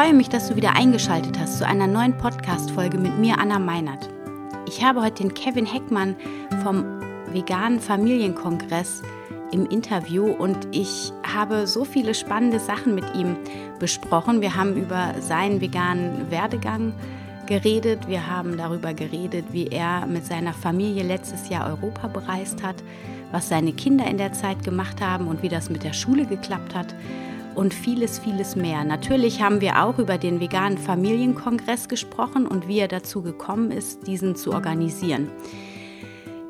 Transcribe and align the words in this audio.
Freue 0.00 0.14
mich, 0.14 0.30
dass 0.30 0.48
du 0.48 0.56
wieder 0.56 0.76
eingeschaltet 0.76 1.38
hast 1.38 1.58
zu 1.58 1.66
einer 1.66 1.86
neuen 1.86 2.16
Podcast-Folge 2.16 2.96
mit 2.96 3.18
mir, 3.18 3.38
Anna 3.38 3.58
Meinert. 3.58 4.08
Ich 4.66 4.82
habe 4.82 5.02
heute 5.02 5.24
den 5.24 5.34
Kevin 5.34 5.66
Heckmann 5.66 6.16
vom 6.62 6.86
Veganen 7.34 7.80
Familienkongress 7.80 9.02
im 9.52 9.66
Interview 9.66 10.24
und 10.24 10.56
ich 10.72 11.12
habe 11.22 11.66
so 11.66 11.84
viele 11.84 12.14
spannende 12.14 12.60
Sachen 12.60 12.94
mit 12.94 13.04
ihm 13.14 13.36
besprochen. 13.78 14.40
Wir 14.40 14.56
haben 14.56 14.74
über 14.74 15.16
seinen 15.20 15.60
veganen 15.60 16.30
Werdegang 16.30 16.94
geredet, 17.44 18.08
wir 18.08 18.26
haben 18.26 18.56
darüber 18.56 18.94
geredet, 18.94 19.44
wie 19.50 19.66
er 19.66 20.06
mit 20.06 20.24
seiner 20.24 20.54
Familie 20.54 21.02
letztes 21.02 21.50
Jahr 21.50 21.68
Europa 21.68 22.08
bereist 22.08 22.62
hat, 22.62 22.76
was 23.32 23.50
seine 23.50 23.74
Kinder 23.74 24.06
in 24.06 24.16
der 24.16 24.32
Zeit 24.32 24.64
gemacht 24.64 25.02
haben 25.02 25.28
und 25.28 25.42
wie 25.42 25.50
das 25.50 25.68
mit 25.68 25.84
der 25.84 25.92
Schule 25.92 26.24
geklappt 26.24 26.74
hat 26.74 26.94
und 27.54 27.74
vieles, 27.74 28.18
vieles 28.18 28.56
mehr. 28.56 28.84
Natürlich 28.84 29.42
haben 29.42 29.60
wir 29.60 29.82
auch 29.82 29.98
über 29.98 30.18
den 30.18 30.40
veganen 30.40 30.78
Familienkongress 30.78 31.88
gesprochen 31.88 32.46
und 32.46 32.68
wie 32.68 32.78
er 32.78 32.88
dazu 32.88 33.22
gekommen 33.22 33.70
ist, 33.70 34.06
diesen 34.06 34.36
zu 34.36 34.52
organisieren. 34.52 35.30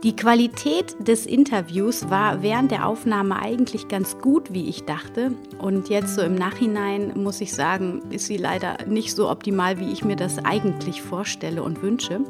Die 0.02 0.16
Qualität 0.16 0.96
des 1.06 1.26
Interviews 1.26 2.08
war 2.08 2.42
während 2.42 2.70
der 2.70 2.86
Aufnahme 2.86 3.36
eigentlich 3.36 3.86
ganz 3.88 4.16
gut, 4.16 4.50
wie 4.54 4.66
ich 4.66 4.84
dachte. 4.84 5.32
Und 5.58 5.90
jetzt 5.90 6.14
so 6.14 6.22
im 6.22 6.36
Nachhinein 6.36 7.12
muss 7.22 7.42
ich 7.42 7.52
sagen, 7.52 8.00
ist 8.08 8.24
sie 8.24 8.38
leider 8.38 8.78
nicht 8.86 9.14
so 9.14 9.28
optimal, 9.28 9.78
wie 9.78 9.92
ich 9.92 10.02
mir 10.02 10.16
das 10.16 10.42
eigentlich 10.42 11.02
vorstelle 11.02 11.62
und 11.62 11.82
wünsche. 11.82 12.20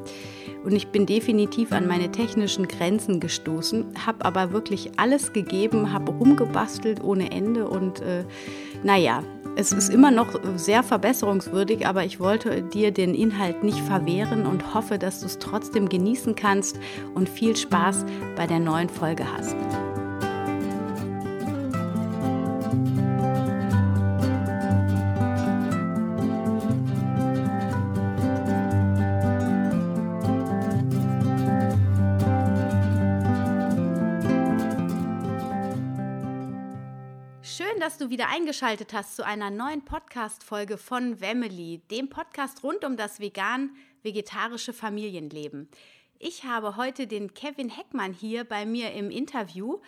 Und 0.65 0.73
ich 0.73 0.89
bin 0.89 1.07
definitiv 1.07 1.73
an 1.73 1.87
meine 1.87 2.13
technischen 2.13 2.69
Grenzen 2.69 3.19
gestoßen, 3.19 3.87
habe 4.07 4.25
aber 4.25 4.53
wirklich 4.53 4.93
alles 4.99 5.33
gegeben, 5.33 5.93
habe 5.93 6.13
rumgebastelt 6.13 7.03
ohne 7.03 7.31
Ende 7.31 7.69
und 7.69 8.01
äh, 8.01 8.25
naja, 8.83 9.23
es 9.57 9.73
ist 9.73 9.93
immer 9.93 10.11
noch 10.11 10.29
sehr 10.57 10.83
verbesserungswürdig, 10.83 11.87
aber 11.87 12.05
ich 12.05 12.21
wollte 12.21 12.63
dir 12.63 12.93
den 12.93 13.15
Inhalt 13.15 13.65
nicht 13.65 13.81
verwehren 13.81 14.47
und 14.47 14.75
hoffe, 14.75 14.99
dass 14.99 15.21
du 15.21 15.27
es 15.27 15.39
trotzdem 15.39 15.89
genießen 15.89 16.35
kannst 16.35 16.79
und 17.15 17.29
viel 17.29 17.57
Spaß 17.57 18.05
bei 18.37 18.47
der 18.47 18.61
neuen 18.61 18.89
Folge 18.89 19.25
hast. 19.37 19.57
Du 38.01 38.09
wieder 38.09 38.29
eingeschaltet 38.29 38.95
hast 38.95 39.15
zu 39.15 39.27
einer 39.27 39.51
neuen 39.51 39.85
Podcast-Folge 39.85 40.79
von 40.79 41.21
Wemily, 41.21 41.83
dem 41.91 42.09
Podcast 42.09 42.65
rund 42.65 42.83
um 42.83 42.97
das 42.97 43.21
vegan-vegetarische 43.21 44.73
Familienleben. 44.73 45.69
Ich 46.19 46.45
habe 46.45 46.77
heute 46.77 47.07
den 47.07 47.35
Kevin 47.35 47.69
Heckmann 47.69 48.15
hier 48.15 48.45
bei 48.45 48.65
mir 48.65 48.93
im 48.95 49.11
Interview. 49.11 49.81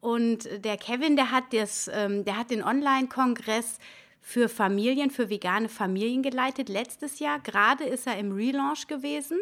Und 0.00 0.48
der 0.64 0.78
Kevin, 0.78 1.16
der 1.16 1.30
hat, 1.30 1.52
das, 1.52 1.90
ähm, 1.92 2.24
der 2.24 2.38
hat 2.38 2.50
den 2.50 2.62
Online-Kongress 2.62 3.78
für 4.22 4.48
Familien, 4.48 5.10
für 5.10 5.28
vegane 5.28 5.68
Familien 5.68 6.22
geleitet 6.22 6.70
letztes 6.70 7.18
Jahr. 7.18 7.38
Gerade 7.38 7.84
ist 7.84 8.06
er 8.06 8.16
im 8.16 8.32
Relaunch 8.32 8.86
gewesen. 8.86 9.38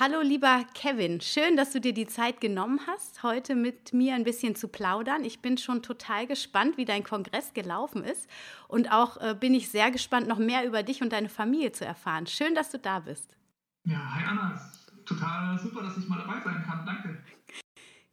Hallo 0.00 0.22
lieber 0.22 0.64
Kevin, 0.72 1.20
schön, 1.20 1.54
dass 1.54 1.72
du 1.72 1.78
dir 1.78 1.92
die 1.92 2.06
Zeit 2.06 2.40
genommen 2.40 2.80
hast, 2.86 3.22
heute 3.22 3.54
mit 3.54 3.92
mir 3.92 4.14
ein 4.14 4.24
bisschen 4.24 4.56
zu 4.56 4.68
plaudern. 4.68 5.22
Ich 5.22 5.42
bin 5.42 5.58
schon 5.58 5.82
total 5.82 6.26
gespannt, 6.26 6.78
wie 6.78 6.86
dein 6.86 7.04
Kongress 7.04 7.52
gelaufen 7.52 8.02
ist 8.02 8.26
und 8.68 8.90
auch 8.90 9.18
äh, 9.18 9.36
bin 9.38 9.52
ich 9.52 9.68
sehr 9.68 9.90
gespannt, 9.90 10.28
noch 10.28 10.38
mehr 10.38 10.66
über 10.66 10.82
dich 10.82 11.02
und 11.02 11.12
deine 11.12 11.28
Familie 11.28 11.72
zu 11.72 11.84
erfahren. 11.84 12.26
Schön, 12.26 12.54
dass 12.54 12.70
du 12.70 12.78
da 12.78 13.00
bist. 13.00 13.36
Ja, 13.84 14.14
hi 14.14 14.24
Anna, 14.26 14.58
total 15.04 15.58
super, 15.58 15.82
dass 15.82 15.98
ich 15.98 16.08
mal 16.08 16.16
dabei 16.16 16.40
sein 16.42 16.64
kann. 16.66 16.86
Danke. 16.86 17.22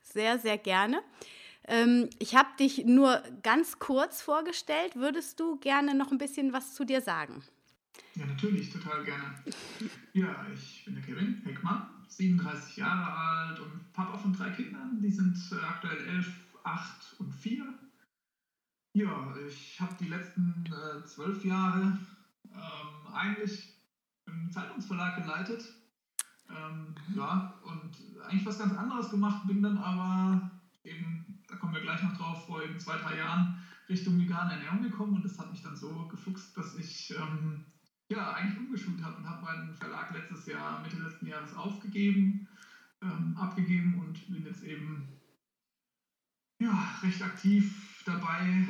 Sehr, 0.02 0.38
sehr 0.38 0.58
gerne. 0.58 1.02
Ähm, 1.66 2.10
ich 2.20 2.36
habe 2.36 2.50
dich 2.60 2.84
nur 2.88 3.24
ganz 3.42 3.80
kurz 3.80 4.22
vorgestellt. 4.22 4.98
Würdest 4.98 5.40
du 5.40 5.56
gerne 5.60 5.96
noch 5.96 6.12
ein 6.12 6.18
bisschen 6.18 6.52
was 6.52 6.74
zu 6.74 6.84
dir 6.84 7.00
sagen? 7.00 7.42
Ja, 8.16 8.26
natürlich, 8.26 8.70
total 8.70 9.04
gerne. 9.04 9.36
Ja, 10.14 10.46
ich 10.54 10.84
bin 10.86 10.96
der 10.96 11.04
Kevin 11.04 11.42
Heckmann, 11.44 11.88
37 12.08 12.78
Jahre 12.78 13.14
alt 13.14 13.60
und 13.60 13.94
Papa 13.94 14.18
von 14.18 14.34
drei 14.34 14.50
Kindern. 14.52 15.00
Die 15.02 15.12
sind 15.12 15.38
äh, 15.52 15.64
aktuell 15.64 16.06
11, 16.06 16.28
8 16.64 17.20
und 17.20 17.34
4. 17.34 17.66
Ja, 18.94 19.34
ich 19.48 19.80
habe 19.80 19.96
die 20.00 20.08
letzten 20.08 20.66
äh, 20.66 21.06
zwölf 21.06 21.46
Jahre 21.46 21.98
ähm, 22.52 23.14
eigentlich 23.14 23.74
einen 24.26 24.52
Zeitungsverlag 24.52 25.24
geleitet. 25.24 25.64
Ähm, 26.50 26.96
ja, 27.16 27.54
und 27.64 27.92
eigentlich 28.26 28.46
was 28.46 28.58
ganz 28.58 28.74
anderes 28.74 29.10
gemacht, 29.12 29.48
bin 29.48 29.62
dann 29.62 29.78
aber 29.78 30.52
eben, 30.84 31.44
da 31.48 31.56
kommen 31.56 31.74
wir 31.74 31.82
gleich 31.82 32.02
noch 32.04 32.18
drauf, 32.18 32.48
vor 32.48 32.64
eben 32.64 32.80
zwei, 32.80 32.98
drei 32.98 33.18
Jahren 33.18 33.64
Richtung 33.88 34.20
vegane 34.20 34.54
Ernährung 34.54 34.84
gekommen 34.84 35.16
und 35.16 35.26
das 35.26 35.38
hat 35.40 35.52
mich 35.52 35.62
dann 35.62 35.76
so 35.76 36.08
gefuchst, 36.08 36.58
dass 36.58 36.76
ich 36.76 37.12
ähm, 37.12 37.66
ja, 38.10 38.34
eigentlich 38.34 38.60
umgeschult 38.60 39.04
habe 39.04 39.18
und 39.18 39.30
habe 39.30 39.44
meinen 39.44 39.76
Verlag 39.76 40.12
letztes 40.14 40.48
Jahr, 40.48 40.82
Mitte 40.82 40.98
letzten 40.98 41.28
Jahres 41.28 41.56
aufgegeben, 41.56 42.48
ähm, 43.02 43.38
abgegeben 43.38 44.00
und 44.00 44.28
bin 44.28 44.46
jetzt 44.46 44.64
eben 44.64 45.08
ja, 46.60 47.00
recht 47.02 47.22
aktiv 47.22 48.04
dabei, 48.06 48.68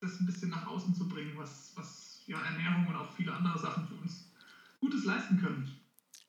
das 0.00 0.20
ein 0.20 0.26
bisschen 0.26 0.50
nach 0.50 0.66
außen 0.66 0.94
zu 0.94 1.08
bringen, 1.08 1.36
was, 1.36 1.72
was 1.74 2.22
ja, 2.26 2.40
Ernährung 2.40 2.86
und 2.86 2.96
auch 2.96 3.12
viele 3.12 3.34
andere 3.34 3.58
Sachen 3.58 3.86
für 3.86 3.94
uns 3.94 4.30
Gutes 4.80 5.04
leisten 5.04 5.40
können. 5.40 5.70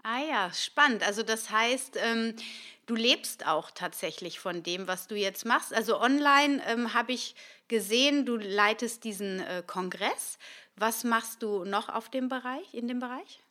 Ah 0.03 0.19
ja, 0.19 0.51
spannend. 0.51 1.01
Also 1.01 1.23
das 1.23 1.49
heißt, 1.49 1.97
ähm, 1.97 2.35
du 2.85 2.95
lebst 2.95 3.47
auch 3.47 3.71
tatsächlich 3.71 4.39
von 4.39 4.63
dem, 4.63 4.87
was 4.87 5.07
du 5.07 5.15
jetzt 5.15 5.45
machst. 5.45 5.73
Also 5.73 5.99
online 5.99 6.61
ähm, 6.67 6.93
habe 6.93 7.13
ich 7.13 7.35
gesehen, 7.67 8.25
du 8.25 8.37
leitest 8.37 9.03
diesen 9.03 9.39
äh, 9.39 9.63
Kongress. 9.65 10.37
Was 10.75 11.03
machst 11.03 11.43
du 11.43 11.65
noch 11.65 11.89
auf 11.89 12.09
dem 12.09 12.29
Bereich, 12.29 12.73
in 12.73 12.87
dem 12.87 12.99
Bereich? 12.99 13.43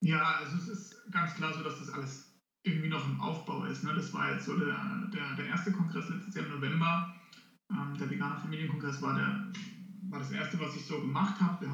Ja, 0.00 0.36
also 0.40 0.56
es 0.56 0.68
ist 0.68 1.12
ganz 1.12 1.34
klar 1.34 1.54
so, 1.54 1.62
dass 1.62 1.78
das 1.78 1.90
alles 1.90 2.32
irgendwie 2.64 2.88
noch 2.88 3.04
im 3.06 3.20
Aufbau 3.20 3.64
ist. 3.64 3.84
Ne? 3.84 3.94
Das 3.94 4.12
war 4.12 4.32
jetzt 4.32 4.46
so 4.46 4.56
der, 4.56 5.08
der, 5.12 5.36
der 5.36 5.46
erste 5.46 5.72
Kongress 5.72 6.08
letztes 6.08 6.34
Jahr 6.34 6.46
im 6.46 6.52
November. 6.52 7.14
Ähm, 7.70 7.96
der 7.98 8.10
vegane 8.10 8.38
Familienkongress 8.38 9.00
war, 9.02 9.14
der, 9.14 9.52
war 10.10 10.18
das 10.18 10.30
erste, 10.30 10.58
was 10.60 10.74
ich 10.76 10.86
so 10.86 11.00
gemacht 11.00 11.40
habe. 11.40 11.66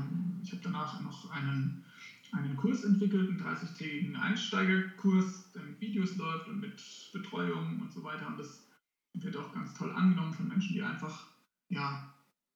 Ich 0.43 0.53
habe 0.53 0.63
danach 0.63 1.01
noch 1.01 1.31
einen, 1.31 1.85
einen 2.33 2.57
Kurs 2.57 2.83
entwickelt, 2.85 3.29
einen 3.29 3.39
30-tägigen 3.39 4.17
Einsteigerkurs, 4.17 5.51
der 5.53 5.63
mit 5.63 5.81
Videos 5.81 6.15
läuft 6.17 6.49
und 6.49 6.61
mit 6.61 7.11
Betreuung 7.13 7.81
und 7.81 7.93
so 7.93 8.03
weiter. 8.03 8.27
Und 8.27 8.39
das 8.39 8.67
wird 9.15 9.37
auch 9.37 9.53
ganz 9.53 9.75
toll 9.75 9.93
angenommen 9.93 10.33
von 10.33 10.47
Menschen, 10.49 10.75
die 10.75 10.83
einfach 10.83 11.27
ja, 11.69 12.09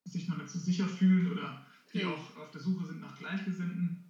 sich 0.04 0.28
noch 0.28 0.36
nicht 0.36 0.48
so 0.48 0.58
sicher 0.58 0.88
fühlen 0.88 1.26
oder 1.26 1.60
die 1.92 2.04
auch 2.04 2.36
auf 2.36 2.50
der 2.50 2.60
Suche 2.60 2.84
sind 2.84 3.00
nach 3.00 3.14
Gleichgesinnten. 3.14 4.02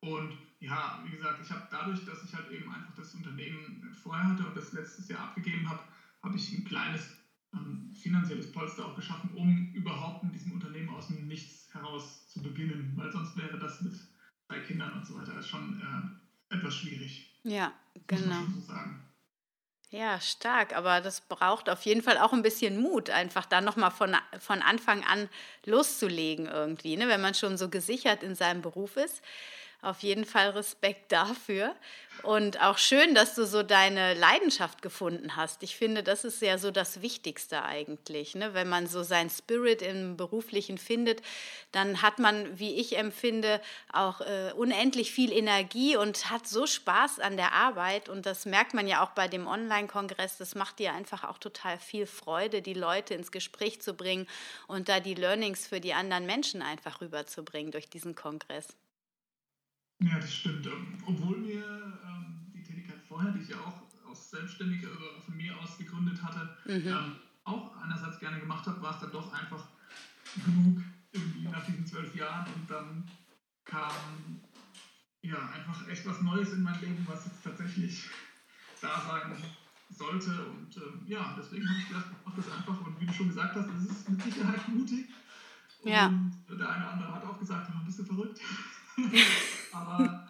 Und 0.00 0.36
ja, 0.60 0.98
wie 1.02 1.10
gesagt, 1.10 1.40
ich 1.40 1.50
habe 1.50 1.66
dadurch, 1.70 2.04
dass 2.04 2.22
ich 2.22 2.34
halt 2.34 2.48
eben 2.48 2.68
einfach 2.70 2.94
das 2.94 3.14
Unternehmen 3.14 3.92
vorher 3.92 4.26
hatte 4.26 4.46
und 4.46 4.56
das 4.56 4.72
letztes 4.72 5.08
Jahr 5.08 5.22
abgegeben 5.22 5.68
habe, 5.68 5.84
habe 6.22 6.36
ich 6.36 6.50
ein 6.52 6.64
kleines 6.64 7.18
ähm, 7.54 7.90
finanzielles 7.92 8.50
Polster 8.50 8.84
auch 8.84 8.94
geschaffen, 8.94 9.30
um 9.30 9.70
überhaupt 9.72 10.22
in 10.22 10.32
diesem 10.32 10.52
Unternehmen 10.52 10.90
aus 10.90 11.06
dem 11.06 11.26
Nichts 11.26 11.72
heraus 11.72 12.26
zu 12.26 12.42
beginnen, 12.42 12.92
weil 12.96 13.10
sonst 13.10 13.36
wäre 13.36 13.58
das 13.58 13.80
mit 13.80 14.06
drei 14.48 14.60
Kindern 14.60 14.92
und 14.94 15.06
so 15.06 15.14
weiter 15.18 15.42
schon 15.42 15.80
äh, 16.50 16.54
etwas 16.54 16.74
schwierig. 16.74 17.38
Ja, 17.44 17.72
genau. 18.06 18.42
So 18.66 18.74
ja, 19.90 20.20
stark, 20.20 20.76
aber 20.76 21.00
das 21.00 21.22
braucht 21.22 21.70
auf 21.70 21.82
jeden 21.86 22.02
Fall 22.02 22.18
auch 22.18 22.34
ein 22.34 22.42
bisschen 22.42 22.78
Mut, 22.78 23.08
einfach 23.08 23.46
da 23.46 23.62
nochmal 23.62 23.90
von, 23.90 24.14
von 24.38 24.60
Anfang 24.60 25.02
an 25.02 25.30
loszulegen 25.64 26.46
irgendwie, 26.46 26.96
ne? 26.98 27.08
wenn 27.08 27.22
man 27.22 27.32
schon 27.32 27.56
so 27.56 27.70
gesichert 27.70 28.22
in 28.22 28.34
seinem 28.34 28.60
Beruf 28.60 28.98
ist. 28.98 29.22
Auf 29.80 30.02
jeden 30.02 30.24
Fall 30.24 30.50
Respekt 30.50 31.12
dafür. 31.12 31.72
Und 32.24 32.60
auch 32.60 32.78
schön, 32.78 33.14
dass 33.14 33.36
du 33.36 33.46
so 33.46 33.62
deine 33.62 34.14
Leidenschaft 34.14 34.82
gefunden 34.82 35.36
hast. 35.36 35.62
Ich 35.62 35.76
finde, 35.76 36.02
das 36.02 36.24
ist 36.24 36.42
ja 36.42 36.58
so 36.58 36.72
das 36.72 37.00
Wichtigste 37.00 37.62
eigentlich. 37.62 38.34
Ne? 38.34 38.54
Wenn 38.54 38.68
man 38.68 38.88
so 38.88 39.04
sein 39.04 39.30
Spirit 39.30 39.80
im 39.80 40.16
Beruflichen 40.16 40.78
findet, 40.78 41.22
dann 41.70 42.02
hat 42.02 42.18
man, 42.18 42.58
wie 42.58 42.74
ich 42.74 42.98
empfinde, 42.98 43.60
auch 43.92 44.20
äh, 44.20 44.52
unendlich 44.56 45.12
viel 45.12 45.32
Energie 45.32 45.96
und 45.96 46.28
hat 46.28 46.48
so 46.48 46.66
Spaß 46.66 47.20
an 47.20 47.36
der 47.36 47.52
Arbeit. 47.52 48.08
Und 48.08 48.26
das 48.26 48.46
merkt 48.46 48.74
man 48.74 48.88
ja 48.88 49.04
auch 49.04 49.10
bei 49.10 49.28
dem 49.28 49.46
Online-Kongress. 49.46 50.38
Das 50.38 50.56
macht 50.56 50.80
dir 50.80 50.92
einfach 50.94 51.22
auch 51.22 51.38
total 51.38 51.78
viel 51.78 52.06
Freude, 52.06 52.62
die 52.62 52.74
Leute 52.74 53.14
ins 53.14 53.30
Gespräch 53.30 53.80
zu 53.80 53.94
bringen 53.94 54.26
und 54.66 54.88
da 54.88 54.98
die 54.98 55.14
Learnings 55.14 55.68
für 55.68 55.80
die 55.80 55.94
anderen 55.94 56.26
Menschen 56.26 56.62
einfach 56.62 57.00
rüberzubringen 57.00 57.70
durch 57.70 57.88
diesen 57.88 58.16
Kongress. 58.16 58.66
Ja, 60.00 60.18
das 60.18 60.32
stimmt. 60.32 60.66
Ähm, 60.66 60.98
obwohl 61.06 61.38
mir 61.38 61.64
ähm, 62.06 62.40
die 62.54 62.62
Tätigkeit 62.62 63.00
vorher, 63.08 63.32
die 63.32 63.40
ich 63.40 63.48
ja 63.48 63.56
auch 63.56 63.82
aus 64.08 64.30
selbstständig 64.30 64.86
also 64.86 64.98
von 65.24 65.36
mir 65.36 65.56
aus 65.58 65.76
gegründet 65.76 66.22
hatte, 66.22 66.56
mhm. 66.66 66.86
ähm, 66.86 67.16
auch 67.44 67.76
einerseits 67.82 68.18
gerne 68.20 68.38
gemacht 68.38 68.66
habe, 68.66 68.80
war 68.80 68.94
es 68.94 69.00
dann 69.00 69.12
doch 69.12 69.32
einfach 69.32 69.66
genug 70.44 70.82
irgendwie 71.12 71.48
nach 71.48 71.64
diesen 71.64 71.86
zwölf 71.86 72.14
Jahren 72.14 72.46
und 72.54 72.70
dann 72.70 73.04
kam 73.64 73.90
ja 75.22 75.38
einfach 75.50 75.88
echt 75.88 76.06
was 76.06 76.20
Neues 76.20 76.52
in 76.52 76.62
mein 76.62 76.80
Leben, 76.80 77.04
was 77.08 77.26
jetzt 77.26 77.42
tatsächlich 77.42 78.08
da 78.80 79.00
sein 79.00 79.36
sollte 79.90 80.30
und 80.46 80.76
ähm, 80.76 81.02
ja, 81.06 81.34
deswegen 81.38 81.68
habe 81.68 81.78
ich 81.80 81.88
gedacht, 81.88 82.06
ich 82.10 82.26
mache 82.26 82.36
das 82.36 82.52
einfach 82.52 82.86
und 82.86 83.00
wie 83.00 83.06
du 83.06 83.12
schon 83.12 83.28
gesagt 83.28 83.56
hast, 83.56 83.68
es 83.70 83.90
ist 83.90 84.08
mit 84.10 84.22
Sicherheit 84.22 84.68
mutig 84.68 85.06
ja. 85.82 86.06
und 86.06 86.58
der 86.58 86.68
eine 86.68 86.84
oder 86.84 86.92
andere 86.92 87.14
hat 87.14 87.24
auch 87.24 87.38
gesagt, 87.38 87.70
bist 87.86 87.98
du 87.98 88.04
verrückt? 88.04 88.40
Aber 89.72 90.28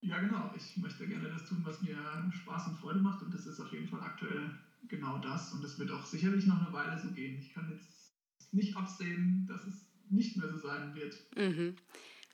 ja, 0.00 0.18
genau, 0.20 0.52
ich 0.56 0.76
möchte 0.76 1.06
gerne 1.06 1.28
das 1.28 1.48
tun, 1.48 1.62
was 1.64 1.82
mir 1.82 1.96
Spaß 2.32 2.68
und 2.68 2.78
Freude 2.78 3.00
macht 3.00 3.22
und 3.22 3.32
das 3.32 3.46
ist 3.46 3.60
auf 3.60 3.72
jeden 3.72 3.88
Fall 3.88 4.00
aktuell 4.00 4.50
genau 4.88 5.18
das 5.18 5.52
und 5.52 5.62
das 5.64 5.78
wird 5.78 5.90
auch 5.90 6.04
sicherlich 6.04 6.46
noch 6.46 6.60
eine 6.60 6.72
Weile 6.72 7.00
so 7.00 7.10
gehen. 7.10 7.38
Ich 7.38 7.52
kann 7.52 7.70
jetzt 7.70 8.14
nicht 8.52 8.76
absehen, 8.76 9.46
dass 9.48 9.66
es 9.66 9.86
nicht 10.08 10.36
mehr 10.36 10.48
so 10.48 10.58
sein 10.58 10.94
wird. 10.94 11.16
Mhm. 11.36 11.76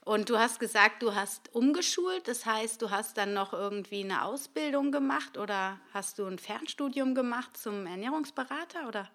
Und 0.05 0.29
du 0.29 0.37
hast 0.37 0.59
gesagt, 0.59 1.03
du 1.03 1.14
hast 1.14 1.55
umgeschult, 1.55 2.26
das 2.26 2.44
heißt, 2.44 2.82
du 2.82 2.91
hast 2.91 3.17
dann 3.17 3.35
noch 3.35 3.53
irgendwie 3.53 4.03
eine 4.03 4.25
Ausbildung 4.25 4.91
gemacht 4.91 5.38
oder 5.38 5.81
hast 5.94 6.19
du 6.19 6.26
ein 6.26 6.38
Fernstudium 6.38 7.14
gemacht 7.14 7.56
zum 7.56 7.87
Ernährungsberater 7.87 8.88
oder? 8.88 9.09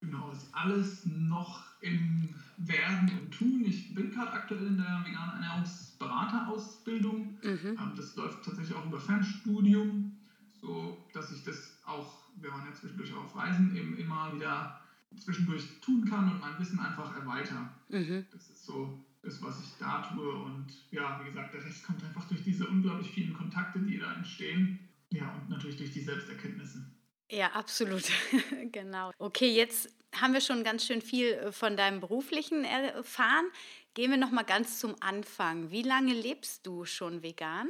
Genau, 0.00 0.30
ist 0.32 0.48
alles 0.52 1.02
noch 1.04 1.65
im 1.80 2.28
Werden 2.58 3.10
und 3.20 3.30
Tun. 3.32 3.64
Ich 3.64 3.94
bin 3.94 4.10
gerade 4.10 4.32
aktuell 4.32 4.66
in 4.66 4.76
der 4.76 5.02
veganen 5.04 5.42
Ernährungsberaterausbildung. 5.42 7.38
Mhm. 7.42 7.76
Ähm, 7.78 7.92
das 7.96 8.16
läuft 8.16 8.44
tatsächlich 8.44 8.76
auch 8.76 8.86
über 8.86 9.00
Fernstudium, 9.00 10.16
so 10.60 11.04
dass 11.12 11.32
ich 11.32 11.44
das 11.44 11.78
auch, 11.84 12.24
wenn 12.40 12.50
man 12.50 12.66
ja 12.66 12.72
zwischendurch 12.72 13.12
auf 13.14 13.36
Reisen 13.36 13.76
eben 13.76 13.96
immer 13.96 14.34
wieder 14.34 14.80
zwischendurch 15.16 15.80
tun 15.80 16.04
kann 16.04 16.30
und 16.30 16.40
mein 16.40 16.58
Wissen 16.58 16.78
einfach 16.78 17.14
erweitern. 17.16 17.70
Mhm. 17.88 18.26
Das 18.32 18.48
ist 18.50 18.64
so 18.64 19.04
das, 19.22 19.42
was 19.42 19.60
ich 19.60 19.72
da 19.78 20.02
tue. 20.02 20.32
Und 20.32 20.66
ja, 20.90 21.20
wie 21.20 21.28
gesagt, 21.28 21.54
der 21.54 21.64
Rest 21.64 21.84
kommt 21.84 22.02
einfach 22.04 22.24
durch 22.28 22.42
diese 22.42 22.66
unglaublich 22.66 23.10
vielen 23.10 23.34
Kontakte, 23.34 23.80
die 23.80 23.98
da 23.98 24.14
entstehen. 24.14 24.78
Ja, 25.10 25.32
und 25.34 25.48
natürlich 25.48 25.76
durch 25.76 25.92
die 25.92 26.00
Selbsterkenntnisse. 26.00 26.84
Ja, 27.30 27.52
absolut. 27.52 28.04
genau. 28.72 29.10
Okay, 29.18 29.52
jetzt 29.52 29.88
haben 30.14 30.32
wir 30.32 30.40
schon 30.40 30.64
ganz 30.64 30.84
schön 30.86 31.02
viel 31.02 31.32
äh, 31.32 31.52
von 31.52 31.76
deinem 31.76 32.00
beruflichen 32.00 32.64
erfahren. 32.64 33.46
Gehen 33.94 34.10
wir 34.10 34.18
noch 34.18 34.30
mal 34.30 34.44
ganz 34.44 34.78
zum 34.78 34.94
Anfang. 35.00 35.70
Wie 35.70 35.82
lange 35.82 36.12
lebst 36.12 36.66
du 36.66 36.84
schon 36.84 37.22
vegan? 37.22 37.68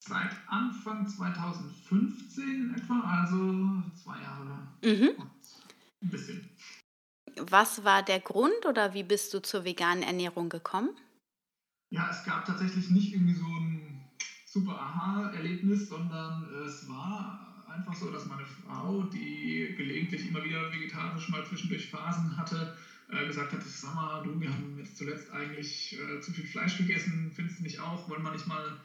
Seit 0.00 0.30
Anfang 0.46 1.08
2015 1.08 2.74
etwa, 2.76 3.00
also 3.00 3.82
zwei 4.00 4.20
Jahre 4.20 4.68
mhm. 4.82 5.30
ein 6.02 6.10
bisschen. 6.10 6.48
Was 7.38 7.84
war 7.84 8.02
der 8.02 8.20
Grund 8.20 8.66
oder 8.66 8.94
wie 8.94 9.02
bist 9.02 9.34
du 9.34 9.40
zur 9.40 9.64
veganen 9.64 10.02
Ernährung 10.02 10.48
gekommen? 10.48 10.90
Ja, 11.90 12.08
es 12.10 12.24
gab 12.24 12.44
tatsächlich 12.44 12.90
nicht 12.90 13.12
irgendwie 13.12 13.34
so 13.34 13.46
ein 13.46 14.10
super 14.46 14.80
Aha-Erlebnis, 14.80 15.88
sondern 15.88 16.44
es 16.66 16.88
war 16.88 17.55
einfach 17.76 17.94
so, 17.94 18.10
dass 18.10 18.26
meine 18.26 18.44
Frau, 18.44 19.02
die 19.02 19.74
gelegentlich 19.76 20.28
immer 20.28 20.44
wieder 20.44 20.72
vegetarisch 20.72 21.28
mal 21.28 21.44
zwischendurch 21.46 21.90
Phasen 21.90 22.36
hatte, 22.36 22.76
äh, 23.10 23.26
gesagt 23.26 23.52
hat, 23.52 23.62
sag 23.62 23.94
mal, 23.94 24.22
du, 24.22 24.40
wir 24.40 24.52
haben 24.52 24.78
jetzt 24.78 24.96
zuletzt 24.96 25.30
eigentlich 25.30 25.98
äh, 25.98 26.20
zu 26.20 26.32
viel 26.32 26.46
Fleisch 26.46 26.76
gegessen, 26.78 27.30
findest 27.34 27.60
du 27.60 27.62
nicht 27.62 27.78
auch? 27.78 28.08
Wollen 28.08 28.22
wir 28.22 28.32
nicht 28.32 28.46
mal 28.46 28.80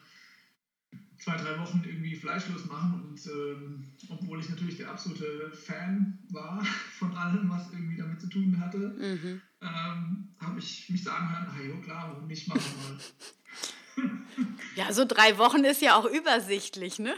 zwei, 1.17 1.38
drei 1.38 1.59
Wochen 1.59 1.83
irgendwie 1.85 2.15
fleischlos 2.15 2.65
machen? 2.65 3.01
Und 3.01 3.25
ähm, 3.27 3.83
obwohl 4.09 4.39
ich 4.39 4.49
natürlich 4.49 4.77
der 4.77 4.89
absolute 4.89 5.51
Fan 5.51 6.19
war 6.29 6.63
von 6.99 7.15
allem, 7.17 7.49
was 7.49 7.71
irgendwie 7.71 7.97
damit 7.97 8.21
zu 8.21 8.27
tun 8.27 8.59
hatte, 8.59 8.77
mhm. 8.77 9.41
ähm, 9.61 10.27
habe 10.39 10.59
ich 10.59 10.89
mich 10.89 11.03
sagen 11.03 11.29
hören, 11.29 11.47
ah 11.49 11.61
jo, 11.61 11.81
klar, 11.81 12.11
warum 12.11 12.27
nicht, 12.27 12.47
machen 12.47 12.61
wir 13.95 14.03
mal. 14.03 14.17
ja, 14.75 14.93
so 14.93 15.05
drei 15.05 15.38
Wochen 15.38 15.63
ist 15.63 15.81
ja 15.81 15.95
auch 15.95 16.05
übersichtlich, 16.05 16.99
ne? 16.99 17.15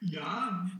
Ja, 0.00 0.70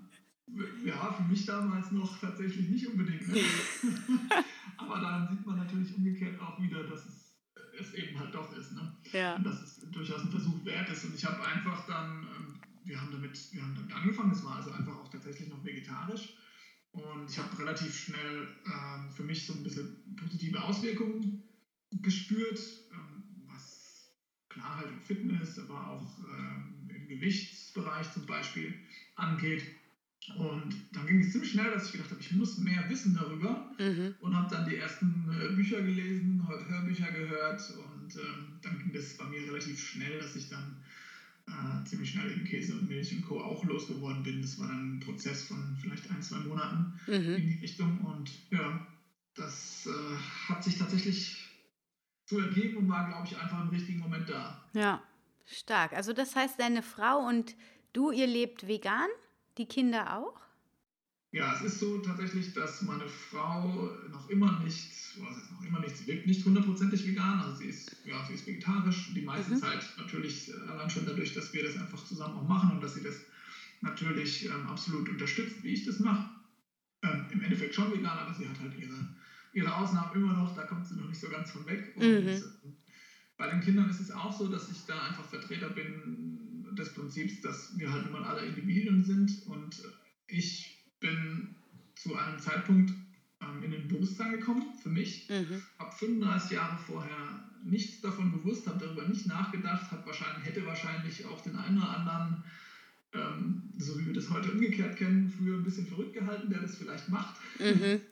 ja, 0.84 1.12
für 1.12 1.24
mich 1.24 1.44
damals 1.44 1.90
noch 1.90 2.18
tatsächlich 2.18 2.68
nicht 2.68 2.86
unbedingt. 2.86 3.28
Ne? 3.28 3.34
Aber 4.76 5.00
daran 5.00 5.28
sieht 5.28 5.44
man 5.46 5.56
natürlich 5.56 5.94
umgekehrt 5.94 6.40
auch 6.40 6.60
wieder, 6.60 6.84
dass 6.84 7.06
es, 7.06 7.36
es 7.78 7.94
eben 7.94 8.18
halt 8.18 8.34
doch 8.34 8.56
ist. 8.56 8.72
Ne? 8.72 8.96
Ja. 9.12 9.36
Und 9.36 9.44
dass 9.44 9.60
es 9.62 9.90
durchaus 9.90 10.22
ein 10.22 10.30
Versuch 10.30 10.64
wert 10.64 10.88
ist. 10.88 11.04
Und 11.04 11.14
ich 11.14 11.24
habe 11.24 11.44
einfach 11.44 11.86
dann, 11.86 12.22
ähm, 12.22 12.60
wir 12.84 13.00
haben, 13.00 13.10
damit, 13.10 13.52
wir 13.52 13.62
haben 13.62 13.74
damit 13.74 13.92
angefangen, 13.92 14.32
es 14.32 14.44
war 14.44 14.56
also 14.56 14.70
einfach 14.70 14.96
auch 14.96 15.08
tatsächlich 15.08 15.48
noch 15.48 15.64
vegetarisch. 15.64 16.34
Und 16.92 17.28
ich 17.28 17.38
habe 17.38 17.58
relativ 17.58 17.94
schnell 17.94 18.48
ähm, 18.64 19.10
für 19.10 19.24
mich 19.24 19.46
so 19.46 19.52
ein 19.52 19.62
bisschen 19.62 20.16
positive 20.16 20.62
Auswirkungen 20.62 21.42
gespürt, 21.90 22.58
ähm, 22.92 23.24
was 23.46 24.14
Klarheit 24.48 24.88
und 24.88 25.02
Fitness, 25.02 25.58
aber 25.58 25.88
auch 25.88 26.18
ähm, 26.24 26.88
im 26.88 27.08
Gewichtsbereich 27.08 28.10
zum 28.12 28.24
Beispiel 28.24 28.74
angeht. 29.16 29.62
Und 30.34 30.74
dann 30.92 31.06
ging 31.06 31.20
es 31.20 31.32
ziemlich 31.32 31.52
schnell, 31.52 31.70
dass 31.70 31.86
ich 31.86 31.92
gedacht 31.92 32.10
habe, 32.10 32.20
ich 32.20 32.32
muss 32.32 32.58
mehr 32.58 32.84
wissen 32.88 33.14
darüber 33.14 33.70
mhm. 33.78 34.14
und 34.20 34.34
habe 34.34 34.52
dann 34.52 34.68
die 34.68 34.76
ersten 34.76 35.24
äh, 35.30 35.54
Bücher 35.54 35.80
gelesen, 35.82 36.46
Hörbücher 36.68 37.12
gehört 37.12 37.62
und 37.70 38.16
ähm, 38.16 38.58
dann 38.60 38.78
ging 38.78 38.92
das 38.92 39.16
bei 39.16 39.24
mir 39.26 39.42
relativ 39.42 39.78
schnell, 39.78 40.18
dass 40.18 40.34
ich 40.34 40.48
dann 40.48 40.82
äh, 41.46 41.84
ziemlich 41.84 42.10
schnell 42.10 42.30
in 42.32 42.44
Käse 42.44 42.72
und 42.72 42.88
Milch 42.88 43.14
und 43.14 43.22
Co. 43.22 43.40
auch 43.40 43.64
losgeworden 43.64 44.24
bin. 44.24 44.42
Das 44.42 44.58
war 44.58 44.66
dann 44.66 44.96
ein 44.96 45.00
Prozess 45.00 45.44
von 45.44 45.76
vielleicht 45.80 46.10
ein, 46.10 46.20
zwei 46.20 46.38
Monaten 46.38 46.98
mhm. 47.06 47.36
in 47.36 47.46
die 47.46 47.58
Richtung 47.60 48.00
und 48.00 48.30
ja, 48.50 48.84
das 49.34 49.86
äh, 49.86 50.16
hat 50.48 50.64
sich 50.64 50.76
tatsächlich 50.76 51.46
so 52.24 52.40
ergeben 52.40 52.78
und 52.78 52.88
war, 52.88 53.08
glaube 53.08 53.28
ich, 53.28 53.38
einfach 53.38 53.62
im 53.62 53.68
richtigen 53.68 54.00
Moment 54.00 54.28
da. 54.28 54.64
Ja, 54.72 55.02
stark. 55.46 55.92
Also 55.92 56.12
das 56.12 56.34
heißt, 56.34 56.58
deine 56.58 56.82
Frau 56.82 57.24
und 57.28 57.54
du, 57.92 58.10
ihr 58.10 58.26
lebt 58.26 58.66
vegan? 58.66 59.08
Die 59.58 59.66
Kinder 59.66 60.16
auch? 60.16 60.40
Ja, 61.32 61.54
es 61.54 61.62
ist 61.62 61.80
so 61.80 61.98
tatsächlich, 61.98 62.54
dass 62.54 62.82
meine 62.82 63.06
Frau 63.08 63.90
noch 64.10 64.28
immer 64.30 64.58
nicht, 64.60 64.90
was 65.18 65.36
ist 65.36 65.52
noch 65.52 65.62
immer 65.64 65.80
nicht, 65.80 65.96
sie 65.96 66.06
wirkt 66.06 66.26
nicht 66.26 66.44
hundertprozentig 66.44 67.06
vegan, 67.06 67.40
also 67.40 67.56
sie 67.56 67.66
ist, 67.66 67.96
ja, 68.04 68.24
sie 68.24 68.34
ist 68.34 68.46
vegetarisch 68.46 69.12
die 69.14 69.22
meiste 69.22 69.52
mhm. 69.52 69.58
Zeit 69.58 69.84
natürlich 69.98 70.48
äh, 70.48 70.70
allein 70.70 70.88
schon 70.88 71.04
dadurch, 71.04 71.34
dass 71.34 71.52
wir 71.52 71.64
das 71.64 71.76
einfach 71.76 72.02
zusammen 72.04 72.36
auch 72.36 72.48
machen 72.48 72.70
und 72.70 72.82
dass 72.82 72.94
sie 72.94 73.02
das 73.02 73.16
natürlich 73.82 74.46
ähm, 74.46 74.66
absolut 74.66 75.08
unterstützt, 75.08 75.62
wie 75.62 75.74
ich 75.74 75.84
das 75.84 75.98
mache. 75.98 76.30
Ähm, 77.02 77.26
Im 77.30 77.42
Endeffekt 77.42 77.74
schon 77.74 77.92
vegan, 77.92 78.18
aber 78.18 78.32
sie 78.32 78.48
hat 78.48 78.58
halt 78.60 78.78
ihre, 78.78 78.94
ihre 79.52 79.74
Ausnahmen 79.74 80.14
immer 80.14 80.32
noch, 80.32 80.54
da 80.54 80.62
kommt 80.62 80.86
sie 80.86 80.96
noch 80.96 81.08
nicht 81.08 81.20
so 81.20 81.28
ganz 81.28 81.50
von 81.50 81.66
weg. 81.66 81.92
Und 81.96 82.02
äh, 82.02 82.40
bei 83.36 83.50
den 83.50 83.60
Kindern 83.60 83.90
ist 83.90 84.00
es 84.00 84.10
auch 84.10 84.32
so, 84.32 84.48
dass 84.48 84.70
ich 84.70 84.86
da 84.86 85.02
einfach 85.02 85.24
Vertreter 85.24 85.68
bin 85.68 86.45
des 86.78 86.92
Prinzips, 86.92 87.40
dass 87.40 87.76
wir 87.78 87.92
halt 87.92 88.04
nun 88.04 88.12
mal 88.12 88.24
alle 88.24 88.46
Individuen 88.46 89.02
sind 89.02 89.46
und 89.46 89.82
ich 90.28 90.84
bin 91.00 91.54
zu 91.94 92.14
einem 92.14 92.38
Zeitpunkt 92.38 92.92
ähm, 93.40 93.62
in 93.62 93.70
den 93.70 93.88
Bewusstsein 93.88 94.32
gekommen 94.32 94.64
für 94.82 94.88
mich, 94.88 95.28
mhm. 95.28 95.62
habe 95.78 95.92
35 95.92 96.52
Jahre 96.52 96.78
vorher 96.78 97.50
nichts 97.64 98.00
davon 98.00 98.32
gewusst, 98.32 98.66
habe 98.66 98.78
darüber 98.78 99.08
nicht 99.08 99.26
nachgedacht, 99.26 99.90
hat 99.90 100.06
wahrscheinlich, 100.06 100.46
hätte 100.46 100.64
wahrscheinlich 100.66 101.24
auch 101.26 101.40
den 101.40 101.56
einen 101.56 101.78
oder 101.78 101.98
anderen, 101.98 102.44
ähm, 103.12 103.62
so 103.78 103.98
wie 103.98 104.06
wir 104.06 104.14
das 104.14 104.30
heute 104.30 104.52
umgekehrt 104.52 104.96
kennen, 104.96 105.28
für 105.28 105.54
ein 105.54 105.64
bisschen 105.64 105.86
verrückt 105.86 106.14
gehalten, 106.14 106.50
der 106.50 106.60
das 106.60 106.76
vielleicht 106.76 107.08
macht. 107.08 107.40
Mhm. 107.58 108.00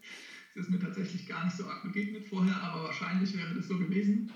Das 0.57 0.67
ist 0.67 0.71
mir 0.71 0.79
tatsächlich 0.79 1.27
gar 1.27 1.45
nicht 1.45 1.57
so 1.57 1.67
arg 1.67 1.83
begegnet 1.83 2.29
vorher, 2.29 2.55
aber 2.63 2.85
wahrscheinlich 2.85 3.37
wäre 3.37 3.53
das 3.57 3.67
so 3.67 3.77
gewesen. 3.77 4.31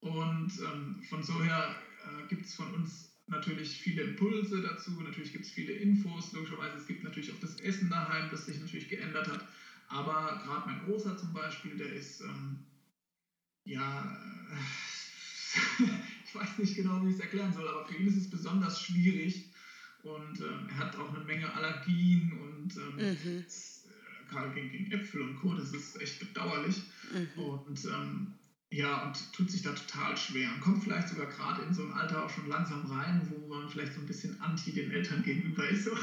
Und 0.00 0.50
ähm, 0.58 1.00
von 1.08 1.22
so 1.22 1.40
her 1.40 1.76
äh, 2.08 2.28
gibt 2.28 2.46
es 2.46 2.54
von 2.54 2.72
uns 2.74 3.10
natürlich 3.26 3.70
viele 3.80 4.02
Impulse 4.02 4.62
dazu, 4.62 4.90
natürlich 5.00 5.32
gibt 5.32 5.44
es 5.44 5.50
viele 5.50 5.72
Infos, 5.72 6.32
logischerweise 6.32 6.78
es 6.78 6.86
gibt 6.86 7.04
natürlich 7.04 7.32
auch 7.32 7.40
das 7.40 7.60
Essen 7.60 7.90
daheim, 7.90 8.30
das 8.30 8.46
sich 8.46 8.58
natürlich 8.60 8.88
geändert 8.88 9.28
hat. 9.28 9.46
Aber 9.88 10.42
gerade 10.44 10.70
mein 10.70 10.84
Großer 10.84 11.16
zum 11.16 11.32
Beispiel, 11.32 11.76
der 11.76 11.92
ist, 11.92 12.20
ähm, 12.20 12.58
ja, 13.64 14.16
äh, 14.50 15.84
ich 16.24 16.34
weiß 16.34 16.58
nicht 16.58 16.76
genau, 16.76 17.04
wie 17.04 17.08
ich 17.08 17.14
es 17.14 17.20
erklären 17.20 17.52
soll, 17.52 17.68
aber 17.68 17.86
für 17.86 17.96
ihn 17.96 18.08
ist 18.08 18.16
es 18.16 18.30
besonders 18.30 18.80
schwierig 18.80 19.50
und 20.02 20.40
ähm, 20.40 20.68
er 20.68 20.78
hat 20.78 20.96
auch 20.96 21.14
eine 21.14 21.24
Menge 21.24 21.52
Allergien 21.52 22.32
und 22.32 22.76
ähm, 22.76 22.96
mhm. 22.96 23.44
Äh, 23.44 24.30
gerade 24.30 24.54
gegen, 24.54 24.70
gegen, 24.70 24.92
Äpfel 24.92 25.22
und 25.22 25.36
Co., 25.36 25.54
das 25.54 25.72
ist 25.72 26.00
echt 26.00 26.20
bedauerlich. 26.20 26.82
Mhm. 27.12 27.42
Und 27.42 27.84
ähm, 27.86 28.34
ja, 28.70 29.06
und 29.06 29.32
tut 29.32 29.50
sich 29.50 29.62
da 29.62 29.72
total 29.72 30.16
schwer 30.16 30.50
und 30.52 30.60
kommt 30.60 30.84
vielleicht 30.84 31.08
sogar 31.08 31.26
gerade 31.26 31.62
in 31.62 31.72
so 31.72 31.84
ein 31.84 31.92
Alter 31.92 32.24
auch 32.24 32.30
schon 32.30 32.48
langsam 32.48 32.84
rein, 32.86 33.26
wo 33.30 33.48
man 33.48 33.68
vielleicht 33.68 33.94
so 33.94 34.00
ein 34.00 34.06
bisschen 34.06 34.38
anti 34.40 34.72
den 34.72 34.90
Eltern 34.90 35.22
gegenüber 35.22 35.66
ist. 35.68 35.84
So. 35.84 35.96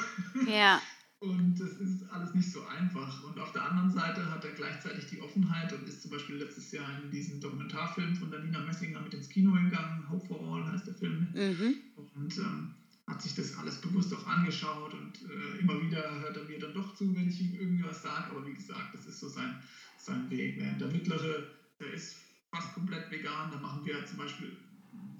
Ja. 0.49 0.81
Und 1.19 1.59
das 1.59 1.73
ist 1.77 2.03
alles 2.09 2.33
nicht 2.33 2.51
so 2.51 2.65
einfach. 2.65 3.23
Und 3.23 3.39
auf 3.39 3.51
der 3.51 3.63
anderen 3.63 3.91
Seite 3.91 4.29
hat 4.29 4.43
er 4.43 4.51
gleichzeitig 4.51 5.07
die 5.07 5.21
Offenheit 5.21 5.71
und 5.73 5.87
ist 5.87 6.01
zum 6.01 6.11
Beispiel 6.11 6.35
letztes 6.35 6.71
Jahr 6.71 6.87
in 7.01 7.09
diesen 7.09 7.39
Dokumentarfilm 7.39 8.15
von 8.15 8.29
Danina 8.31 8.59
Messinger 8.59 9.01
mit 9.01 9.13
ins 9.13 9.29
Kino 9.29 9.53
gegangen. 9.53 10.07
Hope 10.09 10.27
for 10.27 10.41
All 10.41 10.71
heißt 10.71 10.87
der 10.87 10.95
Film. 10.95 11.27
Mhm. 11.33 11.75
Und 11.95 12.37
ähm, 12.37 12.75
hat 13.07 13.21
sich 13.21 13.35
das 13.35 13.57
alles 13.57 13.79
bewusst 13.81 14.13
auch 14.13 14.27
angeschaut 14.27 14.93
und 14.93 15.21
äh, 15.29 15.59
immer 15.59 15.81
wieder 15.81 16.19
hört 16.21 16.37
er 16.37 16.43
mir 16.45 16.59
dann 16.59 16.73
doch 16.73 16.95
zu, 16.95 17.15
wenn 17.15 17.29
ich 17.29 17.39
ihm 17.39 17.53
irgendwas 17.53 18.01
sage. 18.01 18.31
Aber 18.31 18.45
wie 18.45 18.53
gesagt, 18.53 18.93
das 18.93 19.05
ist 19.05 19.19
so 19.19 19.29
sein, 19.29 19.55
sein 19.97 20.29
Weg. 20.29 20.59
Während 20.59 20.81
der 20.81 20.89
mittlere, 20.89 21.47
der 21.79 21.93
ist 21.93 22.24
fast 22.55 22.73
komplett 22.73 23.11
vegan. 23.11 23.51
Da 23.51 23.59
machen 23.59 23.85
wir 23.85 24.05
zum 24.05 24.17
Beispiel, 24.17 24.55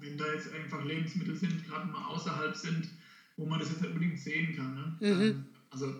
wenn 0.00 0.16
da 0.16 0.32
jetzt 0.32 0.52
einfach 0.52 0.84
Lebensmittel 0.84 1.36
sind, 1.36 1.64
gerade 1.66 1.86
mal 1.86 2.04
außerhalb 2.06 2.56
sind, 2.56 2.88
wo 3.36 3.46
man 3.46 3.58
das 3.58 3.70
jetzt 3.70 3.82
nicht 3.82 3.92
unbedingt 3.92 4.18
sehen 4.18 4.56
kann. 4.56 4.74
Ne? 4.74 5.14
Mhm. 5.14 5.22
Ähm, 5.22 5.44
also 5.70 5.94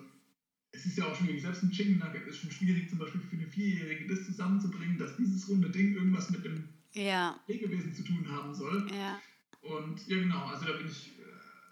es 0.72 0.86
ist 0.86 0.98
ja 0.98 1.06
auch 1.06 1.16
schwierig, 1.16 1.42
selbst 1.42 1.62
ein 1.62 1.70
Chicken 1.70 1.98
Nugget 1.98 2.26
ist 2.26 2.38
schon 2.38 2.50
schwierig, 2.50 2.88
zum 2.88 2.98
Beispiel 2.98 3.20
für 3.20 3.36
eine 3.36 3.46
Vierjährige 3.46 4.14
das 4.14 4.26
zusammenzubringen, 4.26 4.98
dass 4.98 5.16
dieses 5.16 5.48
runde 5.48 5.70
Ding 5.70 5.94
irgendwas 5.94 6.30
mit 6.30 6.44
dem 6.44 6.68
ja. 6.92 7.38
Lebewesen 7.46 7.94
zu 7.94 8.02
tun 8.02 8.26
haben 8.30 8.54
soll. 8.54 8.90
Ja. 8.92 9.20
Und 9.62 10.06
ja 10.06 10.16
genau, 10.16 10.46
also 10.46 10.66
da 10.66 10.72
bin 10.72 10.86
ich, 10.86 11.18
äh, 11.18 11.22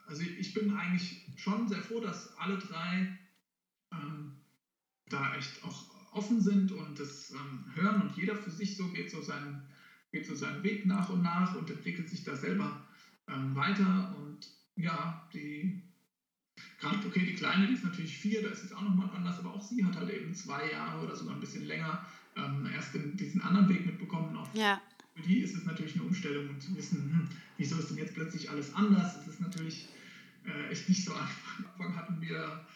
also 0.07 0.23
ich 0.23 0.53
bin 0.53 0.75
eigentlich 0.75 1.27
schon 1.37 1.69
sehr 1.69 1.83
froh, 1.83 2.01
dass 2.01 2.37
alle 2.39 2.59
drei 2.59 3.19
ähm, 3.93 4.33
da 5.09 5.37
echt 5.37 5.63
auch 5.63 5.94
offen 6.15 6.41
sind 6.41 6.73
und 6.73 6.99
das 6.99 7.33
ähm, 7.33 7.65
hören 7.75 8.03
und 8.03 8.17
jeder 8.17 8.37
für 8.37 8.51
sich 8.51 8.77
so 8.77 8.89
geht 8.89 9.11
so 9.11 9.21
seinen, 9.21 9.63
geht 10.13 10.27
so 10.27 10.35
seinen 10.35 10.63
Weg 10.63 10.87
nach 10.87 11.09
und 11.11 11.23
nach 11.23 11.55
und 11.55 11.71
entwickelt 11.71 12.09
sich 12.09 12.25
da 12.25 12.37
selber 12.37 12.87
ähm, 13.29 13.55
weiter 13.55 14.15
und 14.19 14.49
ja, 14.77 15.29
die 15.33 15.83
Gerade, 16.79 16.99
okay, 17.07 17.25
die 17.25 17.35
Kleine, 17.35 17.67
die 17.67 17.75
ist 17.75 17.85
natürlich 17.85 18.17
vier, 18.17 18.43
da 18.43 18.49
ist 18.51 18.63
jetzt 18.63 18.77
auch 18.77 18.83
nochmal 18.83 19.11
anders, 19.15 19.39
aber 19.39 19.55
auch 19.55 19.63
sie 19.63 19.85
hat 19.85 19.97
halt 19.97 20.11
eben 20.11 20.35
zwei 20.35 20.71
Jahre 20.71 21.05
oder 21.05 21.17
sogar 21.17 21.35
ein 21.35 21.41
bisschen 21.41 21.67
länger 21.67 22.07
ähm, 22.37 22.69
erst 22.73 22.95
diesen 22.95 23.41
anderen 23.43 23.69
Weg 23.69 23.87
mitbekommen. 23.87 24.37
Auch 24.37 24.53
ja. 24.55 24.81
Für 25.15 25.23
die 25.23 25.39
ist 25.39 25.57
es 25.57 25.65
natürlich 25.65 25.95
eine 25.95 26.05
Umstellung 26.05 26.49
und 26.49 26.63
zu 26.63 26.77
wissen, 26.77 26.99
hm, 27.11 27.29
wieso 27.57 27.79
ist 27.79 27.91
denn 27.91 27.99
jetzt 27.99 28.15
plötzlich 28.15 28.51
alles 28.51 28.75
anders? 28.75 29.17
Es 29.21 29.29
ist 29.29 29.41
natürlich 29.41 29.89
äh, 30.45 30.71
echt 30.71 30.89
nicht 30.89 31.05
so 31.05 31.15
einfach. 31.15 31.59
Am 31.59 31.67
Anfang 31.67 31.97
hatten 31.97 32.21
wir, 32.21 32.67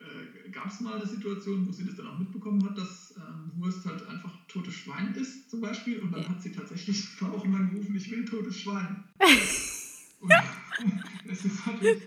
äh, 0.00 0.50
gab 0.50 0.66
es 0.66 0.80
mal 0.80 0.94
eine 0.94 1.06
Situation, 1.06 1.66
wo 1.68 1.72
sie 1.72 1.84
das 1.84 1.96
dann 1.96 2.06
auch 2.06 2.18
mitbekommen 2.18 2.64
hat, 2.64 2.76
dass 2.76 3.14
ähm, 3.16 3.52
Wurst 3.56 3.84
halt 3.84 4.06
einfach 4.08 4.32
totes 4.48 4.74
Schwein 4.74 5.14
ist, 5.14 5.50
zum 5.50 5.60
Beispiel. 5.60 6.00
Und 6.00 6.12
dann 6.12 6.26
hat 6.28 6.42
sie 6.42 6.52
tatsächlich 6.52 7.16
zwei 7.18 7.30
Wochen 7.32 7.52
lang 7.52 7.70
gerufen, 7.70 7.96
ich 7.96 8.10
will 8.10 8.24
totes 8.24 8.60
Schwein. 8.60 9.04
und 10.20 10.32
es 11.28 11.44
ist 11.44 11.66
natürlich, 11.66 12.02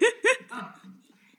ja, 0.50 0.74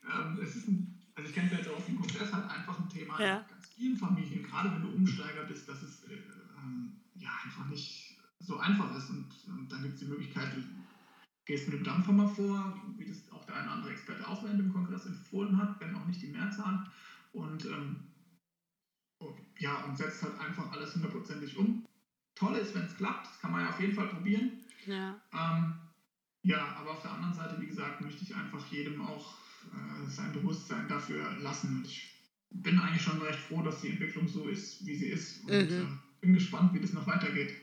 ähm, 0.05 0.39
es 0.43 0.57
ist 0.57 0.69
ein, 0.69 0.95
also 1.17 1.29
ich 1.29 1.35
kenne 1.35 1.51
es 1.51 1.59
jetzt 1.59 1.69
aus 1.69 1.87
dem 1.87 1.97
Kongress 1.97 2.33
halt 2.33 2.49
einfach 2.51 2.79
ein 2.79 2.89
Thema 2.89 3.21
ja. 3.21 3.39
in 3.39 3.49
ganz 3.49 3.69
vielen 3.77 3.97
Familien, 3.97 4.43
gerade 4.45 4.73
wenn 4.73 4.83
du 4.83 4.89
Umsteiger 4.89 5.45
bist, 5.45 5.69
dass 5.69 5.83
es 5.83 6.05
äh, 6.05 6.15
ähm, 6.63 6.93
ja 7.17 7.31
einfach 7.45 7.67
nicht 7.67 8.17
so 8.41 8.59
einfach 8.59 8.97
ist 8.97 9.11
und, 9.11 9.27
und 9.49 9.73
dann 9.73 9.83
gibt 9.83 9.95
es 9.95 10.01
die 10.01 10.07
Möglichkeit, 10.07 10.53
gehst 11.45 11.69
mit 11.69 11.77
dem 11.77 11.85
Dampfer 11.85 12.13
mal 12.13 12.27
vor, 12.27 12.81
wie 12.97 13.05
das 13.05 13.31
auch 13.33 13.45
der 13.45 13.57
eine 13.57 13.65
oder 13.65 13.73
andere 13.77 13.93
Experte 13.93 14.27
auch 14.27 14.43
während 14.45 14.61
dem 14.61 14.73
Kongress 14.73 15.07
empfohlen 15.07 15.57
hat, 15.57 15.81
wenn 15.81 15.95
auch 15.95 16.07
nicht 16.07 16.23
die 16.23 16.29
Mehrzahl 16.29 16.85
und 17.33 17.65
ähm, 17.67 17.97
ja, 19.59 19.85
und 19.85 19.97
setzt 19.97 20.23
halt 20.23 20.39
einfach 20.39 20.73
alles 20.73 20.95
hundertprozentig 20.95 21.57
um. 21.57 21.85
Toll 22.35 22.57
ist, 22.57 22.75
wenn 22.75 22.85
es 22.85 22.97
klappt, 22.97 23.27
das 23.27 23.39
kann 23.41 23.53
man 23.53 23.63
ja 23.63 23.71
auf 23.71 23.81
jeden 23.81 23.93
Fall 23.93 24.09
probieren. 24.09 24.53
Ja. 24.87 25.21
Ähm, 25.33 25.75
ja, 26.43 26.75
aber 26.77 26.93
auf 26.93 27.03
der 27.03 27.13
anderen 27.13 27.33
Seite, 27.33 27.61
wie 27.61 27.67
gesagt, 27.67 28.01
möchte 28.01 28.23
ich 28.23 28.35
einfach 28.35 28.67
jedem 28.67 29.01
auch 29.01 29.35
äh, 29.73 30.05
sein 30.07 30.33
Bewusstsein 30.33 30.89
dafür 30.89 31.39
lassen. 31.39 31.79
Und 31.79 31.87
ich 31.87 32.23
bin 32.51 32.79
eigentlich 32.79 33.03
schon 33.03 33.21
recht 33.23 33.39
froh, 33.39 33.63
dass 33.63 33.81
die 33.81 33.91
Entwicklung 33.91 34.29
so 34.29 34.49
ist, 34.49 34.85
wie 34.85 34.95
sie 34.95 35.09
ist. 35.09 35.45
Und 35.45 35.71
mhm. 35.71 35.71
äh, 35.71 35.87
bin 36.21 36.35
gespannt, 36.35 36.75
wie 36.75 36.81
das 36.81 36.93
noch 36.93 37.07
weitergeht. 37.07 37.55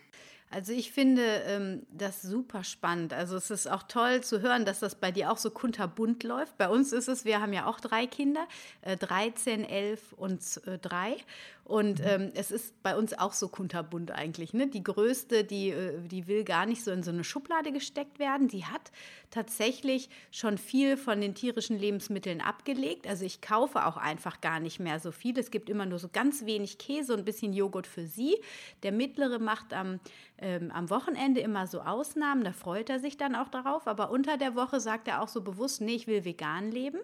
Also 0.53 0.73
ich 0.73 0.91
finde 0.91 1.23
ähm, 1.47 1.83
das 1.91 2.21
super 2.21 2.65
spannend. 2.65 3.13
Also 3.13 3.37
es 3.37 3.49
ist 3.49 3.71
auch 3.71 3.83
toll 3.83 4.21
zu 4.21 4.41
hören, 4.41 4.65
dass 4.65 4.81
das 4.81 4.95
bei 4.95 5.09
dir 5.09 5.31
auch 5.31 5.37
so 5.37 5.49
kunterbunt 5.49 6.23
läuft. 6.23 6.57
Bei 6.57 6.67
uns 6.67 6.91
ist 6.91 7.07
es, 7.07 7.23
wir 7.23 7.39
haben 7.39 7.53
ja 7.53 7.67
auch 7.67 7.79
drei 7.79 8.05
Kinder, 8.05 8.45
äh, 8.81 8.97
13, 8.97 9.63
11 9.63 10.11
und 10.11 10.41
äh, 10.67 10.77
3. 10.77 11.15
Und 11.63 11.99
mhm. 11.99 12.05
ähm, 12.07 12.31
es 12.33 12.51
ist 12.51 12.81
bei 12.83 12.97
uns 12.97 13.17
auch 13.17 13.33
so 13.33 13.47
kunterbunt 13.47 14.11
eigentlich. 14.11 14.53
Ne? 14.53 14.67
Die 14.67 14.83
größte, 14.83 15.43
die, 15.43 15.69
äh, 15.69 15.99
die 16.01 16.27
will 16.27 16.43
gar 16.43 16.65
nicht 16.65 16.83
so 16.83 16.91
in 16.91 17.03
so 17.03 17.11
eine 17.11 17.23
Schublade 17.23 17.71
gesteckt 17.71 18.19
werden. 18.19 18.47
Die 18.47 18.65
hat 18.65 18.91
tatsächlich 19.29 20.09
schon 20.31 20.57
viel 20.57 20.97
von 20.97 21.21
den 21.21 21.35
tierischen 21.35 21.77
Lebensmitteln 21.77 22.41
abgelegt. 22.41 23.07
Also 23.07 23.25
ich 23.25 23.41
kaufe 23.41 23.85
auch 23.85 23.97
einfach 23.97 24.41
gar 24.41 24.59
nicht 24.59 24.79
mehr 24.79 24.99
so 24.99 25.11
viel. 25.11 25.37
Es 25.37 25.51
gibt 25.51 25.69
immer 25.69 25.85
nur 25.85 25.99
so 25.99 26.09
ganz 26.11 26.45
wenig 26.45 26.77
Käse 26.77 27.13
und 27.13 27.19
ein 27.19 27.25
bisschen 27.25 27.53
Joghurt 27.53 27.87
für 27.87 28.05
sie. 28.05 28.37
Der 28.83 28.91
mittlere 28.91 29.39
macht 29.39 29.73
am, 29.73 29.99
ähm, 30.39 30.71
am 30.71 30.89
Wochenende 30.89 31.41
immer 31.41 31.67
so 31.67 31.81
Ausnahmen. 31.81 32.43
Da 32.43 32.51
freut 32.51 32.89
er 32.89 32.99
sich 32.99 33.17
dann 33.17 33.35
auch 33.35 33.47
darauf. 33.49 33.87
Aber 33.87 34.11
unter 34.11 34.37
der 34.37 34.55
Woche 34.55 34.79
sagt 34.79 35.07
er 35.07 35.21
auch 35.21 35.29
so 35.29 35.41
bewusst, 35.41 35.81
nee, 35.81 35.95
ich 35.95 36.07
will 36.07 36.25
vegan 36.25 36.71
leben 36.71 36.99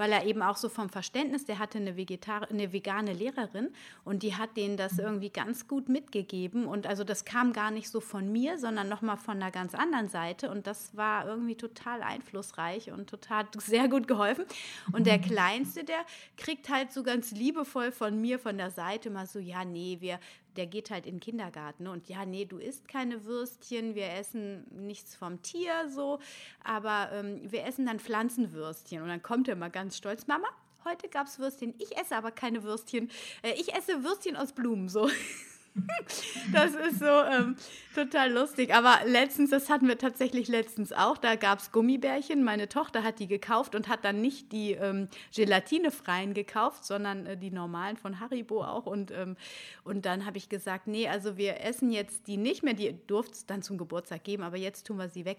weil 0.00 0.12
er 0.12 0.24
eben 0.24 0.40
auch 0.40 0.56
so 0.56 0.70
vom 0.70 0.88
Verständnis, 0.88 1.44
der 1.44 1.58
hatte 1.58 1.76
eine, 1.76 1.94
Vegetar 1.94 2.50
eine 2.50 2.72
vegane 2.72 3.12
Lehrerin 3.12 3.68
und 4.02 4.22
die 4.22 4.34
hat 4.34 4.56
denen 4.56 4.78
das 4.78 4.98
irgendwie 4.98 5.28
ganz 5.28 5.68
gut 5.68 5.90
mitgegeben. 5.90 6.64
Und 6.64 6.86
also 6.86 7.04
das 7.04 7.26
kam 7.26 7.52
gar 7.52 7.70
nicht 7.70 7.90
so 7.90 8.00
von 8.00 8.32
mir, 8.32 8.58
sondern 8.58 8.88
nochmal 8.88 9.18
von 9.18 9.36
einer 9.36 9.50
ganz 9.50 9.74
anderen 9.74 10.08
Seite. 10.08 10.50
Und 10.50 10.66
das 10.66 10.96
war 10.96 11.26
irgendwie 11.26 11.54
total 11.54 12.00
einflussreich 12.00 12.90
und 12.90 13.10
total 13.10 13.46
sehr 13.58 13.88
gut 13.88 14.08
geholfen. 14.08 14.46
Und 14.90 15.06
der 15.06 15.18
Kleinste, 15.18 15.84
der 15.84 16.00
kriegt 16.38 16.70
halt 16.70 16.92
so 16.92 17.02
ganz 17.02 17.32
liebevoll 17.32 17.92
von 17.92 18.18
mir 18.18 18.38
von 18.38 18.56
der 18.56 18.70
Seite 18.70 19.10
mal 19.10 19.26
so, 19.26 19.38
ja, 19.38 19.66
nee, 19.66 19.98
wir, 20.00 20.18
der 20.56 20.66
geht 20.66 20.90
halt 20.90 21.06
in 21.06 21.16
den 21.16 21.20
Kindergarten 21.20 21.86
und 21.86 22.08
ja, 22.08 22.24
nee, 22.24 22.44
du 22.44 22.58
isst 22.58 22.88
keine 22.88 23.24
Würstchen, 23.24 23.94
wir 23.94 24.12
essen 24.12 24.64
nichts 24.70 25.14
vom 25.14 25.42
Tier 25.42 25.88
so, 25.88 26.18
aber 26.64 27.10
ähm, 27.12 27.40
wir 27.50 27.64
essen 27.64 27.86
dann 27.86 28.00
Pflanzenwürstchen. 28.00 29.02
Und 29.02 29.08
dann 29.08 29.22
kommt 29.22 29.48
er 29.48 29.56
mal 29.56 29.70
ganz 29.70 29.96
stolz, 29.96 30.26
Mama, 30.26 30.48
heute 30.84 31.08
gab 31.08 31.26
es 31.26 31.38
Würstchen. 31.38 31.74
Ich 31.78 31.96
esse 31.96 32.16
aber 32.16 32.30
keine 32.30 32.62
Würstchen. 32.62 33.10
Äh, 33.42 33.52
ich 33.52 33.74
esse 33.74 34.02
Würstchen 34.04 34.36
aus 34.36 34.52
Blumen 34.52 34.88
so. 34.88 35.08
Das 36.52 36.74
ist 36.74 36.98
so 36.98 37.06
ähm, 37.06 37.56
total 37.94 38.32
lustig. 38.32 38.74
Aber 38.74 38.98
letztens, 39.06 39.50
das 39.50 39.68
hatten 39.68 39.88
wir 39.88 39.98
tatsächlich 39.98 40.48
letztens 40.48 40.92
auch, 40.92 41.16
da 41.16 41.36
gab 41.36 41.60
es 41.60 41.72
Gummibärchen. 41.72 42.42
Meine 42.42 42.68
Tochter 42.68 43.02
hat 43.02 43.18
die 43.18 43.26
gekauft 43.26 43.74
und 43.74 43.88
hat 43.88 44.04
dann 44.04 44.20
nicht 44.20 44.52
die 44.52 44.72
ähm, 44.72 45.08
gelatinefreien 45.34 46.34
gekauft, 46.34 46.84
sondern 46.84 47.26
äh, 47.26 47.36
die 47.36 47.50
normalen 47.50 47.96
von 47.96 48.20
Haribo 48.20 48.64
auch. 48.64 48.86
Und, 48.86 49.10
ähm, 49.10 49.36
und 49.84 50.06
dann 50.06 50.26
habe 50.26 50.38
ich 50.38 50.48
gesagt, 50.48 50.86
nee, 50.86 51.08
also 51.08 51.36
wir 51.36 51.60
essen 51.60 51.90
jetzt 51.90 52.26
die 52.26 52.36
nicht 52.36 52.62
mehr. 52.62 52.74
Die 52.74 52.96
durfte 53.06 53.32
es 53.32 53.46
dann 53.46 53.62
zum 53.62 53.78
Geburtstag 53.78 54.24
geben, 54.24 54.42
aber 54.42 54.56
jetzt 54.56 54.86
tun 54.86 54.96
wir 54.98 55.08
sie 55.08 55.24
weg. 55.24 55.38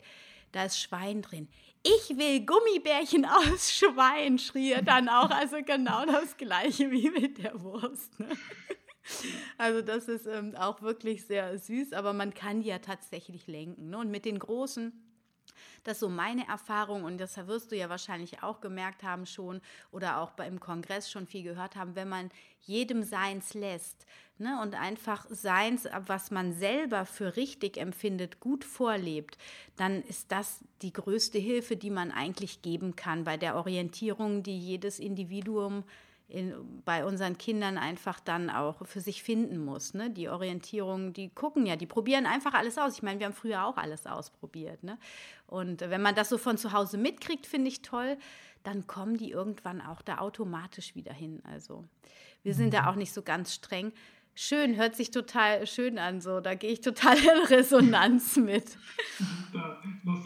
Da 0.51 0.65
ist 0.65 0.79
Schwein 0.79 1.21
drin. 1.21 1.47
Ich 1.83 2.17
will 2.17 2.45
Gummibärchen 2.45 3.25
aus 3.25 3.71
Schwein, 3.71 4.37
schrie 4.37 4.73
er 4.73 4.81
dann 4.81 5.09
auch. 5.09 5.31
Also 5.31 5.57
genau 5.65 6.05
das 6.05 6.37
gleiche 6.37 6.91
wie 6.91 7.09
mit 7.09 7.43
der 7.43 7.59
Wurst. 7.61 8.19
Ne? 8.19 8.27
Also 9.57 9.81
das 9.81 10.07
ist 10.07 10.27
ähm, 10.27 10.55
auch 10.55 10.81
wirklich 10.81 11.25
sehr 11.25 11.57
süß, 11.57 11.93
aber 11.93 12.13
man 12.13 12.33
kann 12.33 12.61
ja 12.61 12.79
tatsächlich 12.79 13.47
lenken. 13.47 13.89
Ne? 13.89 13.97
Und 13.97 14.11
mit 14.11 14.25
den 14.25 14.39
großen, 14.39 14.91
das 15.83 15.93
ist 15.93 15.99
so 16.01 16.09
meine 16.09 16.47
Erfahrung 16.47 17.03
und 17.03 17.17
das 17.17 17.35
wirst 17.47 17.71
du 17.71 17.77
ja 17.77 17.89
wahrscheinlich 17.89 18.43
auch 18.43 18.61
gemerkt 18.61 19.03
haben 19.03 19.25
schon 19.25 19.61
oder 19.91 20.19
auch 20.19 20.37
im 20.39 20.59
Kongress 20.59 21.09
schon 21.09 21.27
viel 21.27 21.43
gehört 21.43 21.75
haben, 21.75 21.95
wenn 21.95 22.09
man 22.09 22.29
jedem 22.59 23.03
Seins 23.03 23.53
lässt 23.53 24.05
ne, 24.37 24.59
und 24.61 24.75
einfach 24.75 25.25
Seins, 25.29 25.87
was 26.05 26.31
man 26.31 26.53
selber 26.53 27.05
für 27.05 27.35
richtig 27.35 27.77
empfindet, 27.77 28.39
gut 28.39 28.63
vorlebt, 28.63 29.37
dann 29.77 30.03
ist 30.03 30.31
das 30.31 30.63
die 30.81 30.93
größte 30.93 31.39
Hilfe, 31.39 31.77
die 31.77 31.89
man 31.89 32.11
eigentlich 32.11 32.61
geben 32.61 32.95
kann 32.95 33.23
bei 33.23 33.37
der 33.37 33.55
Orientierung, 33.55 34.43
die 34.43 34.57
jedes 34.57 34.99
Individuum 34.99 35.83
in, 36.31 36.81
bei 36.85 37.05
unseren 37.05 37.37
Kindern 37.37 37.77
einfach 37.77 38.19
dann 38.19 38.49
auch 38.49 38.85
für 38.85 39.01
sich 39.01 39.23
finden 39.23 39.63
muss. 39.63 39.93
Ne? 39.93 40.09
Die 40.09 40.29
Orientierung, 40.29 41.13
die 41.13 41.29
gucken 41.29 41.65
ja, 41.65 41.75
die 41.75 41.85
probieren 41.85 42.25
einfach 42.25 42.53
alles 42.53 42.77
aus. 42.77 42.95
Ich 42.95 43.03
meine, 43.03 43.19
wir 43.19 43.25
haben 43.25 43.33
früher 43.33 43.65
auch 43.65 43.77
alles 43.77 44.07
ausprobiert. 44.07 44.83
Ne? 44.83 44.97
Und 45.47 45.81
wenn 45.81 46.01
man 46.01 46.15
das 46.15 46.29
so 46.29 46.37
von 46.37 46.57
zu 46.57 46.71
Hause 46.71 46.97
mitkriegt, 46.97 47.45
finde 47.45 47.67
ich 47.67 47.81
toll, 47.81 48.17
dann 48.63 48.87
kommen 48.87 49.17
die 49.17 49.31
irgendwann 49.31 49.81
auch 49.81 50.01
da 50.01 50.19
automatisch 50.19 50.95
wieder 50.95 51.13
hin. 51.13 51.41
Also 51.43 51.85
wir 52.43 52.53
sind 52.53 52.73
da 52.73 52.83
mhm. 52.83 52.87
auch 52.87 52.95
nicht 52.95 53.13
so 53.13 53.21
ganz 53.21 53.53
streng. 53.53 53.91
Schön, 54.33 54.77
hört 54.77 54.95
sich 54.95 55.11
total 55.11 55.67
schön 55.67 55.97
an, 55.97 56.21
so. 56.21 56.39
Da 56.39 56.55
gehe 56.55 56.71
ich 56.71 56.81
total 56.81 57.17
in 57.17 57.45
Resonanz 57.47 58.35
mit. 58.37 58.77
Da, 59.51 59.81
noch 60.03 60.23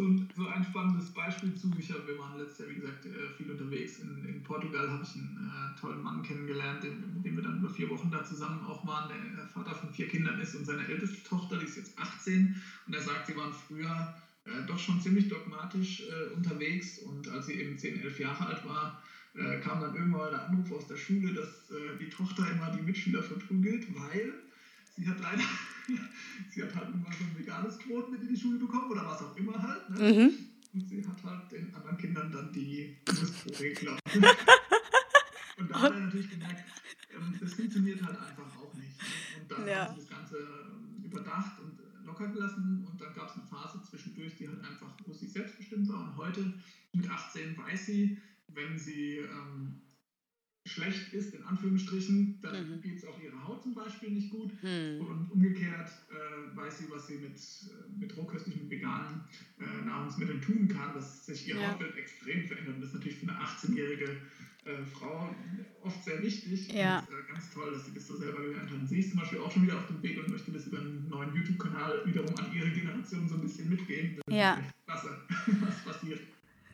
spannendes 0.76 1.12
Beispiel 1.12 1.56
zu. 1.56 1.72
Ich 1.80 1.90
hab, 1.90 2.06
wir 2.06 2.18
waren 2.20 2.38
letztes 2.38 2.60
Jahr, 2.60 2.70
wie 2.70 2.76
gesagt, 2.76 3.06
äh, 3.06 3.10
viel 3.38 3.50
unterwegs. 3.50 4.00
In, 4.00 4.26
in 4.26 4.44
Portugal 4.44 4.90
habe 4.90 5.04
ich 5.04 5.16
einen 5.16 5.52
äh, 5.52 5.80
tollen 5.80 6.04
Mann 6.04 6.22
kennengelernt, 6.22 6.84
den, 6.84 7.14
mit 7.16 7.26
dem 7.26 7.36
wir 7.38 7.44
dann 7.44 7.60
über 7.60 7.70
vier 7.70 7.90
Wochen 7.90 8.12
da 8.12 8.24
zusammen 8.24 8.66
auch 8.66 8.86
waren, 8.86 9.10
der 9.10 9.48
Vater 9.48 9.74
von 9.74 9.90
vier 9.94 10.08
Kindern 10.08 10.40
ist 10.42 10.54
und 10.56 10.66
seine 10.66 10.86
älteste 10.86 11.24
Tochter, 11.24 11.58
die 11.58 11.66
ist 11.66 11.78
jetzt 11.78 11.98
18 11.98 12.62
und 12.88 12.94
er 12.94 13.02
sagt, 13.02 13.28
sie 13.28 13.38
waren 13.38 13.54
früher 13.54 14.14
äh, 14.46 14.66
doch 14.68 14.78
schon 14.78 15.00
ziemlich 15.02 15.30
dogmatisch 15.30 16.02
äh, 16.02 16.34
unterwegs 16.36 17.00
und 17.00 17.30
als 17.30 17.48
sie 17.48 17.54
eben 17.54 17.78
10, 17.78 18.02
11 18.02 18.20
Jahre 18.20 18.48
alt 18.48 18.66
war, 18.66 19.02
äh, 19.38 19.60
kam 19.60 19.82
dann 19.82 19.96
irgendwann 19.96 20.32
der 20.32 20.48
Anruf 20.48 20.72
aus 20.72 20.88
der 20.88 20.96
Schule, 20.96 21.34
dass 21.34 21.70
äh, 21.72 21.98
die 22.00 22.10
Tochter 22.10 22.50
immer 22.52 22.72
die 22.72 22.82
Mitschüler 22.82 23.22
verprügelt, 23.22 23.88
weil 23.94 24.34
sie 24.96 25.08
hat 25.08 25.20
leider, 25.20 25.44
sie 26.50 26.64
hat 26.64 26.76
halt 26.76 26.94
immer 26.94 27.12
so 27.12 27.24
ein 27.24 27.38
veganes 27.38 27.78
Brot 27.80 28.12
mit 28.12 28.22
in 28.22 28.30
die 28.30 28.40
Schule 28.40 28.60
bekommen 28.60 28.92
oder 28.92 29.06
was 29.06 29.22
auch 29.22 29.36
immer 29.36 29.62
halt. 29.62 29.90
Ne? 29.90 30.14
Mhm. 30.14 30.34
Und 30.74 30.90
sie 30.90 31.06
hat 31.06 31.24
halt 31.24 31.52
den 31.52 31.74
anderen 31.74 31.98
Kindern 31.98 32.32
dann 32.32 32.52
die 32.52 32.98
geklaut. 33.58 34.00
und 35.58 35.72
da 35.72 35.82
hat 35.82 35.94
er 35.94 36.00
natürlich 36.00 36.30
gemerkt, 36.30 36.64
ähm, 37.14 37.36
das 37.40 37.54
funktioniert 37.54 38.02
halt 38.02 38.18
einfach 38.18 38.58
auch 38.58 38.74
nicht. 38.74 38.98
Ne? 38.98 39.42
Und 39.42 39.52
dann 39.52 39.68
ja. 39.68 39.88
haben 39.88 39.96
sie 39.96 40.02
das 40.02 40.10
Ganze 40.10 40.38
ähm, 40.38 41.04
überdacht 41.04 41.60
und 41.60 41.80
locker 42.06 42.28
gelassen 42.28 42.86
und 42.90 43.02
dann 43.02 43.14
gab 43.14 43.30
es 43.30 43.36
eine 43.36 43.48
Phase 43.48 43.82
zwischendurch, 43.84 44.38
die 44.38 44.48
halt 44.48 44.60
einfach 44.60 44.96
wo 45.06 45.14
sie 45.14 45.28
selbstbestimmt 45.28 45.88
war. 45.90 46.04
Und 46.04 46.18
heute 46.18 46.54
mit 46.94 47.10
18 47.10 47.58
weiß 47.58 47.86
sie, 47.86 48.18
wenn 48.66 48.78
sie 48.78 49.18
ähm, 49.18 49.82
schlecht 50.68 51.14
ist, 51.14 51.34
in 51.34 51.44
Anführungsstrichen, 51.44 52.40
dann 52.42 52.78
mhm. 52.78 52.82
geht 52.82 52.98
es 52.98 53.06
auch 53.06 53.20
ihrer 53.22 53.48
Haut 53.48 53.62
zum 53.62 53.76
Beispiel 53.76 54.10
nicht 54.10 54.32
gut. 54.32 54.52
Mhm. 54.64 55.06
Und 55.06 55.32
umgekehrt 55.32 55.90
äh, 56.10 56.56
weiß 56.56 56.80
sie, 56.80 56.86
was 56.90 57.08
sie 57.08 57.18
mit, 57.18 57.38
äh, 57.38 58.00
mit 58.00 58.18
rohköstlichen 58.18 58.70
veganen 58.70 59.22
äh, 59.60 59.86
Nahrungsmitteln 59.86 60.42
tun 60.42 60.68
kann, 60.68 60.94
dass 60.94 61.26
sich 61.26 61.48
ihr 61.48 61.56
ja. 61.56 61.72
Hautbild 61.72 61.96
extrem 61.96 62.46
verändert. 62.46 62.76
Und 62.76 62.82
das 62.82 62.90
ist 62.90 62.96
natürlich 62.96 63.18
für 63.20 63.30
eine 63.30 63.40
18-jährige 63.40 64.06
äh, 64.66 64.84
Frau 64.92 65.36
oft 65.82 66.04
sehr 66.04 66.22
wichtig. 66.24 66.74
Ja. 66.74 67.00
Und 67.00 67.10
äh, 67.10 67.32
ganz 67.32 67.54
toll, 67.54 67.72
dass 67.72 67.86
sie 67.86 67.94
das 67.94 68.08
so 68.08 68.18
selber 68.18 68.42
gelernt 68.42 68.72
hat. 68.72 68.80
Und 68.80 68.88
sie 68.88 69.00
ist 69.00 69.12
zum 69.12 69.20
Beispiel 69.20 69.40
auch 69.40 69.52
schon 69.52 69.64
wieder 69.64 69.78
auf 69.78 69.86
dem 69.86 70.02
Weg 70.02 70.18
und 70.18 70.30
möchte 70.30 70.52
das 70.52 70.66
über 70.66 70.80
einen 70.80 71.08
neuen 71.10 71.36
YouTube-Kanal 71.36 72.02
wiederum 72.06 72.36
an 72.38 72.52
ihre 72.56 72.72
Generation 72.72 73.30
so 73.30 73.36
ein 73.36 73.42
bisschen 73.42 73.70
mitgeben. 73.70 74.20
Das 74.26 74.36
ja. 74.36 74.60
klasse, 74.88 75.10
was 75.62 75.84
passiert. 75.84 76.22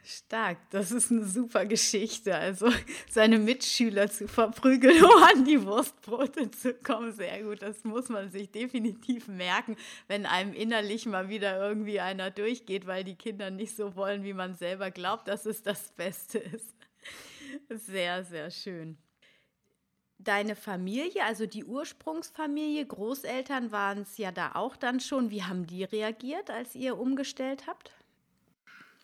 Stark, 0.03 0.57
das 0.71 0.91
ist 0.91 1.11
eine 1.11 1.25
super 1.25 1.65
Geschichte. 1.65 2.35
Also 2.35 2.71
seine 3.09 3.37
Mitschüler 3.37 4.09
zu 4.09 4.27
verprügeln, 4.27 5.03
um 5.03 5.23
an 5.23 5.45
die 5.45 5.63
Wurstbrote 5.63 6.49
zu 6.51 6.73
kommen, 6.73 7.11
sehr 7.13 7.43
gut. 7.43 7.61
Das 7.61 7.83
muss 7.83 8.09
man 8.09 8.31
sich 8.31 8.51
definitiv 8.51 9.27
merken, 9.27 9.75
wenn 10.07 10.25
einem 10.25 10.53
innerlich 10.53 11.05
mal 11.05 11.29
wieder 11.29 11.59
irgendwie 11.59 11.99
einer 11.99 12.31
durchgeht, 12.31 12.87
weil 12.87 13.03
die 13.03 13.15
Kinder 13.15 13.51
nicht 13.51 13.75
so 13.75 13.95
wollen, 13.95 14.23
wie 14.23 14.33
man 14.33 14.55
selber 14.55 14.91
glaubt, 14.91 15.27
dass 15.27 15.45
es 15.45 15.61
das 15.61 15.91
Beste 15.91 16.39
ist. 16.39 16.75
Sehr, 17.69 18.23
sehr 18.23 18.49
schön. 18.49 18.97
Deine 20.17 20.55
Familie, 20.55 21.23
also 21.25 21.47
die 21.47 21.65
Ursprungsfamilie, 21.65 22.85
Großeltern 22.85 23.71
waren 23.71 24.03
es 24.03 24.17
ja 24.17 24.31
da 24.31 24.51
auch 24.53 24.75
dann 24.75 24.99
schon. 24.99 25.31
Wie 25.31 25.43
haben 25.43 25.65
die 25.65 25.83
reagiert, 25.83 26.51
als 26.51 26.75
ihr 26.75 26.99
umgestellt 26.99 27.65
habt? 27.65 27.91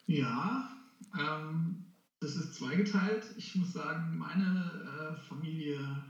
Ja, 0.05 0.69
ähm, 1.17 1.85
das 2.19 2.35
ist 2.35 2.55
zweigeteilt. 2.55 3.25
Ich 3.37 3.55
muss 3.55 3.73
sagen, 3.73 4.17
meine 4.17 5.15
äh, 5.15 5.21
Familie, 5.27 6.03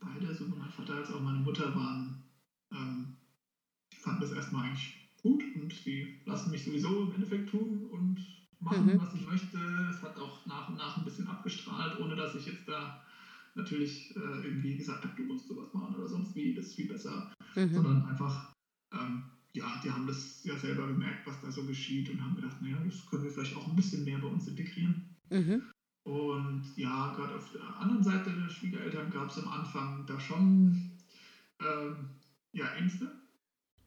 beide, 0.00 0.34
sowohl 0.34 0.58
mein 0.58 0.70
Vater 0.70 0.96
als 0.96 1.10
auch 1.10 1.20
meine 1.20 1.38
Mutter, 1.38 1.74
waren, 1.74 2.22
ähm, 2.72 3.16
fanden 3.98 4.20
das 4.20 4.32
erstmal 4.32 4.66
eigentlich 4.66 5.10
gut 5.22 5.42
und 5.56 5.86
die 5.86 6.20
lassen 6.26 6.50
mich 6.50 6.64
sowieso 6.64 7.04
im 7.04 7.12
Endeffekt 7.14 7.50
tun 7.50 7.86
und 7.90 8.18
machen, 8.60 8.86
mhm. 8.86 9.00
was 9.00 9.14
ich 9.14 9.26
möchte. 9.26 9.58
Es 9.90 10.02
hat 10.02 10.16
auch 10.18 10.44
nach 10.46 10.68
und 10.68 10.76
nach 10.76 10.98
ein 10.98 11.04
bisschen 11.04 11.26
abgestrahlt, 11.26 11.98
ohne 12.00 12.14
dass 12.14 12.34
ich 12.34 12.46
jetzt 12.46 12.68
da 12.68 13.02
natürlich 13.54 14.14
äh, 14.16 14.46
irgendwie 14.46 14.76
gesagt 14.76 15.04
habe, 15.04 15.14
du 15.16 15.22
musst 15.24 15.48
sowas 15.48 15.72
machen 15.72 15.94
oder 15.94 16.08
sonst 16.08 16.34
wie, 16.34 16.54
das 16.54 16.66
ist 16.66 16.74
viel 16.74 16.88
besser, 16.88 17.32
mhm. 17.54 17.72
sondern 17.72 18.04
einfach 18.06 18.52
ähm, 18.92 19.24
ja, 19.54 19.80
die 19.82 19.90
haben 19.90 20.06
das 20.06 20.42
ja 20.44 20.56
selber 20.58 20.86
gemerkt, 20.88 21.26
was 21.26 21.40
da 21.40 21.50
so 21.50 21.64
geschieht 21.64 22.10
und 22.10 22.20
haben 22.20 22.34
gedacht, 22.34 22.60
naja, 22.60 22.76
das 22.84 23.06
können 23.06 23.22
wir 23.22 23.30
vielleicht 23.30 23.56
auch 23.56 23.68
ein 23.68 23.76
bisschen 23.76 24.04
mehr 24.04 24.18
bei 24.18 24.26
uns 24.26 24.48
integrieren. 24.48 25.16
Mhm. 25.30 25.62
Und 26.02 26.64
ja, 26.76 27.14
gerade 27.14 27.36
auf 27.36 27.50
der 27.52 27.62
anderen 27.78 28.02
Seite 28.02 28.30
der 28.32 28.50
Schwiegereltern 28.50 29.10
gab 29.10 29.30
es 29.30 29.38
am 29.38 29.48
Anfang 29.48 30.04
da 30.06 30.18
schon 30.18 30.90
ähm, 31.60 32.10
ja, 32.52 32.66
Ängste. 32.74 33.10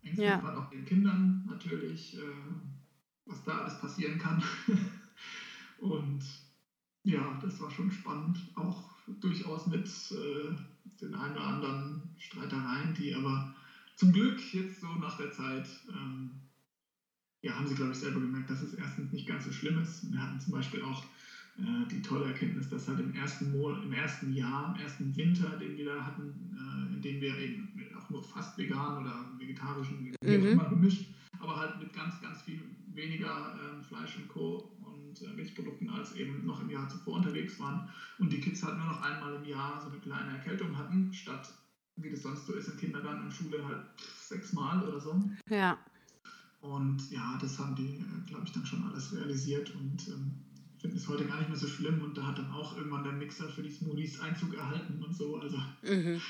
Ängste 0.01 0.23
ja. 0.23 0.37
gerade 0.37 0.57
auch 0.57 0.69
den 0.69 0.85
Kindern 0.85 1.43
natürlich, 1.45 2.17
äh, 2.17 2.21
was 3.25 3.43
da 3.43 3.59
alles 3.59 3.79
passieren 3.79 4.17
kann. 4.17 4.41
und 5.79 6.23
ja, 7.03 7.39
das 7.41 7.59
war 7.61 7.69
schon 7.69 7.91
spannend, 7.91 8.39
auch 8.55 8.95
durchaus 9.19 9.67
mit 9.67 9.87
äh, 10.11 10.55
den 11.01 11.13
ein 11.13 11.31
oder 11.33 11.43
anderen 11.43 12.01
Streitereien, 12.17 12.93
die 12.93 13.13
aber 13.13 13.53
zum 13.97 14.13
Glück 14.13 14.39
jetzt 14.53 14.79
so 14.79 14.87
nach 14.95 15.17
der 15.17 15.31
Zeit, 15.31 15.67
ähm, 15.89 16.29
ja, 17.41 17.55
haben 17.55 17.67
sie, 17.67 17.75
glaube 17.75 17.91
ich, 17.91 17.97
selber 17.97 18.19
gemerkt, 18.19 18.49
dass 18.49 18.61
es 18.61 18.75
erstens 18.75 19.11
nicht 19.11 19.27
ganz 19.27 19.45
so 19.45 19.51
schlimm 19.51 19.81
ist. 19.81 20.11
Wir 20.11 20.21
hatten 20.21 20.39
zum 20.39 20.53
Beispiel 20.53 20.83
auch 20.83 21.03
äh, 21.57 21.87
die 21.89 22.01
tolle 22.01 22.25
Erkenntnis, 22.25 22.69
dass 22.69 22.87
halt 22.87 22.99
im 22.99 23.13
ersten, 23.15 23.51
Monat, 23.51 23.83
im 23.83 23.93
ersten 23.93 24.33
Jahr, 24.33 24.75
im 24.75 24.81
ersten 24.81 25.15
Winter, 25.15 25.49
den 25.57 25.77
wir 25.77 25.85
da 25.85 26.05
hatten, 26.05 26.33
äh, 26.53 26.95
in 26.95 27.01
dem 27.01 27.21
wir 27.21 27.37
eben 27.37 27.69
auch 27.97 28.09
nur 28.09 28.23
fast 28.23 28.57
vegan 28.57 29.03
oder 29.03 29.31
vegetarisch 29.39 29.89
und 29.89 30.13
wie 30.21 30.37
mhm. 30.37 30.45
immer 30.45 30.69
gemischt, 30.69 31.09
aber 31.39 31.55
halt 31.55 31.79
mit 31.79 31.91
ganz, 31.93 32.21
ganz 32.21 32.43
viel 32.43 32.61
weniger 32.93 33.55
äh, 33.55 33.83
Fleisch 33.83 34.15
und 34.17 34.27
Co. 34.27 34.71
und 34.81 35.21
äh, 35.23 35.33
Milchprodukten 35.33 35.89
als 35.89 36.15
eben 36.15 36.45
noch 36.45 36.61
im 36.61 36.69
Jahr 36.69 36.87
zuvor 36.87 37.15
unterwegs 37.15 37.59
waren. 37.59 37.89
Und 38.19 38.31
die 38.31 38.39
Kids 38.39 38.61
halt 38.63 38.77
nur 38.77 38.87
noch 38.87 39.01
einmal 39.01 39.35
im 39.35 39.45
Jahr 39.45 39.81
so 39.81 39.89
eine 39.89 39.99
kleine 39.99 40.37
Erkältung 40.37 40.77
hatten, 40.77 41.11
statt 41.13 41.51
wie 41.97 42.11
das 42.11 42.21
sonst 42.21 42.45
so 42.45 42.53
ist 42.53 42.67
im 42.67 42.77
Kindergarten 42.77 43.25
und 43.25 43.33
Schule 43.33 43.65
halt 43.65 43.85
sechsmal 44.21 44.87
oder 44.87 44.99
so. 44.99 45.21
Ja. 45.49 45.77
Und 46.61 47.11
ja, 47.11 47.37
das 47.39 47.57
haben 47.59 47.75
die, 47.75 48.03
glaube 48.27 48.45
ich, 48.45 48.51
dann 48.51 48.65
schon 48.65 48.83
alles 48.89 49.13
realisiert 49.13 49.73
und 49.75 50.07
ähm, 50.07 50.31
finden 50.79 50.97
es 50.97 51.07
heute 51.07 51.25
gar 51.25 51.37
nicht 51.39 51.49
mehr 51.49 51.57
so 51.57 51.67
schlimm. 51.67 52.01
Und 52.01 52.17
da 52.17 52.27
hat 52.27 52.37
dann 52.37 52.51
auch 52.51 52.75
irgendwann 52.75 53.03
der 53.03 53.13
Mixer 53.13 53.49
für 53.49 53.61
die 53.63 53.71
Smoothies 53.71 54.19
Einzug 54.19 54.55
erhalten 54.55 55.03
und 55.03 55.15
so. 55.15 55.37
Also. 55.37 55.57
Mhm. 55.83 56.21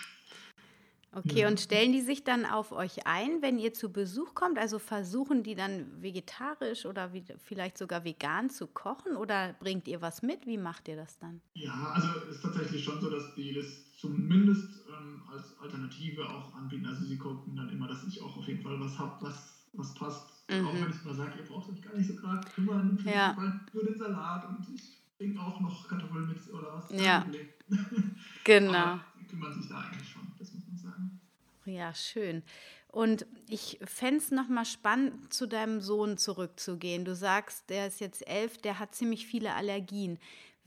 Okay, 1.14 1.42
ja. 1.42 1.48
und 1.48 1.60
stellen 1.60 1.94
die 1.94 2.02
sich 2.02 2.24
dann 2.24 2.46
auf 2.46 2.72
euch 2.72 3.08
ein, 3.08 3.42
wenn 3.42 3.58
ihr 3.58 3.74
zu 3.74 3.92
Besuch 3.92 4.36
kommt? 4.36 4.60
Also 4.60 4.78
versuchen 4.78 5.42
die 5.42 5.56
dann 5.56 6.02
vegetarisch 6.02 6.86
oder 6.86 7.14
wie, 7.14 7.24
vielleicht 7.44 7.78
sogar 7.78 8.04
vegan 8.04 8.50
zu 8.50 8.68
kochen 8.68 9.16
oder 9.16 9.54
bringt 9.54 9.88
ihr 9.88 10.02
was 10.02 10.22
mit? 10.22 10.46
Wie 10.46 10.58
macht 10.58 10.88
ihr 10.88 10.96
das 10.96 11.18
dann? 11.18 11.42
Ja, 11.56 11.94
also 11.96 12.08
es 12.30 12.36
ist 12.36 12.42
tatsächlich 12.44 12.84
schon 12.84 13.02
so, 13.02 13.10
dass 13.10 13.34
die 13.36 13.54
das 13.54 13.87
zumindest 13.98 14.86
ähm, 14.88 15.22
als 15.32 15.60
Alternative 15.60 16.30
auch 16.30 16.56
anbieten. 16.56 16.86
Also 16.86 17.06
sie 17.06 17.18
gucken 17.18 17.56
dann 17.56 17.70
immer, 17.70 17.88
dass 17.88 18.04
ich 18.08 18.22
auch 18.22 18.38
auf 18.38 18.48
jeden 18.48 18.64
Fall 18.64 18.80
was 18.80 18.98
habe, 18.98 19.14
was, 19.26 19.66
was 19.74 19.94
passt. 19.96 20.30
Mhm. 20.50 20.68
Auch 20.68 20.74
wenn 20.74 20.90
ich 20.90 21.04
mal 21.04 21.16
sage, 21.16 21.40
ihr 21.40 21.46
braucht 21.46 21.70
euch 21.70 21.82
gar 21.82 21.96
nicht 21.96 22.08
so 22.08 22.16
gerade 22.16 22.48
kümmern, 22.48 23.00
ja. 23.04 23.36
nur 23.74 23.84
den 23.84 23.98
Salat 23.98 24.48
und 24.48 24.66
ich 24.74 25.02
bringe 25.18 25.42
auch 25.42 25.60
noch 25.60 25.88
Kartoffeln 25.88 26.28
mit 26.28 26.38
oder 26.54 26.76
was. 26.76 26.92
Ja, 26.92 27.26
genau. 28.44 28.74
Aber 28.74 29.04
die 29.20 29.26
kümmern 29.26 29.54
sich 29.54 29.68
da 29.68 29.80
eigentlich 29.80 30.10
schon, 30.10 30.22
das 30.38 30.54
muss 30.54 30.68
man 30.68 30.78
sagen. 30.78 31.20
Ja, 31.66 31.94
schön. 31.94 32.44
Und 32.90 33.26
ich 33.50 33.78
fände 33.84 34.18
es 34.18 34.32
nochmal 34.32 34.66
spannend, 34.66 35.34
zu 35.34 35.48
deinem 35.48 35.82
Sohn 35.82 36.18
zurückzugehen. 36.18 37.04
Du 37.04 37.14
sagst, 37.14 37.70
der 37.70 37.88
ist 37.88 38.00
jetzt 38.00 38.28
elf, 38.28 38.58
der 38.60 38.80
hat 38.80 38.96
ziemlich 38.96 39.28
viele 39.28 39.54
Allergien. 39.54 40.18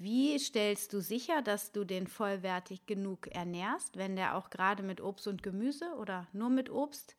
Wie 0.00 0.38
stellst 0.38 0.94
du 0.94 1.02
sicher, 1.02 1.42
dass 1.42 1.72
du 1.72 1.84
den 1.84 2.06
vollwertig 2.06 2.86
genug 2.86 3.26
ernährst, 3.26 3.98
wenn 3.98 4.16
der 4.16 4.34
auch 4.34 4.48
gerade 4.48 4.82
mit 4.82 5.02
Obst 5.02 5.28
und 5.28 5.42
Gemüse 5.42 5.84
oder 5.98 6.26
nur 6.32 6.48
mit 6.48 6.70
Obst 6.70 7.16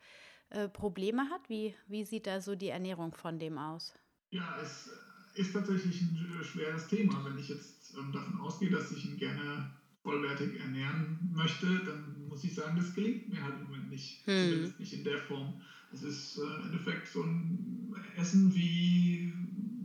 äh, 0.50 0.67
Probleme 0.67 1.30
hat? 1.30 1.48
Wie, 1.48 1.76
wie 1.88 2.04
sieht 2.06 2.26
da 2.26 2.41
so 2.41 2.56
die 2.56 2.70
Ernährung 2.70 3.13
von 3.13 3.38
dem 3.38 3.60
aus? 3.60 3.94
Ja, 4.32 4.58
es 4.63 4.89
ist 5.36 5.54
tatsächlich 5.54 6.02
ein 6.02 6.39
äh, 6.41 6.44
schweres 6.44 6.88
Thema. 6.88 7.24
Wenn 7.24 7.38
ich 7.38 7.50
jetzt 7.50 7.94
ähm, 7.96 8.12
davon 8.12 8.41
ausgehe, 8.41 8.72
dass 8.72 8.91
ich 8.91 9.06
ihn 9.06 9.17
gerne 9.17 9.70
vollwertig 10.02 10.60
ernähren 10.60 11.30
möchte, 11.32 11.67
dann 11.86 12.26
muss 12.28 12.44
ich 12.44 12.56
sagen, 12.56 12.78
das 12.78 12.96
gelingt 12.96 13.30
mir 13.30 13.44
halt 13.44 13.60
im 13.60 13.65
Moment 13.65 13.91
nicht. 13.91 14.26
Hm. 14.26 14.50
Zumindest 14.50 14.80
nicht 14.80 14.94
in 14.94 15.04
der 15.04 15.20
Form. 15.20 15.62
Es 15.94 16.02
ist 16.02 16.39
äh, 16.39 16.41
im 16.41 16.72
Endeffekt 16.72 17.10
so 17.10 17.22
ein 17.22 17.94
Essen 18.15 18.56
wie 18.56 19.32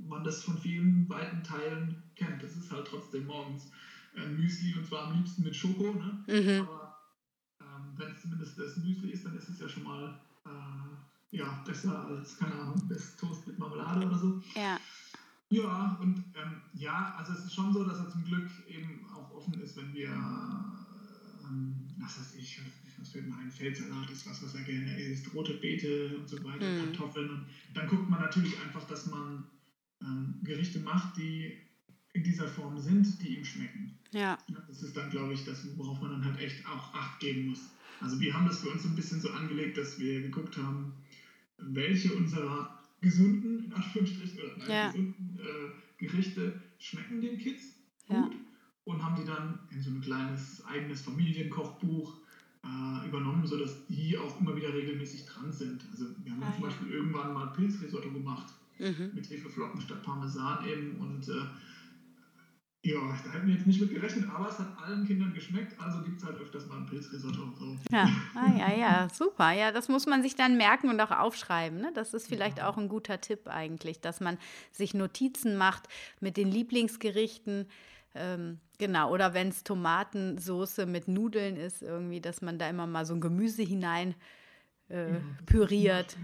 man 0.08 0.24
das 0.24 0.42
von 0.42 0.56
vielen 0.56 1.06
weiten 1.10 1.42
Teilen 1.44 2.05
kennt. 2.16 2.42
Das 2.42 2.56
ist 2.56 2.70
halt 2.70 2.86
trotzdem 2.86 3.26
morgens 3.26 3.70
ein 4.16 4.36
Müsli 4.36 4.74
und 4.74 4.86
zwar 4.86 5.08
am 5.08 5.18
liebsten 5.18 5.42
mit 5.42 5.54
Schoko. 5.54 5.92
Ne? 5.92 6.24
Mhm. 6.26 6.66
Aber 6.66 6.96
ähm, 7.60 7.92
wenn 7.96 8.12
es 8.12 8.22
zumindest 8.22 8.58
das 8.58 8.76
Müsli 8.78 9.10
ist, 9.10 9.24
dann 9.24 9.36
ist 9.36 9.48
es 9.48 9.60
ja 9.60 9.68
schon 9.68 9.84
mal 9.84 10.18
äh, 10.46 11.36
ja, 11.36 11.62
besser 11.66 12.06
als, 12.06 12.38
keine 12.38 12.54
Ahnung, 12.54 12.82
das 12.88 13.16
Toast 13.16 13.46
mit 13.46 13.58
Marmelade 13.58 14.06
oder 14.06 14.18
so. 14.18 14.42
Ja. 14.54 14.78
Ja, 15.48 15.96
und 16.00 16.24
ähm, 16.34 16.60
ja, 16.74 17.14
also 17.16 17.32
es 17.32 17.44
ist 17.44 17.54
schon 17.54 17.72
so, 17.72 17.84
dass 17.84 17.98
er 17.98 18.10
zum 18.10 18.24
Glück 18.24 18.50
eben 18.68 19.06
auch 19.14 19.30
offen 19.32 19.54
ist, 19.60 19.76
wenn 19.76 19.94
wir, 19.94 20.08
ähm, 20.08 21.74
was 21.98 22.18
weiß 22.18 22.34
ich, 22.34 22.60
was 22.98 23.10
fällt 23.10 23.28
mir 23.28 23.36
ein, 23.36 23.50
Feldsalat 23.50 24.10
ist 24.10 24.28
was, 24.28 24.42
was 24.42 24.54
er 24.56 24.62
gerne 24.62 25.00
isst, 25.00 25.32
rote 25.34 25.54
Beete 25.54 26.16
und 26.18 26.28
so 26.28 26.42
weiter, 26.42 26.68
mhm. 26.68 26.86
Kartoffeln. 26.86 27.30
Und 27.30 27.46
dann 27.74 27.86
guckt 27.86 28.10
man 28.10 28.22
natürlich 28.22 28.60
einfach, 28.60 28.84
dass 28.88 29.06
man 29.06 29.44
ähm, 30.02 30.40
Gerichte 30.42 30.80
macht, 30.80 31.16
die 31.16 31.65
in 32.16 32.22
dieser 32.24 32.48
Form 32.48 32.78
sind, 32.78 33.22
die 33.22 33.36
ihm 33.36 33.44
schmecken. 33.44 33.92
Ja. 34.12 34.38
Das 34.68 34.82
ist 34.82 34.96
dann, 34.96 35.10
glaube 35.10 35.34
ich, 35.34 35.44
das, 35.44 35.66
worauf 35.76 36.00
man 36.00 36.10
dann 36.12 36.24
halt 36.24 36.40
echt 36.40 36.66
auch 36.66 36.94
Acht 36.94 37.20
geben 37.20 37.48
muss. 37.50 37.70
Also 38.00 38.18
wir 38.20 38.32
haben 38.32 38.46
das 38.46 38.60
für 38.60 38.70
uns 38.70 38.82
so 38.82 38.88
ein 38.88 38.94
bisschen 38.96 39.20
so 39.20 39.30
angelegt, 39.30 39.76
dass 39.76 39.98
wir 39.98 40.22
geguckt 40.22 40.56
haben, 40.56 40.92
welche 41.58 42.12
unserer 42.14 42.78
gesunden, 43.00 43.64
in 43.64 43.72
Anführungsstrichen, 43.72 44.38
oder 44.38 44.56
nein, 44.58 44.68
Ja. 44.70 44.86
gesunden 44.90 45.38
äh, 45.38 46.04
Gerichte 46.04 46.60
schmecken 46.78 47.20
den 47.20 47.38
Kids 47.38 47.74
Ja. 48.08 48.22
gut 48.22 48.36
und 48.84 49.02
haben 49.02 49.16
die 49.20 49.26
dann 49.26 49.58
in 49.70 49.80
so 49.82 49.90
ein 49.90 50.00
kleines 50.00 50.64
eigenes 50.64 51.02
Familienkochbuch 51.02 52.16
äh, 52.64 53.08
übernommen, 53.08 53.46
sodass 53.46 53.86
die 53.86 54.16
auch 54.16 54.40
immer 54.40 54.56
wieder 54.56 54.72
regelmäßig 54.72 55.26
dran 55.26 55.52
sind. 55.52 55.84
Also 55.90 56.06
wir 56.24 56.32
haben 56.32 56.42
Ah, 56.42 56.52
zum. 56.54 56.62
Beispiel 56.64 56.88
irgendwann 56.90 57.32
mal 57.34 57.46
Pilzrisotto 57.48 58.10
gemacht 58.10 58.52
Mhm. 58.78 59.12
mit 59.14 59.30
Hefeflocken 59.30 59.80
statt 59.80 60.02
Parmesan 60.02 60.68
eben 60.68 60.96
und 61.00 61.28
äh, 61.28 61.32
ja, 62.86 63.18
da 63.24 63.32
hätten 63.32 63.46
wir 63.46 63.54
jetzt 63.54 63.66
nicht 63.66 63.80
mit 63.80 63.90
gerechnet, 63.90 64.28
aber 64.32 64.48
es 64.48 64.58
hat 64.58 64.68
allen 64.78 65.06
Kindern 65.06 65.32
geschmeckt, 65.34 65.78
also 65.80 66.02
gibt 66.02 66.18
es 66.18 66.24
halt 66.24 66.38
öfters 66.38 66.66
mal 66.66 66.78
ein 66.78 66.86
Pilzrisotto. 66.86 67.52
So. 67.58 67.76
Ja, 67.90 68.08
ah, 68.34 68.58
ja, 68.58 68.76
ja, 68.76 69.08
super. 69.12 69.52
Ja, 69.52 69.72
das 69.72 69.88
muss 69.88 70.06
man 70.06 70.22
sich 70.22 70.36
dann 70.36 70.56
merken 70.56 70.88
und 70.88 71.00
auch 71.00 71.10
aufschreiben. 71.10 71.80
Ne? 71.80 71.90
Das 71.94 72.14
ist 72.14 72.28
vielleicht 72.28 72.62
auch 72.62 72.76
ein 72.76 72.88
guter 72.88 73.20
Tipp 73.20 73.48
eigentlich, 73.48 74.00
dass 74.00 74.20
man 74.20 74.38
sich 74.72 74.94
Notizen 74.94 75.56
macht 75.56 75.88
mit 76.20 76.36
den 76.36 76.50
Lieblingsgerichten. 76.50 77.66
Ähm, 78.14 78.60
genau, 78.78 79.12
oder 79.12 79.34
wenn 79.34 79.48
es 79.48 79.64
Tomatensoße 79.64 80.86
mit 80.86 81.08
Nudeln 81.08 81.56
ist, 81.56 81.82
irgendwie, 81.82 82.20
dass 82.20 82.40
man 82.40 82.58
da 82.58 82.68
immer 82.68 82.86
mal 82.86 83.04
so 83.04 83.14
ein 83.14 83.20
Gemüse 83.20 83.62
hinein 83.62 84.14
äh, 84.88 85.20
püriert. 85.44 86.16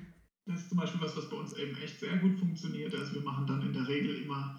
Das 0.47 0.61
ist 0.61 0.69
zum 0.71 0.79
Beispiel 0.79 1.01
was, 1.01 1.17
was 1.17 1.29
bei 1.29 1.37
uns 1.37 1.53
eben 1.55 1.77
echt 1.77 2.01
sehr 2.01 2.17
gut 2.17 2.39
funktioniert. 2.39 2.95
Also 2.95 3.15
wir 3.15 3.23
machen 3.23 3.47
dann 3.47 3.63
in 3.63 3.73
der 3.73 3.87
Regel 3.87 4.23
immer, 4.23 4.59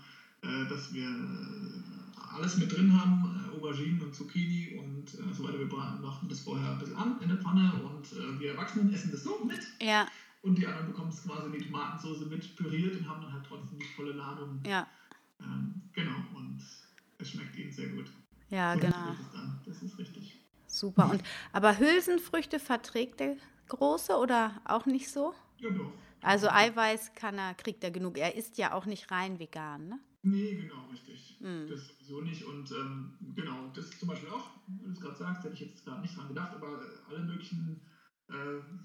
dass 0.69 0.93
wir 0.93 1.07
äh, 1.07 2.35
alles 2.35 2.57
mit 2.57 2.71
drin 2.71 2.99
haben, 2.99 3.49
äh, 3.51 3.55
Auberginen 3.55 4.01
und 4.01 4.13
Zucchini 4.15 4.77
und 4.77 5.13
äh, 5.13 5.33
so 5.33 5.43
weiter. 5.43 5.59
Wir 5.59 5.69
bra- 5.69 5.97
machen 6.01 6.27
das 6.29 6.41
vorher 6.41 6.71
ein 6.71 6.79
bisschen 6.79 6.95
an 6.97 7.19
in 7.21 7.29
der 7.29 7.37
Pfanne 7.37 7.71
und 7.83 8.11
äh, 8.11 8.39
wir 8.39 8.51
Erwachsenen 8.51 8.93
essen 8.93 9.11
das 9.11 9.23
so 9.23 9.43
mit 9.45 9.59
Ja, 9.81 10.07
und 10.41 10.57
die 10.57 10.65
anderen 10.67 10.87
bekommen 10.87 11.09
es 11.09 11.23
quasi 11.23 11.51
die 11.57 11.63
Tomatensauce 11.65 12.25
mit 12.25 12.55
püriert 12.55 12.97
und 12.97 13.07
haben 13.07 13.21
dann 13.21 13.33
halt 13.33 13.45
trotzdem 13.47 13.79
die 13.79 13.85
volle 13.95 14.13
Ladung. 14.13 14.59
ja, 14.65 14.87
Ähm, 15.39 15.81
genau, 15.93 16.15
und 16.35 16.59
es 17.19 17.29
schmeckt 17.29 17.55
ihnen 17.57 17.71
sehr 17.71 17.87
gut. 17.89 18.11
ja, 18.49 18.73
So 18.73 18.79
genau. 18.81 19.15
Das 19.65 19.81
ist 19.81 19.97
richtig. 19.97 20.39
Super. 20.67 21.09
Und, 21.09 21.23
aber 21.51 21.77
Hülsenfrüchte 21.77 22.59
verträgt 22.59 23.19
der 23.19 23.37
Große 23.69 24.15
oder 24.17 24.59
auch 24.65 24.85
nicht 24.85 25.09
so? 25.11 25.33
Ja, 25.59 25.69
doch. 25.69 25.93
Also 26.21 26.47
Eiweiß 26.49 27.13
kann 27.15 27.37
er, 27.37 27.53
kriegt 27.53 27.83
er 27.83 27.91
genug. 27.91 28.17
Er 28.17 28.35
ist 28.35 28.57
ja 28.57 28.73
auch 28.73 28.85
nicht 28.85 29.11
rein 29.11 29.39
vegan, 29.39 29.87
ne? 29.89 29.99
Nee, 30.25 30.55
genau, 30.55 30.87
richtig. 30.89 31.37
Mhm. 31.41 31.67
Das 31.69 31.87
sowieso 31.87 32.21
nicht. 32.21 32.43
Und 32.45 32.71
ähm, 32.71 33.13
genau, 33.35 33.67
das 33.75 33.85
ist 33.89 33.99
zum 33.99 34.07
Beispiel 34.07 34.29
auch, 34.29 34.51
wie 34.67 34.85
du 34.85 34.91
es 34.91 34.99
gerade 35.01 35.17
sagst, 35.17 35.43
hätte 35.43 35.53
ich 35.53 35.59
jetzt 35.61 35.83
gerade 35.83 36.01
nicht 36.01 36.15
dran 36.17 36.29
gedacht, 36.29 36.53
aber 36.55 36.81
äh, 36.81 37.09
alle 37.09 37.25
möglichen 37.25 37.81
äh, 38.29 38.33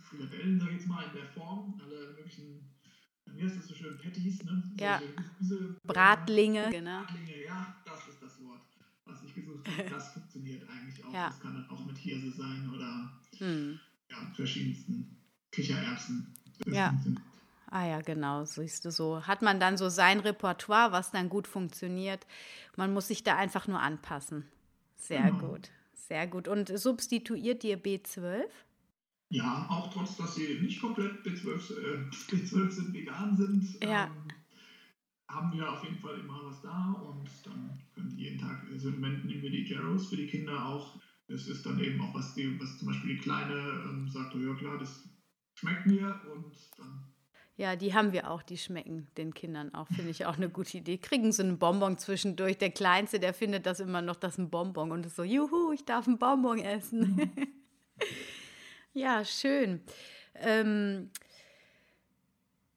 Frikadellen, 0.03 0.59
sag 0.59 0.69
ich 0.71 0.79
jetzt 0.79 0.89
mal, 0.89 1.05
in 1.07 1.13
der 1.13 1.27
Form, 1.27 1.81
alle 1.81 2.13
möglichen, 2.17 2.57
äh, 3.27 3.31
wie 3.37 3.45
heißt 3.45 3.57
das 3.57 3.69
so 3.69 3.75
schön, 3.75 3.97
Patties, 3.99 4.43
ne? 4.45 4.63
Ja. 4.81 4.99
Solche 4.99 5.15
Gemüse- 5.15 5.77
Bratlinge, 5.85 6.71
genau. 6.71 7.03
Bratlinge, 7.05 7.45
ja, 7.45 7.77
das 7.85 8.09
ist 8.09 8.21
das 8.21 8.43
Wort, 8.43 8.63
was 9.05 9.23
ich 9.23 9.35
gesucht 9.35 9.69
habe. 9.69 9.85
Das 9.91 10.13
funktioniert 10.15 10.69
eigentlich 10.69 11.05
auch. 11.05 11.15
Ja. 11.15 11.29
Das 11.29 11.39
kann 11.41 11.55
dann 11.55 11.71
auch 11.71 11.87
mit 11.87 11.97
Hirse 11.99 12.33
sein 12.33 12.69
oder 12.75 13.13
Hm. 13.39 13.79
ja, 14.11 14.17
verschiedensten 14.35 15.17
Kichererbsen. 15.53 16.35
Das 16.65 16.75
Ja. 16.75 16.89
funktioniert. 16.91 17.23
Ah 17.71 17.87
ja, 17.87 18.01
genau, 18.01 18.45
siehst 18.45 18.85
du 18.85 18.91
so. 18.91 19.27
Hat 19.27 19.43
man 19.43 19.61
dann 19.61 19.77
so 19.77 19.89
sein 19.89 20.21
Repertoire, 20.21 20.93
was 20.93 21.11
dann 21.11 21.29
gut 21.29 21.47
funktioniert. 21.47 22.27
Man 22.77 22.93
muss 22.95 23.09
sich 23.09 23.23
da 23.23 23.37
einfach 23.37 23.67
nur 23.69 23.81
anpassen. 23.81 24.47
Sehr 24.97 25.31
Genau. 25.33 25.51
gut, 25.53 25.71
sehr 25.93 26.27
gut. 26.27 26.49
Und 26.49 26.77
substituiert 26.79 27.63
ihr 27.65 27.77
B12? 27.83 28.45
Ja, 29.31 29.67
auch 29.69 29.93
trotz, 29.93 30.17
dass 30.17 30.35
sie 30.37 30.59
nicht 30.63 30.81
komplett 30.81 31.23
B12, 31.25 31.71
äh, 31.77 32.11
B12 32.11 32.71
sind, 32.71 32.95
vegan 32.95 33.37
sind, 33.37 33.83
Ja. 33.85 34.05
ähm, 34.07 34.29
haben 35.31 35.53
wir 35.53 35.71
auf 35.71 35.85
jeden 35.85 35.99
Fall 35.99 36.19
immer 36.21 36.41
was 36.45 36.63
da 36.63 36.93
und 37.07 37.29
dann 37.45 37.79
können 37.95 38.09
die 38.17 38.23
jeden 38.25 38.39
Tag, 38.41 38.65
also 38.73 38.89
nehmen 38.89 39.27
wir 39.43 39.51
die 39.51 39.69
Jarrows 39.69 40.09
für 40.09 40.17
die 40.17 40.27
Kinder 40.27 40.65
auch. 40.67 40.99
Das 41.29 41.47
ist 41.47 41.67
dann 41.67 41.79
eben 41.81 42.01
auch 42.01 42.15
was, 42.15 42.33
die, 42.35 42.59
was 42.59 42.79
zum 42.79 42.89
Beispiel 42.89 43.17
die 43.17 43.21
Kleine 43.21 43.55
ähm, 43.85 44.09
sagt, 44.09 44.35
oh 44.35 44.39
ja 44.39 44.55
klar, 44.55 44.79
das 44.79 45.07
schmeckt 45.57 45.85
mir 45.87 46.19
und 46.35 46.55
dann 46.79 47.08
Ja, 47.59 47.75
die 47.75 47.93
haben 47.93 48.13
wir 48.13 48.31
auch, 48.31 48.45
die 48.45 48.57
schmecken 48.57 49.09
den 49.17 49.35
Kindern 49.35 49.75
auch, 49.75 49.89
finde 49.89 50.13
ich 50.13 50.27
auch 50.27 50.37
eine 50.37 50.49
gute 50.49 50.79
Idee. 50.79 50.97
Kriegen 50.97 51.33
so 51.33 51.43
einen 51.43 51.59
Bonbon 51.59 51.99
zwischendurch. 51.99 52.57
Der 52.57 52.71
Kleinste, 52.71 53.19
der 53.19 53.35
findet 53.35 53.67
das 53.67 53.81
immer 53.81 54.01
noch, 54.01 54.15
das 54.15 54.35
ist 54.35 54.39
ein 54.39 54.49
Bonbon 54.49 54.93
und 54.93 55.05
ist 55.05 55.17
so, 55.17 55.25
juhu, 55.25 55.73
ich 55.73 55.85
darf 55.85 56.07
einen 56.07 56.19
Bonbon 56.19 56.61
essen. 56.61 57.33
ja, 58.95 59.25
schön. 59.25 59.83
Ähm, 60.37 61.11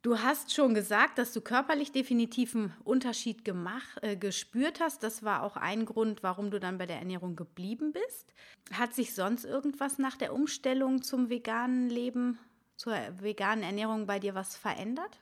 du 0.01 0.17
hast 0.17 0.51
schon 0.51 0.73
gesagt, 0.73 1.19
dass 1.19 1.31
du 1.31 1.41
körperlich 1.41 1.91
definitiv 1.91 2.55
einen 2.55 2.73
Unterschied 2.83 3.45
gemacht, 3.45 3.99
äh, 4.01 4.15
gespürt 4.15 4.79
hast. 4.79 5.03
Das 5.03 5.21
war 5.21 5.43
auch 5.43 5.57
ein 5.57 5.85
Grund, 5.85 6.23
warum 6.23 6.49
du 6.49 6.59
dann 6.59 6.79
bei 6.79 6.87
der 6.87 6.97
Ernährung 6.97 7.35
geblieben 7.35 7.93
bist. 7.93 8.33
Hat 8.73 8.95
sich 8.95 9.13
sonst 9.13 9.45
irgendwas 9.45 9.99
nach 9.99 10.17
der 10.17 10.33
Umstellung 10.33 11.03
zum 11.03 11.29
veganen 11.29 11.87
Leben 11.87 12.39
zur 12.81 12.95
veganen 13.19 13.63
Ernährung 13.63 14.07
bei 14.07 14.17
dir 14.19 14.33
was 14.33 14.55
verändert? 14.57 15.19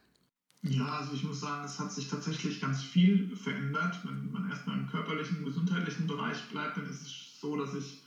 Ja, 0.61 0.85
also 0.99 1.13
ich 1.13 1.23
muss 1.23 1.39
sagen, 1.41 1.63
es 1.65 1.79
hat 1.79 1.91
sich 1.91 2.07
tatsächlich 2.09 2.59
ganz 2.59 2.81
viel 2.83 3.35
verändert. 3.35 3.99
Wenn 4.03 4.31
man 4.31 4.49
erstmal 4.49 4.77
im 4.77 4.87
körperlichen, 4.87 5.43
gesundheitlichen 5.45 6.07
Bereich 6.07 6.41
bleibt, 6.49 6.77
dann 6.77 6.89
ist 6.89 7.01
es 7.01 7.39
so, 7.39 7.55
dass 7.57 7.73
ich 7.75 8.01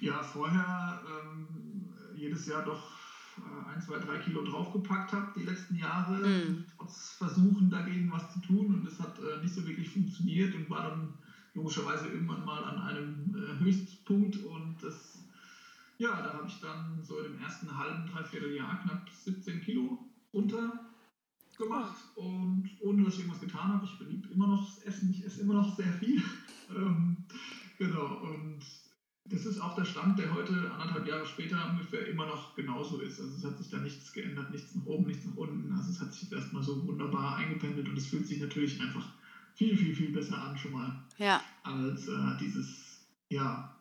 ja 0.00 0.22
vorher 0.22 1.00
ähm, 1.06 1.46
jedes 2.14 2.46
Jahr 2.46 2.64
doch 2.64 2.82
äh, 3.38 3.70
ein, 3.70 3.80
zwei, 3.80 3.98
drei 3.98 4.18
Kilo 4.18 4.42
draufgepackt 4.42 5.12
habe 5.12 5.32
die 5.36 5.44
letzten 5.44 5.76
Jahre, 5.76 6.26
Mhm. 6.26 6.64
trotz 6.76 7.10
Versuchen 7.18 7.70
dagegen 7.70 8.10
was 8.12 8.32
zu 8.32 8.40
tun 8.40 8.74
und 8.74 8.86
es 8.86 8.98
hat 9.00 9.18
äh, 9.18 9.40
nicht 9.42 9.54
so 9.54 9.66
wirklich 9.66 9.88
funktioniert 9.90 10.54
und 10.54 10.70
war 10.70 10.82
dann 10.82 11.14
logischerweise 11.54 12.08
irgendwann 12.08 12.44
mal 12.44 12.62
an 12.64 12.78
einem 12.78 13.34
äh, 13.36 13.64
Höchstpunkt 13.64 14.36
und 14.44 14.76
das 14.82 15.17
ja, 15.98 16.22
da 16.22 16.32
habe 16.34 16.46
ich 16.48 16.60
dann 16.60 17.02
so 17.02 17.18
im 17.20 17.38
ersten 17.38 17.76
halben, 17.76 18.06
dreiviertel 18.06 18.54
Jahr 18.54 18.80
knapp 18.80 19.10
17 19.10 19.60
Kilo 19.60 19.98
runter 20.32 20.88
gemacht 21.56 21.96
und 22.14 22.68
ohne 22.80 23.02
dass 23.02 23.14
ich 23.14 23.20
irgendwas 23.20 23.40
getan 23.40 23.72
habe. 23.72 23.84
Ich 23.84 23.98
beliebe 23.98 24.28
immer 24.28 24.46
noch 24.46 24.64
das 24.64 24.84
Essen, 24.84 25.10
ich 25.10 25.24
esse 25.24 25.42
immer 25.42 25.54
noch 25.54 25.76
sehr 25.76 25.92
viel. 25.92 26.22
ähm, 26.70 27.16
genau, 27.76 28.20
und 28.22 28.60
das 29.24 29.44
ist 29.44 29.60
auch 29.60 29.74
der 29.74 29.84
Stand, 29.84 30.18
der 30.18 30.32
heute, 30.32 30.70
anderthalb 30.72 31.06
Jahre 31.06 31.26
später, 31.26 31.70
ungefähr 31.70 32.06
immer 32.06 32.26
noch 32.26 32.54
genauso 32.54 33.00
ist. 33.00 33.20
Also 33.20 33.34
es 33.34 33.44
hat 33.44 33.58
sich 33.58 33.68
da 33.68 33.78
nichts 33.78 34.12
geändert, 34.12 34.50
nichts 34.50 34.74
nach 34.76 34.86
oben, 34.86 35.06
nichts 35.06 35.26
nach 35.26 35.36
unten. 35.36 35.70
Also 35.72 35.90
es 35.90 36.00
hat 36.00 36.12
sich 36.12 36.30
erstmal 36.30 36.62
so 36.62 36.86
wunderbar 36.86 37.36
eingependelt 37.36 37.88
und 37.88 37.98
es 37.98 38.06
fühlt 38.06 38.26
sich 38.26 38.40
natürlich 38.40 38.80
einfach 38.80 39.12
viel, 39.54 39.76
viel, 39.76 39.94
viel 39.94 40.12
besser 40.12 40.40
an 40.40 40.56
schon 40.56 40.72
mal 40.72 41.04
Ja, 41.18 41.42
als 41.64 42.06
äh, 42.06 42.36
dieses, 42.40 43.08
ja, 43.28 43.77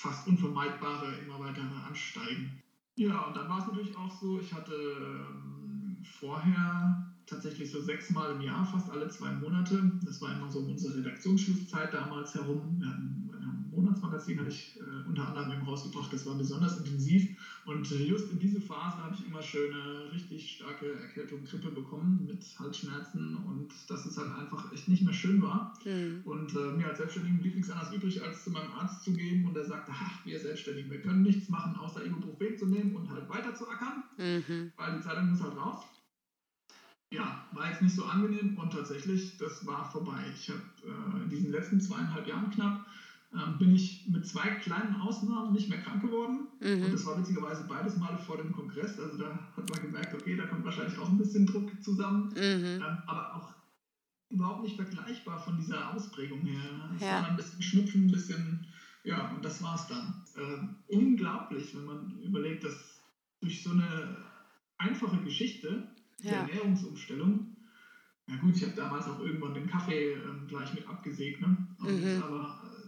fast 0.00 0.26
unvermeidbare, 0.26 1.14
immer 1.18 1.38
weitere 1.38 1.76
Ansteigen. 1.86 2.62
Ja, 2.96 3.26
und 3.26 3.36
dann 3.36 3.48
war 3.48 3.58
es 3.58 3.66
natürlich 3.66 3.94
auch 3.96 4.10
so, 4.10 4.38
ich 4.38 4.52
hatte 4.52 4.72
ähm, 4.72 6.02
vorher 6.02 7.14
tatsächlich 7.26 7.70
so 7.70 7.80
sechsmal 7.80 8.30
im 8.32 8.40
Jahr, 8.40 8.64
fast 8.64 8.90
alle 8.90 9.08
zwei 9.08 9.30
Monate. 9.32 10.00
Das 10.02 10.20
war 10.22 10.32
immer 10.32 10.50
so 10.50 10.60
unsere 10.60 10.96
Redaktionsschlusszeit 10.96 11.92
damals 11.92 12.34
herum. 12.34 12.76
Wir 12.78 12.88
hatten 12.88 13.30
ein 13.30 13.59
Monatsmagazin, 13.70 14.38
hatte 14.38 14.50
ich 14.50 14.78
äh, 14.78 15.08
unter 15.08 15.26
anderem 15.26 15.62
rausgebracht, 15.62 16.12
das 16.12 16.26
war 16.26 16.34
besonders 16.34 16.76
intensiv. 16.76 17.28
Und 17.64 17.90
äh, 17.92 18.02
just 18.02 18.30
in 18.30 18.38
diese 18.38 18.60
Phase 18.60 18.96
habe 18.98 19.14
ich 19.14 19.26
immer 19.26 19.42
schöne, 19.42 20.10
richtig 20.12 20.52
starke 20.52 20.92
Erkältung, 21.00 21.44
Grippe 21.44 21.70
bekommen 21.70 22.24
mit 22.26 22.44
Halsschmerzen 22.58 23.36
und 23.36 23.68
dass 23.88 24.06
es 24.06 24.16
halt 24.16 24.30
einfach 24.32 24.72
echt 24.72 24.88
nicht 24.88 25.02
mehr 25.02 25.12
schön 25.12 25.40
war. 25.42 25.78
hm. 25.84 26.22
Und 26.24 26.54
äh, 26.54 26.72
mir 26.76 26.88
als 26.88 26.98
Selbstständigen 26.98 27.38
blieb 27.40 27.54
nichts 27.54 27.70
anderes 27.70 27.92
übrig, 27.92 28.22
als 28.22 28.44
zu 28.44 28.50
meinem 28.50 28.72
Arzt 28.72 29.04
zu 29.04 29.12
gehen 29.12 29.46
und 29.46 29.56
er 29.56 29.64
sagte, 29.64 29.92
ach, 29.94 30.24
wir 30.24 30.38
Selbstständigen, 30.38 30.90
wir 30.90 31.00
können 31.00 31.22
nichts 31.22 31.48
machen, 31.48 31.76
außer 31.76 32.04
Ibuprofen 32.04 32.58
zu 32.58 32.66
nehmen 32.66 32.94
und 32.96 33.10
halt 33.10 33.28
weiter 33.28 33.54
zu 33.54 33.68
ackern, 33.68 34.02
mhm. 34.16 34.72
weil 34.76 34.96
die 34.96 35.02
Zeitung 35.02 35.30
muss 35.30 35.42
halt 35.42 35.56
raus. 35.56 35.84
Ja, 37.12 37.44
war 37.52 37.68
jetzt 37.68 37.82
nicht 37.82 37.96
so 37.96 38.04
angenehm 38.04 38.56
und 38.56 38.72
tatsächlich, 38.72 39.36
das 39.36 39.66
war 39.66 39.90
vorbei. 39.90 40.22
Ich 40.32 40.48
habe 40.48 40.60
äh, 40.84 41.22
in 41.24 41.28
diesen 41.28 41.50
letzten 41.50 41.80
zweieinhalb 41.80 42.26
Jahren 42.26 42.50
knapp, 42.50 42.86
ähm, 43.32 43.58
bin 43.58 43.74
ich 43.74 44.06
mit 44.08 44.26
zwei 44.26 44.48
kleinen 44.56 44.94
Ausnahmen 44.96 45.52
nicht 45.52 45.68
mehr 45.68 45.80
krank 45.80 46.02
geworden. 46.02 46.48
Und 46.60 46.80
Mhm. 46.80 46.90
das 46.92 47.06
war 47.06 47.18
witzigerweise 47.18 47.64
beides 47.68 47.96
Male 47.96 48.18
vor 48.18 48.36
dem 48.38 48.52
Kongress. 48.52 48.98
Also 48.98 49.18
da 49.18 49.38
hat 49.56 49.70
man 49.70 49.82
gemerkt, 49.82 50.14
okay, 50.14 50.36
da 50.36 50.46
kommt 50.46 50.64
wahrscheinlich 50.64 50.98
auch 50.98 51.08
ein 51.08 51.18
bisschen 51.18 51.46
Druck 51.46 51.70
zusammen. 51.82 52.28
Mhm. 52.34 52.82
Ähm, 52.82 52.98
aber 53.06 53.34
auch 53.36 53.54
überhaupt 54.30 54.62
nicht 54.62 54.76
vergleichbar 54.76 55.38
von 55.38 55.56
dieser 55.56 55.94
Ausprägung 55.94 56.40
her. 56.40 56.90
Es 56.96 57.02
Ja. 57.02 57.22
war 57.22 57.28
ein 57.28 57.36
bisschen 57.36 57.62
Schnupfen, 57.62 58.06
ein 58.06 58.10
bisschen, 58.10 58.66
ja, 59.04 59.28
und 59.30 59.44
das 59.44 59.62
war's 59.62 59.86
dann. 59.88 60.24
Ähm, 60.36 60.76
unglaublich, 60.88 61.74
wenn 61.76 61.84
man 61.84 62.16
überlegt, 62.22 62.64
dass 62.64 63.00
durch 63.40 63.62
so 63.62 63.70
eine 63.70 64.16
einfache 64.78 65.18
Geschichte, 65.22 65.88
der 66.22 66.32
Ja. 66.32 66.38
Ernährungsumstellung, 66.42 67.56
ja 68.28 68.36
gut, 68.36 68.54
ich 68.56 68.62
habe 68.62 68.74
damals 68.76 69.06
auch 69.08 69.18
irgendwann 69.20 69.54
den 69.54 69.66
Kaffee 69.66 70.12
ähm, 70.12 70.46
gleich 70.46 70.72
mit 70.74 70.86
abgesägt, 70.86 71.40
ne? 71.40 71.56
Mhm. 71.80 72.22
Aber 72.22 72.60
äh, 72.64 72.79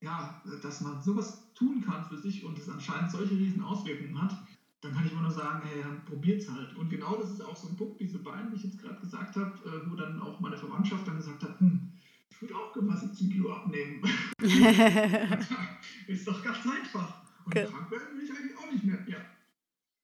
ja, 0.00 0.42
dass 0.62 0.80
man 0.80 1.02
sowas 1.02 1.52
tun 1.54 1.82
kann 1.84 2.04
für 2.04 2.18
sich 2.18 2.44
und 2.44 2.58
es 2.58 2.68
anscheinend 2.68 3.10
solche 3.10 3.34
riesen 3.34 3.62
Auswirkungen 3.62 4.20
hat, 4.20 4.36
dann 4.80 4.92
kann 4.92 5.06
ich 5.06 5.12
immer 5.12 5.22
nur 5.22 5.30
sagen, 5.30 5.62
hey, 5.64 5.82
probiert's 6.04 6.48
halt. 6.50 6.76
Und 6.76 6.90
genau 6.90 7.16
das 7.16 7.30
ist 7.30 7.40
auch 7.40 7.56
so 7.56 7.68
ein 7.68 7.76
Punkt, 7.76 8.00
diese 8.00 8.18
beiden, 8.18 8.50
die 8.50 8.56
ich 8.56 8.64
jetzt 8.64 8.78
gerade 8.80 9.00
gesagt 9.00 9.36
habe, 9.36 9.52
äh, 9.64 9.90
wo 9.90 9.96
dann 9.96 10.20
auch 10.20 10.38
meine 10.40 10.56
Verwandtschaft 10.56 11.06
dann 11.08 11.16
gesagt 11.16 11.42
hat, 11.42 11.58
hm, 11.60 11.92
ich 12.28 12.42
würde 12.42 12.54
auch 12.54 12.72
gerne 12.72 12.88
mal 12.88 12.98
17 12.98 13.30
Kilo 13.30 13.52
abnehmen. 13.52 14.02
ist 16.06 16.28
doch 16.28 16.42
ganz 16.44 16.58
einfach. 16.66 17.24
Und 17.44 17.56
okay. 17.56 17.66
krank 17.66 17.90
werden 17.90 18.16
will 18.16 18.24
ich 18.24 18.30
eigentlich 18.30 18.56
auch 18.58 18.70
nicht 18.70 18.84
mehr. 18.84 18.98
Ja, 19.08 19.18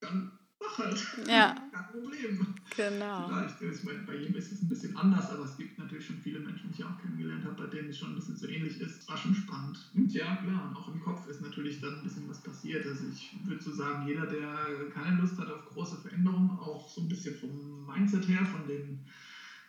dann 0.01 0.33
mach 0.63 0.79
halt. 0.79 1.07
Ja. 1.27 1.55
Kein 1.73 1.87
Problem. 1.91 2.55
Genau. 2.77 3.29
Vielleicht 3.29 3.61
ist 3.63 3.85
bei 4.07 4.17
jedem 4.17 4.37
ist 4.37 4.53
es 4.53 4.63
ein 4.63 4.69
bisschen 4.69 4.97
anders, 4.97 5.31
aber 5.31 5.45
es 5.45 5.57
gibt 5.57 5.79
natürlich 5.79 6.07
schon 6.07 6.19
viele 6.19 6.41
Menschen, 6.41 6.71
die 6.71 6.81
ich 6.81 6.85
auch 6.85 7.01
kennengelernt 7.01 7.45
habe, 7.45 7.55
bei 7.55 7.67
denen 7.67 7.91
es 7.91 7.99
schon 7.99 8.11
ein 8.11 8.15
bisschen 8.15 8.37
so 8.37 8.47
ähnlich 8.47 8.81
ist. 8.81 9.09
War 9.09 9.17
schon 9.17 9.35
spannend. 9.35 9.79
Und 9.95 10.13
ja, 10.13 10.37
klar, 10.37 10.69
und 10.69 10.77
auch 10.77 10.89
im 10.89 11.01
Kopf 11.01 11.27
ist 11.29 11.43
natürlich 11.43 11.81
dann 11.81 11.99
ein 11.99 12.03
bisschen 12.03 12.29
was 12.29 12.43
passiert. 12.43 12.87
Also 12.87 13.05
ich 13.13 13.37
würde 13.45 13.63
so 13.63 13.73
sagen, 13.73 14.07
jeder, 14.07 14.27
der 14.27 14.89
keine 14.95 15.21
Lust 15.21 15.39
hat 15.39 15.51
auf 15.51 15.67
große 15.67 15.97
Veränderungen, 15.99 16.51
auch 16.51 16.89
so 16.89 17.03
ein 17.03 17.09
bisschen 17.09 17.35
vom 17.37 17.87
Mindset 17.87 18.29
her, 18.29 18.47
von 18.47 18.67
den 18.67 19.01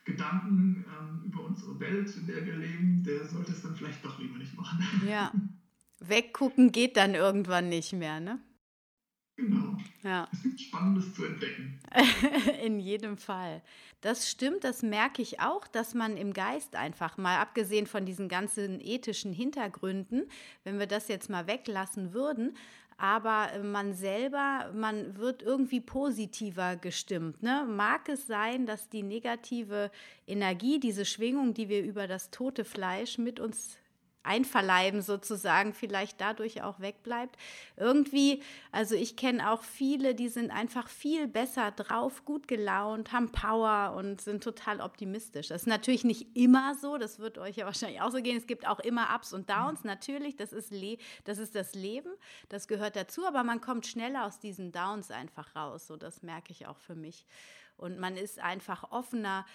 Gedanken 0.06 0.86
ähm, 0.88 1.22
über 1.26 1.46
unsere 1.46 1.80
Welt, 1.80 2.14
in 2.16 2.28
der 2.28 2.46
wir 2.46 2.56
leben, 2.56 3.04
der 3.04 3.26
sollte 3.26 3.52
es 3.52 3.62
dann 3.62 3.76
vielleicht 3.76 4.04
doch 4.04 4.20
lieber 4.20 4.38
nicht 4.38 4.56
machen. 4.56 4.80
Ja. 5.08 5.32
Weggucken 6.00 6.72
geht 6.74 6.98
dann 6.98 7.16
irgendwann 7.16 7.70
nicht 7.70 7.94
mehr, 7.94 8.20
ne? 8.20 8.40
Genau. 9.36 9.78
Ja. 10.04 10.28
Es 10.32 10.44
gibt 10.44 10.62
Spannendes 10.62 11.14
zu 11.16 11.26
entdecken. 11.26 11.80
In 12.64 12.80
jedem 12.80 13.18
Fall. 13.18 13.62
Das 14.02 14.30
stimmt, 14.30 14.64
das 14.64 14.84
merke 14.84 15.22
ich 15.22 15.40
auch, 15.40 15.66
dass 15.66 15.94
man 15.94 16.18
im 16.18 16.34
Geist 16.34 16.76
einfach 16.76 17.18
mal, 17.18 17.40
abgesehen 17.40 17.88
von 17.88 18.06
diesen 18.06 18.28
ganzen 18.28 18.82
ethischen 18.82 19.32
Hintergründen, 19.32 20.24
wenn 20.66 20.78
wir 20.78 20.88
das 20.88 21.08
jetzt 21.08 21.30
mal 21.30 21.48
weglassen 21.48 22.14
würden, 22.14 22.56
aber 22.98 23.50
man 23.64 23.94
selber, 23.94 24.72
man 24.74 25.18
wird 25.18 25.42
irgendwie 25.42 25.82
positiver 25.82 26.76
gestimmt. 26.76 27.42
Ne? 27.42 27.66
Mag 27.68 28.10
es 28.10 28.28
sein, 28.28 28.66
dass 28.66 28.90
die 28.90 29.04
negative 29.04 29.90
Energie, 30.28 30.80
diese 30.80 31.06
Schwingung, 31.06 31.54
die 31.54 31.70
wir 31.70 31.84
über 31.84 32.08
das 32.08 32.30
tote 32.30 32.66
Fleisch 32.66 33.18
mit 33.18 33.40
uns 33.40 33.78
einverleiben 34.24 35.02
sozusagen 35.02 35.74
vielleicht 35.74 36.20
dadurch 36.20 36.62
auch 36.62 36.80
wegbleibt. 36.80 37.38
Irgendwie, 37.76 38.42
also 38.72 38.96
ich 38.96 39.16
kenne 39.16 39.52
auch 39.52 39.64
viele, 39.64 40.16
die 40.16 40.30
sind 40.30 40.52
einfach 40.52 40.88
viel 40.88 41.28
besser 41.28 41.72
drauf, 41.72 42.26
gut 42.26 42.48
gelaunt, 42.48 43.12
haben 43.12 43.32
Power 43.32 43.96
und 43.98 44.22
sind 44.22 44.44
total 44.44 44.82
optimistisch. 44.82 45.50
Das 45.50 45.64
ist 45.64 45.68
natürlich 45.68 46.04
nicht 46.04 46.36
immer 46.36 46.76
so, 46.76 46.98
das 46.98 47.20
wird 47.20 47.38
euch 47.38 47.58
ja 47.58 47.66
wahrscheinlich 47.66 48.02
auch 48.02 48.12
so 48.12 48.22
gehen. 48.22 48.38
Es 48.38 48.48
gibt 48.48 48.68
auch 48.68 48.80
immer 48.80 49.14
Ups 49.14 49.34
und 49.34 49.50
Downs, 49.50 49.84
natürlich, 49.84 50.36
das 50.36 50.54
ist, 50.54 50.72
Le 50.72 50.98
das, 51.26 51.38
ist 51.38 51.56
das 51.56 51.76
Leben, 51.76 52.12
das 52.50 52.68
gehört 52.68 52.96
dazu, 52.96 53.26
aber 53.26 53.44
man 53.44 53.62
kommt 53.62 53.86
schneller 53.86 54.26
aus 54.26 54.40
diesen 54.40 54.72
Downs 54.72 55.12
einfach 55.12 55.56
raus, 55.56 55.88
so 55.88 55.98
das 55.98 56.24
merke 56.24 56.52
ich 56.52 56.68
auch 56.68 56.78
für 56.78 56.96
mich. 56.96 57.26
Und 57.78 58.00
man 58.00 58.16
ist 58.16 58.40
einfach 58.40 58.92
offener, 58.92 59.46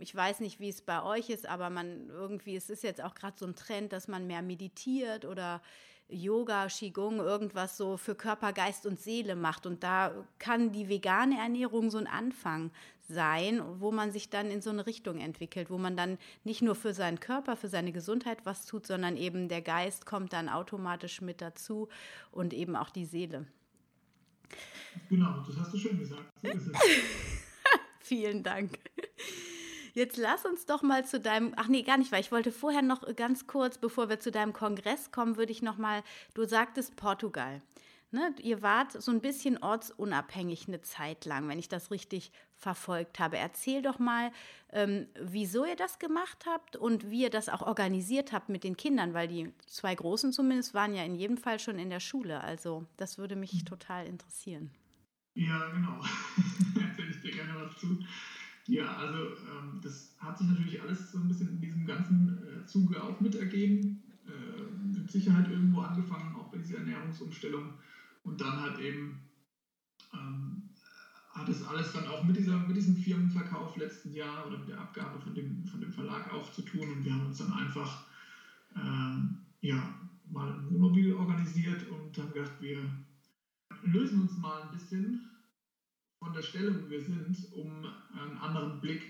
ich 0.00 0.14
weiß 0.14 0.40
nicht, 0.40 0.60
wie 0.60 0.68
es 0.68 0.82
bei 0.82 1.02
euch 1.02 1.30
ist, 1.30 1.46
aber 1.46 1.70
man 1.70 2.08
irgendwie, 2.10 2.56
es 2.56 2.70
ist 2.70 2.82
jetzt 2.82 3.02
auch 3.02 3.14
gerade 3.14 3.38
so 3.38 3.46
ein 3.46 3.54
Trend, 3.54 3.92
dass 3.92 4.08
man 4.08 4.26
mehr 4.26 4.42
meditiert 4.42 5.24
oder 5.24 5.62
Yoga, 6.10 6.68
Qigong, 6.68 7.18
irgendwas 7.18 7.76
so 7.76 7.98
für 7.98 8.14
Körper, 8.14 8.52
Geist 8.52 8.86
und 8.86 8.98
Seele 8.98 9.36
macht. 9.36 9.66
Und 9.66 9.82
da 9.82 10.12
kann 10.38 10.72
die 10.72 10.88
vegane 10.88 11.38
Ernährung 11.38 11.90
so 11.90 11.98
ein 11.98 12.06
Anfang 12.06 12.70
sein, 13.08 13.62
wo 13.80 13.92
man 13.92 14.10
sich 14.10 14.30
dann 14.30 14.50
in 14.50 14.62
so 14.62 14.70
eine 14.70 14.86
Richtung 14.86 15.18
entwickelt, 15.18 15.70
wo 15.70 15.78
man 15.78 15.96
dann 15.96 16.18
nicht 16.44 16.62
nur 16.62 16.74
für 16.74 16.94
seinen 16.94 17.20
Körper, 17.20 17.56
für 17.56 17.68
seine 17.68 17.92
Gesundheit 17.92 18.44
was 18.44 18.66
tut, 18.66 18.86
sondern 18.86 19.16
eben 19.16 19.48
der 19.48 19.62
Geist 19.62 20.06
kommt 20.06 20.32
dann 20.32 20.48
automatisch 20.48 21.20
mit 21.20 21.40
dazu 21.40 21.88
und 22.30 22.54
eben 22.54 22.76
auch 22.76 22.90
die 22.90 23.06
Seele. 23.06 23.46
Genau, 25.08 25.44
das 25.46 25.56
hast 25.58 25.74
du 25.74 25.78
schön 25.78 25.98
gesagt. 25.98 26.24
So. 26.42 26.48
Vielen 28.00 28.42
Dank. 28.42 28.78
Jetzt 29.98 30.16
lass 30.16 30.44
uns 30.44 30.64
doch 30.64 30.82
mal 30.82 31.04
zu 31.04 31.18
deinem, 31.18 31.54
ach 31.56 31.66
nee, 31.66 31.82
gar 31.82 31.98
nicht, 31.98 32.12
weil 32.12 32.20
ich 32.20 32.30
wollte 32.30 32.52
vorher 32.52 32.82
noch 32.82 33.16
ganz 33.16 33.48
kurz, 33.48 33.78
bevor 33.78 34.08
wir 34.08 34.20
zu 34.20 34.30
deinem 34.30 34.52
Kongress 34.52 35.10
kommen, 35.10 35.36
würde 35.36 35.50
ich 35.50 35.60
noch 35.60 35.76
mal, 35.76 36.04
du 36.34 36.46
sagtest 36.46 36.94
Portugal. 36.94 37.60
Ne, 38.12 38.32
ihr 38.40 38.62
wart 38.62 38.92
so 38.92 39.10
ein 39.10 39.20
bisschen 39.20 39.60
ortsunabhängig 39.60 40.68
eine 40.68 40.82
Zeit 40.82 41.24
lang, 41.24 41.48
wenn 41.48 41.58
ich 41.58 41.68
das 41.68 41.90
richtig 41.90 42.30
verfolgt 42.54 43.18
habe. 43.18 43.38
Erzähl 43.38 43.82
doch 43.82 43.98
mal, 43.98 44.30
ähm, 44.72 45.08
wieso 45.20 45.64
ihr 45.64 45.74
das 45.74 45.98
gemacht 45.98 46.46
habt 46.46 46.76
und 46.76 47.10
wie 47.10 47.22
ihr 47.22 47.30
das 47.30 47.48
auch 47.48 47.62
organisiert 47.62 48.32
habt 48.32 48.50
mit 48.50 48.62
den 48.62 48.76
Kindern, 48.76 49.14
weil 49.14 49.26
die 49.26 49.52
zwei 49.66 49.96
Großen 49.96 50.32
zumindest 50.32 50.74
waren 50.74 50.94
ja 50.94 51.02
in 51.02 51.16
jedem 51.16 51.38
Fall 51.38 51.58
schon 51.58 51.80
in 51.80 51.90
der 51.90 52.00
Schule. 52.00 52.40
Also 52.40 52.86
das 52.98 53.18
würde 53.18 53.34
mich 53.34 53.64
total 53.64 54.06
interessieren. 54.06 54.70
Ja, 55.34 55.68
genau. 55.70 56.00
Erzähle 56.88 57.10
ich 57.10 57.20
dir 57.20 57.32
gerne 57.32 57.66
was 57.66 57.80
zu. 57.80 57.98
Ja, 58.68 58.96
also 58.96 59.34
ähm, 59.46 59.80
das 59.80 60.14
hat 60.18 60.36
sich 60.36 60.46
natürlich 60.46 60.80
alles 60.82 61.10
so 61.10 61.16
ein 61.16 61.26
bisschen 61.26 61.48
in 61.48 61.58
diesem 61.58 61.86
ganzen 61.86 62.28
äh, 62.60 62.64
Zuge 62.66 63.02
auch 63.02 63.18
mitergeben. 63.18 64.02
Äh, 64.26 64.62
mit 64.62 65.10
Sicherheit 65.10 65.48
irgendwo 65.48 65.78
angefangen, 65.80 66.34
auch 66.34 66.50
bei 66.50 66.58
dieser 66.58 66.76
Ernährungsumstellung. 66.76 67.78
Und 68.22 68.42
dann 68.42 68.60
halt 68.60 68.76
eben 68.78 69.24
ähm, 70.12 70.70
hat 71.30 71.48
es 71.48 71.62
alles 71.62 71.92
dann 71.92 72.06
auch 72.06 72.22
mit, 72.24 72.36
dieser, 72.36 72.60
mit 72.60 72.76
diesem 72.76 72.96
Firmenverkauf 72.96 73.76
letzten 73.76 74.12
Jahr 74.12 74.46
oder 74.46 74.58
mit 74.58 74.68
der 74.68 74.78
Abgabe 74.80 75.18
von 75.20 75.34
dem, 75.34 75.64
von 75.66 75.80
dem 75.80 75.92
Verlag 75.92 76.28
auch 76.28 76.50
zu 76.50 76.62
tun. 76.62 76.90
Und 76.90 77.04
wir 77.04 77.14
haben 77.14 77.24
uns 77.26 77.38
dann 77.38 77.50
einfach 77.52 78.04
ähm, 78.76 79.38
ja, 79.60 79.98
mal 80.24 80.50
ein 80.52 80.64
Wohnmobil 80.68 81.12
organisiert 81.12 81.84
und 81.84 82.18
haben 82.18 82.32
gedacht, 82.34 82.60
wir 82.60 82.98
lösen 83.82 84.20
uns 84.20 84.36
mal 84.36 84.62
ein 84.62 84.70
bisschen 84.70 85.20
von 86.18 86.32
der 86.32 86.42
Stelle, 86.42 86.74
wo 86.74 86.90
wir 86.90 87.00
sind, 87.00 87.52
um 87.52 87.86
einen 88.12 88.38
anderen 88.38 88.80
Blick 88.80 89.02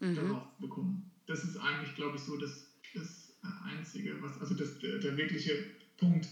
mhm. 0.00 0.14
darauf 0.14 0.54
zu 0.54 0.60
bekommen. 0.60 1.10
Das 1.26 1.44
ist 1.44 1.56
eigentlich, 1.56 1.94
glaube 1.94 2.16
ich, 2.16 2.22
so 2.22 2.36
das, 2.36 2.66
das 2.94 3.36
Einzige, 3.64 4.20
was, 4.22 4.40
also 4.40 4.54
das, 4.54 4.78
der, 4.78 4.98
der, 4.98 5.16
wirkliche 5.16 5.52
Punkt, 5.96 6.28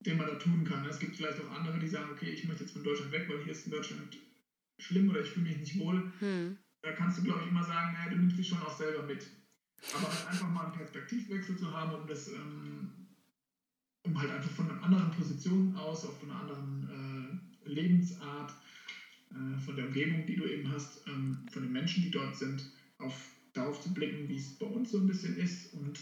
den 0.00 0.18
man 0.18 0.26
da 0.26 0.34
tun 0.34 0.64
kann. 0.64 0.84
Es 0.86 0.98
gibt 0.98 1.16
vielleicht 1.16 1.40
auch 1.40 1.50
andere, 1.50 1.78
die 1.78 1.88
sagen, 1.88 2.10
okay, 2.12 2.30
ich 2.30 2.46
möchte 2.46 2.64
jetzt 2.64 2.72
von 2.72 2.84
Deutschland 2.84 3.12
weg, 3.12 3.28
weil 3.28 3.42
hier 3.42 3.52
ist 3.52 3.66
in 3.66 3.72
Deutschland 3.72 4.18
schlimm 4.78 5.08
oder 5.08 5.20
ich 5.20 5.30
fühle 5.30 5.48
mich 5.48 5.58
nicht 5.58 5.78
wohl. 5.78 6.12
Mhm. 6.20 6.58
Da 6.82 6.92
kannst 6.92 7.18
du, 7.18 7.22
glaube 7.22 7.42
ich, 7.42 7.48
immer 7.48 7.64
sagen, 7.64 7.94
naja, 7.94 8.10
du 8.10 8.16
nimmst 8.16 8.38
dich 8.38 8.48
schon 8.48 8.62
auch 8.62 8.76
selber 8.76 9.04
mit. 9.04 9.26
Aber 9.94 10.12
halt 10.12 10.28
einfach 10.28 10.48
mal 10.50 10.66
einen 10.66 10.74
Perspektivwechsel 10.74 11.56
zu 11.56 11.72
haben, 11.72 11.94
um 11.94 12.06
das, 12.06 12.28
ähm, 12.28 13.08
um 14.04 14.20
halt 14.20 14.30
einfach 14.30 14.50
von 14.50 14.70
einer 14.70 14.82
anderen 14.82 15.10
Position 15.12 15.74
aus, 15.76 16.04
auf 16.04 16.22
einer 16.22 16.40
anderen 16.40 17.42
äh, 17.64 17.68
Lebensart 17.68 18.52
äh, 19.34 19.58
von 19.58 19.76
der 19.76 19.86
Umgebung, 19.86 20.26
die 20.26 20.36
du 20.36 20.44
eben 20.44 20.70
hast, 20.70 21.06
ähm, 21.06 21.38
von 21.50 21.62
den 21.62 21.72
Menschen, 21.72 22.02
die 22.02 22.10
dort 22.10 22.36
sind, 22.36 22.64
auf, 22.98 23.30
darauf 23.52 23.80
zu 23.80 23.92
blicken, 23.92 24.28
wie 24.28 24.36
es 24.36 24.58
bei 24.58 24.66
uns 24.66 24.90
so 24.90 24.98
ein 24.98 25.06
bisschen 25.06 25.36
ist 25.36 25.74
und 25.74 25.98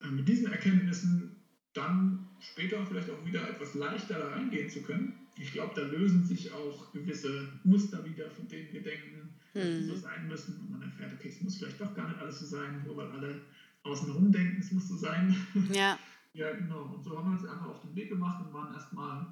äh, 0.00 0.08
mit 0.08 0.28
diesen 0.28 0.50
Erkenntnissen 0.50 1.36
dann 1.74 2.28
später 2.40 2.84
vielleicht 2.86 3.10
auch 3.10 3.24
wieder 3.24 3.48
etwas 3.48 3.74
leichter 3.74 4.18
da 4.18 4.28
reingehen 4.28 4.68
zu 4.68 4.82
können. 4.82 5.14
Ich 5.36 5.52
glaube, 5.52 5.72
da 5.74 5.82
lösen 5.82 6.24
sich 6.24 6.52
auch 6.52 6.92
gewisse 6.92 7.48
Muster 7.64 8.04
wieder, 8.04 8.30
von 8.30 8.46
denen 8.48 8.72
wir 8.72 8.82
denken, 8.82 9.30
dass 9.54 9.64
sie 9.64 9.84
so 9.84 9.94
mhm. 9.94 10.00
sein 10.00 10.28
müssen. 10.28 10.60
Und 10.60 10.70
man 10.70 10.82
erfährt, 10.82 11.12
okay, 11.14 11.28
es 11.28 11.40
muss 11.40 11.56
vielleicht 11.56 11.80
doch 11.80 11.94
gar 11.94 12.08
nicht 12.08 12.20
alles 12.20 12.40
so 12.40 12.46
sein, 12.46 12.82
nur 12.84 12.96
weil 12.96 13.10
alle 13.12 13.40
außenrum 13.84 14.30
denken, 14.30 14.60
es 14.60 14.72
muss 14.72 14.88
so 14.88 14.96
sein. 14.96 15.34
Ja. 15.72 15.98
ja, 16.34 16.52
genau. 16.52 16.94
Und 16.94 17.02
so 17.02 17.16
haben 17.16 17.30
wir 17.30 17.38
uns 17.38 17.48
einfach 17.48 17.66
auf 17.66 17.80
den 17.80 17.96
Weg 17.96 18.10
gemacht 18.10 18.44
und 18.44 18.52
waren 18.52 18.74
erstmal 18.74 19.26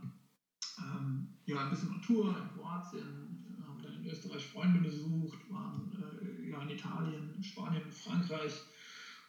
ähm, 0.81 1.29
ja, 1.47 1.63
ein 1.63 1.71
bisschen 1.71 1.91
on 1.91 2.01
Tour 2.01 2.37
in 2.37 2.49
Kroatien, 2.49 3.57
haben 3.67 3.81
dann 3.83 3.95
in 3.95 4.05
Österreich 4.05 4.47
Freunde 4.47 4.81
besucht, 4.81 5.39
waren 5.49 5.91
äh, 5.93 6.49
ja, 6.49 6.61
in 6.63 6.71
Italien, 6.71 7.43
Spanien, 7.43 7.91
Frankreich. 7.91 8.63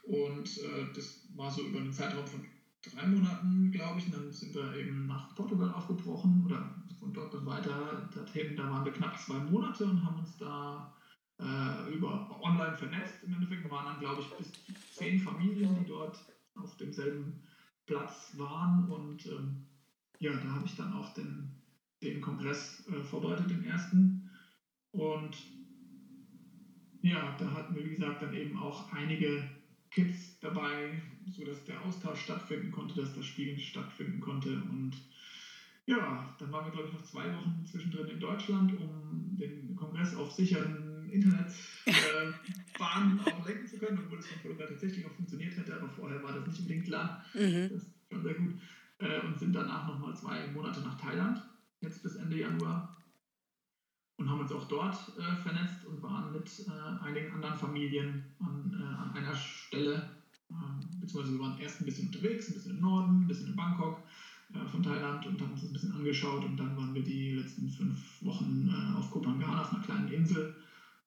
Und 0.03 0.57
äh, 0.57 0.91
das 0.93 1.27
war 1.35 1.51
so 1.51 1.61
über 1.63 1.79
einen 1.79 1.91
Zeitraum 1.91 2.25
von 2.25 2.43
drei 2.81 3.05
Monaten, 3.05 3.69
glaube 3.71 3.99
ich, 3.99 4.05
und 4.07 4.13
dann 4.15 4.31
sind 4.31 4.55
wir 4.55 4.75
eben 4.75 5.05
nach 5.05 5.33
Portugal 5.35 5.71
aufgebrochen 5.71 6.43
oder 6.43 6.73
von 6.99 7.13
dort 7.13 7.33
dann 7.33 7.45
weiter 7.45 8.09
dorthin, 8.13 8.55
da 8.55 8.69
waren 8.69 8.85
wir 8.85 8.91
knapp 8.91 9.19
zwei 9.19 9.39
Monate 9.39 9.85
und 9.85 10.03
haben 10.03 10.19
uns 10.19 10.37
da 10.37 10.91
äh, 11.41 11.93
über 11.93 12.39
online 12.41 12.75
vernetzt. 12.75 13.23
Im 13.23 13.33
Endeffekt. 13.33 13.69
Waren 13.69 13.85
dann, 13.85 13.99
glaube 13.99 14.21
ich, 14.21 14.29
bis 14.37 14.51
zehn 14.95 15.19
Familien, 15.19 15.75
die 15.79 15.85
dort 15.85 16.17
auf 16.55 16.75
demselben 16.77 17.41
Platz 17.85 18.33
waren. 18.37 18.89
Und 18.89 19.25
ähm, 19.27 19.65
ja, 20.21 20.31
da 20.31 20.53
habe 20.53 20.65
ich 20.65 20.75
dann 20.75 20.93
auch 20.93 21.13
den, 21.13 21.49
den 22.01 22.21
Kongress 22.21 22.87
äh, 22.87 23.01
vorbereitet, 23.01 23.49
den 23.49 23.65
ersten. 23.65 24.29
Und 24.91 25.35
ja, 27.01 27.35
da 27.39 27.51
hatten 27.51 27.75
wir, 27.75 27.83
wie 27.83 27.95
gesagt, 27.95 28.21
dann 28.21 28.33
eben 28.33 28.55
auch 28.55 28.93
einige 28.93 29.43
Kids 29.89 30.39
dabei, 30.39 31.01
sodass 31.25 31.65
der 31.65 31.81
Austausch 31.81 32.21
stattfinden 32.21 32.71
konnte, 32.71 33.01
dass 33.01 33.15
das 33.15 33.25
Spielen 33.25 33.57
stattfinden 33.57 34.19
konnte. 34.19 34.61
Und 34.69 34.91
ja, 35.87 36.35
dann 36.37 36.51
waren 36.51 36.65
wir, 36.65 36.71
glaube 36.71 36.89
ich, 36.89 36.93
noch 36.93 37.03
zwei 37.03 37.25
Wochen 37.33 37.65
zwischendrin 37.65 38.07
in 38.07 38.19
Deutschland, 38.19 38.79
um 38.79 39.35
den 39.39 39.75
Kongress 39.75 40.15
auf 40.15 40.31
sicheren 40.31 41.09
Internet 41.09 41.51
äh, 41.85 42.31
auch 42.79 43.47
lenken 43.47 43.67
zu 43.67 43.79
können, 43.79 43.97
obwohl 43.97 44.19
es 44.19 44.27
von 44.27 44.41
Colombia 44.43 44.67
tatsächlich 44.67 45.03
auch 45.03 45.13
funktioniert 45.13 45.57
hätte, 45.57 45.75
aber 45.75 45.89
vorher 45.89 46.21
war 46.21 46.33
das 46.33 46.45
nicht 46.45 46.59
unbedingt 46.59 46.85
klar. 46.85 47.25
Mhm. 47.33 47.69
Das 47.71 47.85
schon 48.11 48.23
sehr 48.23 48.33
gut. 48.35 48.53
Äh, 49.01 49.19
und 49.19 49.39
sind 49.39 49.53
danach 49.53 49.83
nochmal 49.83 50.15
zwei 50.15 50.47
Monate 50.47 50.81
nach 50.81 50.95
Thailand, 50.95 51.43
jetzt 51.81 52.01
bis 52.03 52.15
Ende 52.15 52.37
Januar. 52.37 52.87
Und 54.17 54.29
haben 54.29 54.39
uns 54.39 54.51
auch 54.51 54.65
dort 54.65 55.11
äh, 55.17 55.35
vernetzt 55.35 55.83
und 55.83 56.03
waren 56.03 56.31
mit 56.31 56.63
äh, 56.67 56.71
einigen 56.71 57.31
anderen 57.31 57.55
Familien 57.55 58.21
an, 58.37 58.71
äh, 58.77 58.83
an 58.83 59.09
einer 59.09 59.33
Stelle, 59.33 60.05
ähm, 60.51 60.79
beziehungsweise 60.99 61.33
wir 61.33 61.39
waren 61.39 61.57
erst 61.57 61.81
ein 61.81 61.85
bisschen 61.85 62.05
unterwegs, 62.05 62.47
ein 62.47 62.53
bisschen 62.53 62.71
im 62.75 62.79
Norden, 62.81 63.21
ein 63.21 63.27
bisschen 63.27 63.47
in 63.47 63.55
Bangkok 63.55 63.99
äh, 64.53 64.67
von 64.67 64.83
Thailand 64.83 65.25
und 65.25 65.41
haben 65.41 65.51
uns 65.51 65.63
ein 65.63 65.73
bisschen 65.73 65.91
angeschaut 65.91 66.45
und 66.45 66.57
dann 66.57 66.75
waren 66.75 66.93
wir 66.93 67.01
die 67.01 67.31
letzten 67.31 67.67
fünf 67.67 68.21
Wochen 68.21 68.67
äh, 68.67 68.91
auf 68.93 69.09
Kopangana, 69.09 69.61
auf 69.61 69.71
einer 69.71 69.81
kleinen 69.81 70.07
Insel. 70.09 70.53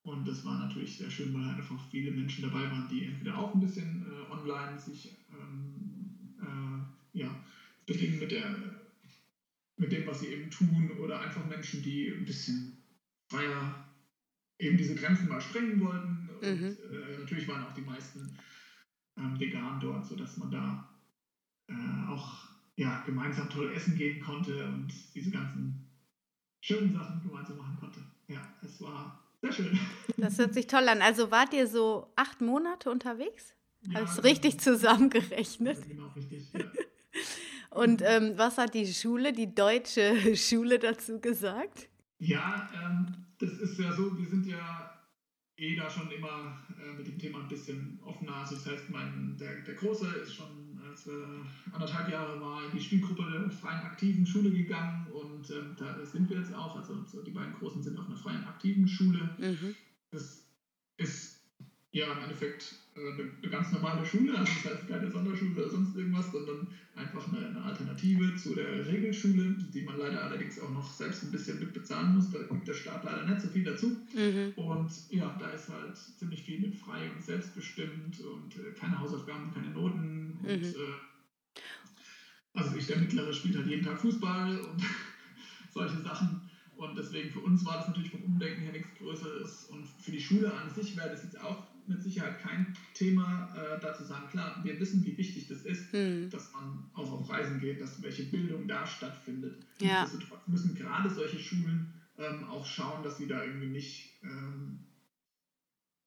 Und 0.03 0.27
das 0.27 0.45
war 0.45 0.59
natürlich 0.59 0.97
sehr 0.97 1.09
schön, 1.09 1.33
weil 1.33 1.45
einfach 1.45 1.79
viele 1.79 2.11
Menschen 2.11 2.43
dabei 2.43 2.69
waren, 2.69 2.89
die 2.89 3.05
entweder 3.05 3.39
auch 3.39 3.55
ein 3.55 3.61
bisschen 3.61 4.03
äh, 4.03 4.31
online 4.33 4.77
sich 4.77 5.17
ähm, 5.31 6.35
äh, 6.41 7.19
ja, 7.19 7.39
beginnen 7.87 8.19
mit, 8.19 8.31
der, 8.31 8.55
mit 9.77 9.93
dem, 9.93 10.07
was 10.07 10.21
sie 10.21 10.29
eben 10.29 10.51
tun, 10.51 10.91
oder 10.99 11.21
einfach 11.21 11.45
Menschen, 11.47 11.83
die 11.83 12.09
ein 12.09 12.25
bisschen 12.25 12.83
freier 13.29 13.85
eben 14.59 14.77
diese 14.77 14.95
Grenzen 14.95 15.29
mal 15.29 15.41
sprengen 15.41 15.81
wollten. 15.81 16.29
Und 16.29 16.43
mhm. 16.43 16.77
äh, 16.93 17.19
natürlich 17.19 17.49
waren 17.49 17.65
auch 17.65 17.75
die 17.75 17.83
meisten 17.83 18.39
ähm, 19.17 19.39
vegan 19.39 19.81
dort, 19.81 20.07
sodass 20.07 20.37
man 20.37 20.51
da 20.51 20.89
äh, 21.69 22.11
auch 22.11 22.49
ja, 22.77 23.03
gemeinsam 23.07 23.49
toll 23.51 23.73
essen 23.73 23.97
gehen 23.97 24.21
konnte 24.21 24.65
und 24.67 24.93
diese 25.15 25.31
ganzen 25.31 25.89
schönen 26.61 26.93
Sachen 26.93 27.23
gemeinsam 27.23 27.57
machen 27.59 27.77
konnte. 27.79 28.01
Ja, 28.29 28.55
es 28.63 28.81
war 28.81 29.23
sehr 29.41 29.53
schön. 29.53 29.79
Das 30.17 30.39
hört 30.39 30.55
sich 30.55 30.67
toll 30.67 30.89
an. 30.89 31.03
Also 31.03 31.31
wart 31.31 31.53
ihr 31.53 31.67
so 31.67 32.13
acht 32.17 32.41
Monate 32.41 32.91
unterwegs? 32.91 33.55
Ja, 33.83 33.95
Habe 33.95 34.05
ich 34.05 34.11
es 34.11 34.25
richtig 34.25 34.61
zusammengerechnet? 34.61 35.87
Genau, 35.87 36.09
richtig. 36.09 36.53
Ja. 36.53 36.61
Und 37.75 38.03
ähm, 38.05 38.35
was 38.37 38.57
hat 38.57 38.75
die 38.75 38.87
Schule, 38.87 39.33
die 39.33 39.53
deutsche 39.55 40.37
Schule 40.37 40.79
dazu 40.79 41.21
gesagt? 41.21 41.89
Ja, 42.19 42.71
ähm, 42.73 43.07
das 43.39 43.51
ist 43.59 43.79
ja 43.79 43.93
so, 43.93 44.17
wir 44.17 44.27
sind 44.27 44.47
ja 44.47 44.95
eh 45.57 45.77
da 45.77 45.91
schon 45.91 46.11
immer 46.11 46.59
äh, 46.81 46.97
mit 46.97 47.07
dem 47.07 47.19
Thema 47.19 47.41
ein 47.41 47.49
bisschen 47.49 47.99
offener. 48.05 48.37
Also 48.37 48.55
das 48.57 48.67
heißt, 48.67 48.91
mein, 48.91 49.37
der, 49.39 49.63
der 49.63 49.75
Große 49.75 50.07
ist 50.23 50.35
schon, 50.35 50.81
als 50.89 51.07
er 51.09 51.45
anderthalb 51.73 52.11
Jahre 52.11 52.41
war, 52.41 52.65
in 52.65 52.77
die 52.77 52.83
Spielgruppe 52.83 53.25
der 53.31 53.51
freien 53.51 53.81
aktiven 53.81 54.25
Schule 54.25 54.51
gegangen 54.51 55.07
und 55.13 55.51
ähm, 55.51 55.75
da 55.77 56.05
sind 56.05 56.31
wir 56.31 56.39
jetzt 56.39 56.55
auch. 56.55 56.77
Also 56.77 57.23
die 57.23 57.31
beiden 57.31 57.55
Großen 57.55 57.83
sind 57.83 57.99
auf 57.99 58.07
einer 58.07 58.17
freien 58.17 58.45
aktiven 58.45 58.87
Schule. 58.87 59.31
Mhm. 59.39 59.75
Das 60.11 60.45
ist 60.97 61.41
ja 61.91 62.13
im 62.13 62.23
Endeffekt 62.23 62.73
äh, 62.73 62.84
eine, 62.97 63.31
eine, 63.43 63.51
ganz 63.51 63.73
normale 63.73 64.05
Schule, 64.05 64.37
also 64.37 64.51
das 64.63 64.73
heißt 64.73 64.89
keine 64.89 65.11
Sonderschule 65.11 65.53
oder 65.53 65.69
sonst 65.69 65.97
irgendwas, 65.97 66.31
sondern 66.31 66.69
einfach 66.95 67.27
eine, 67.33 67.47
eine, 67.47 67.63
Alternative 67.63 68.37
zu 68.37 68.55
der 68.55 68.87
Regelschule, 68.87 69.57
die 69.73 69.83
man 69.83 69.99
leider 69.99 70.23
allerdings 70.23 70.61
auch 70.61 70.71
noch 70.71 70.89
selbst 70.91 71.25
ein 71.25 71.33
bisschen 71.33 71.59
mit 71.59 71.73
bezahlen 71.73 72.15
muss. 72.15 72.31
Da 72.31 72.39
gibt 72.43 72.69
der 72.69 72.75
Staat 72.75 73.05
leider 73.05 73.27
nicht 73.27 73.41
so 73.41 73.49
viel 73.49 73.65
dazu. 73.65 73.97
Mhm. 74.15 74.53
Und 74.57 74.91
ja, 75.11 75.37
da 75.39 75.51
ist 75.51 75.69
halt 75.69 75.97
ziemlich 75.97 76.43
viel 76.43 76.61
mit 76.61 76.77
frei 76.77 77.11
und 77.11 77.23
selbstbestimmt 77.23 78.21
und 78.21 78.57
äh, 78.57 78.73
keine 78.79 78.99
Hausaufgaben, 78.99 79.53
keine 79.53 79.71
Noten. 79.71 80.39
Mhm. 80.43 80.49
Und, 80.49 80.63
äh, 80.63 80.77
also 82.53 82.77
ich, 82.77 82.87
der 82.87 82.99
Mittlere, 82.99 83.33
spielt 83.33 83.57
halt 83.57 83.67
jeden 83.67 83.85
Tag 83.85 84.01
Fußball 84.01 84.61
und 84.61 84.83
solche 85.73 86.01
Sachen. 86.01 86.49
Und 86.77 86.97
deswegen 86.97 87.31
für 87.31 87.41
uns 87.41 87.65
war 87.65 87.79
das 87.79 87.89
natürlich 87.89 88.11
vom 88.11 88.23
Umdenken 88.23 88.63
her 88.63 88.73
nichts 88.73 88.95
Größeres. 88.99 89.65
Und 89.65 89.87
für 89.87 90.13
die 90.13 90.21
Schule 90.21 90.53
an 90.53 90.71
sich 90.71 90.97
wäre 90.97 91.11
das 91.11 91.25
jetzt 91.25 91.41
auch 91.41 91.74
mit 91.87 92.03
Sicherheit 92.03 92.41
kein 92.41 92.75
Thema, 92.95 93.49
äh, 93.55 93.81
da 93.81 93.95
zu 93.95 94.05
sagen, 94.05 94.29
klar, 94.31 94.61
wir 94.63 94.79
wissen, 94.81 95.05
wie 95.05 95.17
wichtig 95.17 95.49
das 95.49 95.63
ist, 95.63 95.93
hm. 95.93 96.31
dass 96.31 96.53
man 96.53 96.85
auch 96.95 97.13
auf 97.13 97.29
Reisen 97.29 97.61
geht, 97.61 97.81
dass 97.81 98.03
welche 98.03 98.25
Bildung 98.25 98.67
da 98.67 98.87
stattfindet. 98.87 99.57
Ja. 99.81 100.03
Nichtsdestotrotz 100.03 100.47
müssen 100.47 100.75
gerade 100.75 101.11
solche 101.11 101.39
Schulen 101.39 101.93
ähm, 102.19 102.45
auch 102.45 102.65
schauen, 102.65 103.03
dass 103.03 103.19
sie 103.19 103.27
da 103.27 103.43
irgendwie 103.43 103.69
nicht 103.69 104.23
ähm, 104.23 104.79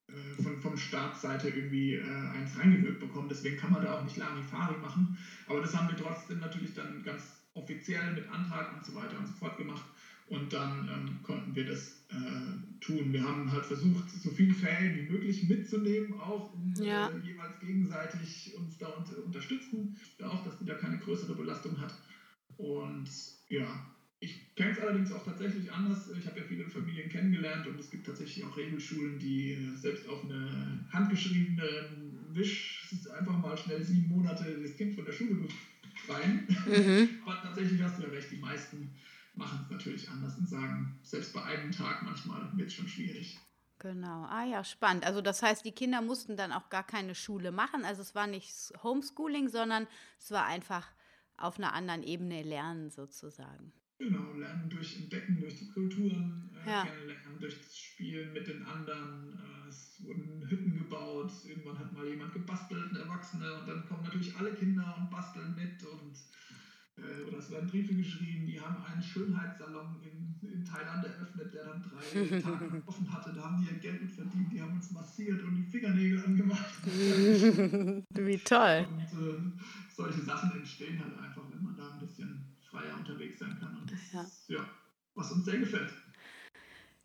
äh, 0.07 0.41
von, 0.41 0.61
vom 0.61 0.77
Staatsseite 0.77 1.49
irgendwie 1.49 1.95
äh, 1.95 2.03
eins 2.03 2.57
reingewirkt 2.57 2.99
bekommen. 2.99 3.27
Deswegen 3.29 3.57
kann 3.57 3.71
man 3.71 3.83
da 3.83 3.97
auch 3.97 4.03
nicht 4.03 4.17
Larifari 4.17 4.77
machen. 4.77 5.17
Aber 5.47 5.61
das 5.61 5.75
haben 5.75 5.89
wir 5.89 5.97
trotzdem 5.97 6.39
natürlich 6.39 6.73
dann 6.73 7.03
ganz 7.03 7.41
offiziell 7.53 8.13
mit 8.13 8.29
Antrag 8.29 8.73
und 8.75 8.85
so 8.85 8.95
weiter 8.95 9.17
und 9.17 9.27
so 9.27 9.33
fort 9.33 9.57
gemacht. 9.57 9.83
Und 10.29 10.51
dann 10.51 10.89
ähm, 10.89 11.23
konnten 11.23 11.55
wir 11.55 11.65
das 11.65 12.05
äh, 12.09 12.79
tun. 12.81 13.13
Wir 13.13 13.23
haben 13.23 13.49
halt 13.49 13.65
versucht, 13.65 14.09
so 14.09 14.29
viele 14.29 14.53
Fälle 14.53 14.93
wie 14.95 15.11
möglich 15.11 15.47
mitzunehmen, 15.47 16.19
auch 16.19 16.53
um 16.53 16.73
ja. 16.77 17.09
äh, 17.09 17.17
jeweils 17.25 17.59
gegenseitig 17.59 18.53
uns 18.57 18.77
da 18.77 18.87
unter, 18.87 19.23
unterstützen. 19.23 19.95
Auch, 20.21 20.43
dass 20.43 20.57
die 20.59 20.65
da 20.65 20.75
keine 20.75 20.97
größere 20.97 21.33
Belastung 21.33 21.79
hat. 21.79 21.93
Und 22.57 23.09
ja, 23.47 23.85
ich 24.19 24.53
kenne 24.55 24.71
es 24.71 24.79
allerdings 24.79 25.11
auch 25.13 25.23
tatsächlich 25.23 25.71
anders. 25.71 26.09
Ich 26.19 26.25
habe 26.25 26.39
ja 26.39 26.45
viele 26.45 26.69
Familien 26.69 27.09
kennengelernt 27.09 27.67
und 27.67 27.79
es 27.79 27.89
gibt 27.89 28.05
tatsächlich 28.05 28.43
auch 28.43 28.57
Regelschulen, 28.57 29.19
die 29.19 29.53
äh, 29.53 29.75
selbst 29.75 30.09
auf 30.09 30.25
eine 30.25 30.85
handgeschriebene 30.91 31.63
Wisch 32.33 32.89
einfach 33.17 33.37
mal 33.37 33.57
schnell 33.57 33.83
sieben 33.83 34.09
Monate 34.09 34.59
das 34.61 34.75
Kind 34.75 34.95
von 34.95 35.05
der 35.05 35.13
Schule 35.13 35.47
befreien. 35.95 36.47
Mhm. 36.65 37.09
Aber 37.25 37.41
tatsächlich 37.41 37.81
hast 37.81 37.97
du 37.97 38.03
ja 38.03 38.09
recht, 38.09 38.31
die 38.31 38.37
meisten 38.37 38.89
machen 39.37 39.59
es 39.63 39.69
natürlich 39.69 40.09
anders 40.09 40.37
und 40.37 40.49
sagen, 40.49 40.99
selbst 41.03 41.33
bei 41.33 41.43
einem 41.43 41.71
Tag 41.71 42.03
manchmal 42.03 42.49
wird 42.57 42.67
es 42.67 42.73
schon 42.73 42.87
schwierig. 42.87 43.39
Genau, 43.79 44.25
ah 44.25 44.43
ja, 44.43 44.63
spannend. 44.63 45.05
Also 45.05 45.21
das 45.21 45.43
heißt, 45.43 45.63
die 45.63 45.71
Kinder 45.71 46.01
mussten 46.01 46.35
dann 46.35 46.51
auch 46.51 46.69
gar 46.69 46.85
keine 46.85 47.13
Schule 47.13 47.51
machen. 47.51 47.85
Also 47.85 48.01
es 48.01 48.15
war 48.15 48.25
nicht 48.25 48.51
Homeschooling, 48.81 49.49
sondern 49.49 49.87
es 50.19 50.31
war 50.31 50.45
einfach 50.45 50.87
auf 51.37 51.59
einer 51.59 51.73
anderen 51.73 52.01
Ebene 52.01 52.41
lernen 52.41 52.89
sozusagen. 52.89 53.71
Genau, 53.99 54.33
lernen 54.33 54.69
durch 54.69 54.95
Entdecken, 54.95 55.39
durch 55.39 55.57
die 55.57 55.69
Kulturen, 55.69 56.51
äh, 56.63 56.69
ja. 56.69 56.85
kennenlernen, 56.85 57.39
durch 57.39 57.57
das 57.59 57.75
Spielen 57.75 58.31
mit 58.31 58.47
den 58.47 58.63
anderen. 58.63 59.33
Äh, 59.33 59.69
es 59.69 60.03
wurden 60.03 60.47
Hütten 60.47 60.77
gebaut, 60.77 61.31
irgendwann 61.45 61.79
hat 61.79 61.93
mal 61.93 62.07
jemand 62.07 62.31
gebastelt, 62.31 62.91
ein 62.91 62.95
Erwachsener, 62.95 63.59
und 63.59 63.67
dann 63.67 63.87
kommen 63.87 64.03
natürlich 64.03 64.35
alle 64.35 64.53
Kinder 64.53 64.95
und 64.99 65.09
basteln 65.09 65.55
mit 65.55 65.83
und 65.83 66.15
oder 67.27 67.37
es 67.37 67.51
werden 67.51 67.69
Briefe 67.69 67.93
geschrieben, 67.93 68.47
die 68.47 68.59
haben 68.59 68.83
einen 68.83 69.01
Schönheitssalon 69.01 69.97
in, 70.01 70.49
in 70.49 70.65
Thailand 70.65 71.05
eröffnet, 71.05 71.53
der 71.53 71.65
dann 71.65 71.83
drei 71.83 72.39
Tage 72.41 72.83
offen 72.85 73.13
hatte. 73.13 73.33
Da 73.33 73.43
haben 73.43 73.61
die 73.61 73.73
ihr 73.73 73.79
Geld 73.79 74.01
mit 74.01 74.11
verdient, 74.11 74.51
die 74.51 74.61
haben 74.61 74.73
uns 74.73 74.91
massiert 74.91 75.43
und 75.43 75.55
die 75.55 75.63
Fingernägel 75.63 76.23
angemacht. 76.25 76.73
Wie 76.85 78.37
toll. 78.39 78.87
Und 78.89 79.01
äh, 79.01 79.63
solche 79.95 80.21
Sachen 80.21 80.51
entstehen 80.57 80.99
halt 80.99 81.17
einfach, 81.19 81.43
wenn 81.51 81.63
man 81.63 81.75
da 81.75 81.91
ein 81.91 81.99
bisschen 81.99 82.45
freier 82.61 82.97
unterwegs 82.97 83.39
sein 83.39 83.57
kann. 83.59 83.77
Und 83.77 83.91
das 83.91 84.11
ja. 84.11 84.21
ist 84.23 84.49
ja, 84.49 84.65
was 85.15 85.31
uns 85.31 85.45
sehr 85.45 85.59
gefällt. 85.59 85.93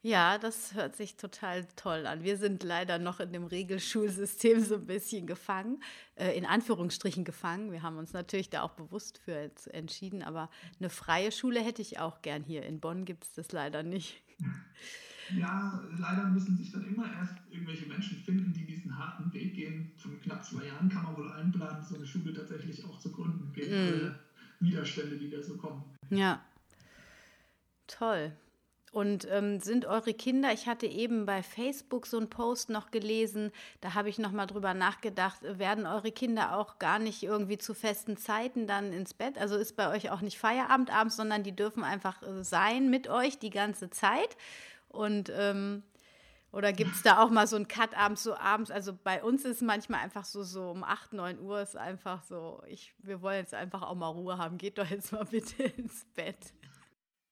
Ja, 0.04 0.36
das 0.36 0.74
hört 0.74 0.96
sich 0.96 1.16
total 1.16 1.64
toll 1.76 2.06
an. 2.08 2.24
Wir 2.24 2.36
sind 2.36 2.64
leider 2.64 2.98
noch 2.98 3.20
in 3.20 3.32
dem 3.32 3.44
Regelschulsystem 3.44 4.60
so 4.64 4.74
ein 4.74 4.86
bisschen 4.86 5.28
gefangen, 5.28 5.80
äh, 6.16 6.36
in 6.36 6.44
Anführungsstrichen 6.44 7.24
gefangen. 7.24 7.70
Wir 7.70 7.82
haben 7.82 7.98
uns 7.98 8.12
natürlich 8.12 8.50
da 8.50 8.62
auch 8.62 8.72
bewusst 8.72 9.18
für 9.24 9.52
entschieden, 9.70 10.24
aber 10.24 10.50
eine 10.80 10.90
freie 10.90 11.30
Schule 11.30 11.60
hätte 11.60 11.82
ich 11.82 12.00
auch 12.00 12.20
gern 12.20 12.42
hier. 12.42 12.64
In 12.64 12.80
Bonn 12.80 13.04
gibt 13.04 13.22
es 13.22 13.34
das 13.34 13.52
leider 13.52 13.84
nicht. 13.84 14.20
Ja, 15.38 15.80
leider 15.96 16.24
müssen 16.24 16.56
sich 16.56 16.72
dann 16.72 16.84
immer 16.84 17.10
erst 17.12 17.34
irgendwelche 17.48 17.86
Menschen 17.86 18.18
finden, 18.24 18.52
die 18.52 18.66
diesen 18.66 18.98
harten 18.98 19.32
Weg 19.32 19.54
gehen. 19.54 19.92
Von 19.96 20.20
knapp 20.20 20.44
zwei 20.44 20.66
Jahren 20.66 20.88
kann 20.88 21.04
man 21.04 21.16
wohl 21.16 21.30
einplanen, 21.30 21.80
so 21.80 21.94
eine 21.94 22.06
Schule 22.06 22.34
tatsächlich 22.34 22.84
auch 22.84 22.98
zu 22.98 23.12
gründen, 23.12 23.52
gegen 23.52 23.70
mm. 23.70 23.88
alle 23.88 24.18
Widerstände, 24.58 25.16
die 25.16 25.30
da 25.30 25.40
so 25.40 25.56
kommen. 25.56 25.84
Ja, 26.10 26.44
toll. 27.86 28.32
Und 28.92 29.26
ähm, 29.30 29.58
sind 29.58 29.86
eure 29.86 30.12
Kinder, 30.12 30.52
ich 30.52 30.66
hatte 30.66 30.86
eben 30.86 31.24
bei 31.24 31.42
Facebook 31.42 32.06
so 32.06 32.18
einen 32.18 32.28
Post 32.28 32.68
noch 32.68 32.90
gelesen, 32.90 33.50
da 33.80 33.94
habe 33.94 34.10
ich 34.10 34.18
nochmal 34.18 34.46
drüber 34.46 34.74
nachgedacht, 34.74 35.38
werden 35.42 35.86
eure 35.86 36.12
Kinder 36.12 36.54
auch 36.58 36.78
gar 36.78 36.98
nicht 36.98 37.22
irgendwie 37.22 37.56
zu 37.56 37.72
festen 37.72 38.18
Zeiten 38.18 38.66
dann 38.66 38.92
ins 38.92 39.14
Bett? 39.14 39.38
Also 39.38 39.56
ist 39.56 39.76
bei 39.76 39.90
euch 39.90 40.10
auch 40.10 40.20
nicht 40.20 40.38
Feierabend 40.38 40.94
abends, 40.94 41.16
sondern 41.16 41.42
die 41.42 41.56
dürfen 41.56 41.84
einfach 41.84 42.22
äh, 42.22 42.44
sein 42.44 42.90
mit 42.90 43.08
euch 43.08 43.38
die 43.38 43.48
ganze 43.48 43.88
Zeit? 43.88 44.36
Und 44.90 45.32
ähm, 45.34 45.82
oder 46.52 46.74
gibt 46.74 46.94
es 46.94 47.02
da 47.02 47.22
auch 47.22 47.30
mal 47.30 47.46
so 47.46 47.56
einen 47.56 47.68
Cut 47.68 47.96
abends, 47.96 48.22
so 48.22 48.36
abends? 48.36 48.70
Also 48.70 48.92
bei 48.92 49.22
uns 49.24 49.46
ist 49.46 49.62
manchmal 49.62 50.00
einfach 50.00 50.26
so, 50.26 50.42
so 50.42 50.70
um 50.70 50.84
8, 50.84 51.14
9 51.14 51.40
Uhr 51.40 51.62
ist 51.62 51.78
einfach 51.78 52.22
so, 52.24 52.62
ich, 52.66 52.92
wir 52.98 53.22
wollen 53.22 53.38
jetzt 53.38 53.54
einfach 53.54 53.80
auch 53.80 53.94
mal 53.94 54.08
Ruhe 54.08 54.36
haben. 54.36 54.58
Geht 54.58 54.76
doch 54.76 54.90
jetzt 54.90 55.12
mal 55.12 55.24
bitte 55.30 55.62
ins 55.62 56.04
Bett. 56.14 56.52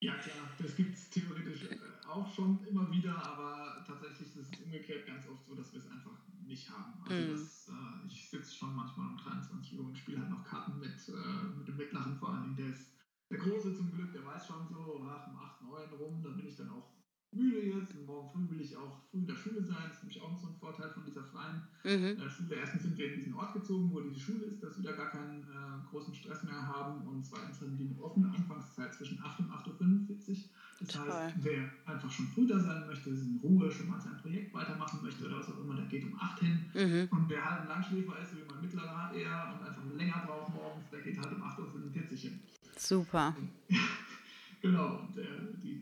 Ja, 0.01 0.15
klar, 0.15 0.49
das 0.57 0.75
gibt 0.75 0.95
es 0.95 1.11
theoretisch 1.11 1.69
äh, 1.69 1.77
auch 2.07 2.27
schon 2.33 2.65
immer 2.65 2.91
wieder, 2.91 3.15
aber 3.23 3.83
tatsächlich 3.85 4.35
ist 4.35 4.51
es 4.51 4.59
umgekehrt 4.59 5.05
ganz 5.05 5.27
oft 5.27 5.45
so, 5.45 5.53
dass 5.53 5.71
wir 5.71 5.79
es 5.79 5.87
einfach 5.91 6.17
nicht 6.43 6.67
haben. 6.71 6.93
Also 7.03 7.27
mm. 7.27 7.31
das, 7.31 7.69
äh, 7.69 8.07
ich 8.07 8.29
sitze 8.29 8.55
schon 8.55 8.75
manchmal 8.75 9.09
um 9.09 9.17
23 9.17 9.77
Uhr 9.77 9.85
und 9.85 9.95
spiele 9.95 10.21
halt 10.21 10.31
noch 10.31 10.43
Karten 10.43 10.79
mit, 10.79 11.07
äh, 11.07 11.57
mit 11.57 11.67
dem 11.67 11.77
Mittleren 11.77 12.17
vor 12.17 12.29
allem. 12.29 12.55
Der 12.55 12.69
ist 12.69 12.89
der 13.29 13.37
Große 13.37 13.75
zum 13.75 13.91
Glück, 13.91 14.11
der 14.11 14.25
weiß 14.25 14.47
schon 14.47 14.67
so, 14.67 15.07
ach, 15.07 15.27
um 15.27 15.37
8, 15.37 15.61
9 15.61 15.89
rum, 15.99 16.23
dann 16.23 16.35
bin 16.35 16.47
ich 16.47 16.55
dann 16.55 16.71
auch 16.71 16.89
müde 17.33 17.61
jetzt 17.61 17.95
und 17.95 18.05
morgen 18.05 18.29
früh 18.29 18.49
will 18.49 18.61
ich 18.61 18.75
auch 18.75 18.99
früh 19.09 19.19
in 19.19 19.27
der 19.27 19.35
Schule 19.35 19.63
sein. 19.63 19.77
Das 19.87 19.97
ist 19.97 20.03
nämlich 20.03 20.21
auch 20.21 20.37
so 20.37 20.47
ein 20.47 20.55
Vorteil 20.59 20.89
von 20.89 21.05
dieser 21.05 21.23
freien 21.23 21.63
mhm. 21.83 22.19
äh, 22.19 22.29
Schule. 22.29 22.55
Erstens 22.55 22.83
sind 22.83 22.97
wir 22.97 23.13
in 23.13 23.19
diesen 23.19 23.33
Ort 23.33 23.53
gezogen, 23.53 23.89
wo 23.91 24.01
diese 24.01 24.19
Schule 24.19 24.45
ist, 24.45 24.61
dass 24.61 24.77
wir 24.77 24.91
da 24.91 24.97
gar 24.97 25.09
keinen 25.11 25.41
äh, 25.43 25.89
großen 25.89 26.13
Stress 26.13 26.43
mehr 26.43 26.67
haben. 26.67 27.07
Und 27.07 27.23
zweitens 27.23 27.61
haben 27.61 27.77
die 27.77 27.89
eine 27.89 28.01
offene 28.01 28.27
Anfangszeit 28.29 28.93
zwischen 28.93 29.21
8 29.21 29.39
und 29.39 29.49
8.45 29.49 30.29
Uhr. 30.29 30.37
Das 30.79 30.89
Toll. 30.89 31.13
heißt, 31.13 31.35
wer 31.41 31.69
einfach 31.85 32.11
schon 32.11 32.27
früh 32.27 32.47
da 32.47 32.59
sein 32.59 32.87
möchte, 32.87 33.11
in 33.11 33.39
Ruhe 33.43 33.71
schon 33.71 33.87
mal 33.87 34.01
sein 34.01 34.17
Projekt 34.17 34.53
weitermachen 34.53 34.99
möchte 35.03 35.25
oder 35.25 35.37
was 35.37 35.49
auch 35.49 35.59
immer, 35.59 35.75
der 35.75 35.85
geht 35.85 36.03
um 36.03 36.19
8 36.19 36.39
hin. 36.39 36.65
Mhm. 36.73 37.07
Und 37.11 37.29
wer 37.29 37.45
halt 37.45 37.61
ein 37.61 37.67
Langschläfer 37.67 38.19
ist, 38.19 38.35
wie 38.35 38.51
mein 38.51 38.61
mittlerer 38.61 39.11
eher 39.13 39.53
und 39.53 39.67
einfach 39.67 39.83
länger 39.95 40.23
braucht 40.25 40.53
morgens, 40.53 40.89
der 40.89 41.01
geht 41.01 41.17
halt 41.17 41.33
um 41.33 41.43
8.45 41.43 42.11
Uhr 42.11 42.17
hin. 42.17 42.39
Super. 42.75 43.35
genau. 44.61 45.01
Und 45.01 45.15
der, 45.15 45.25
die, 45.61 45.81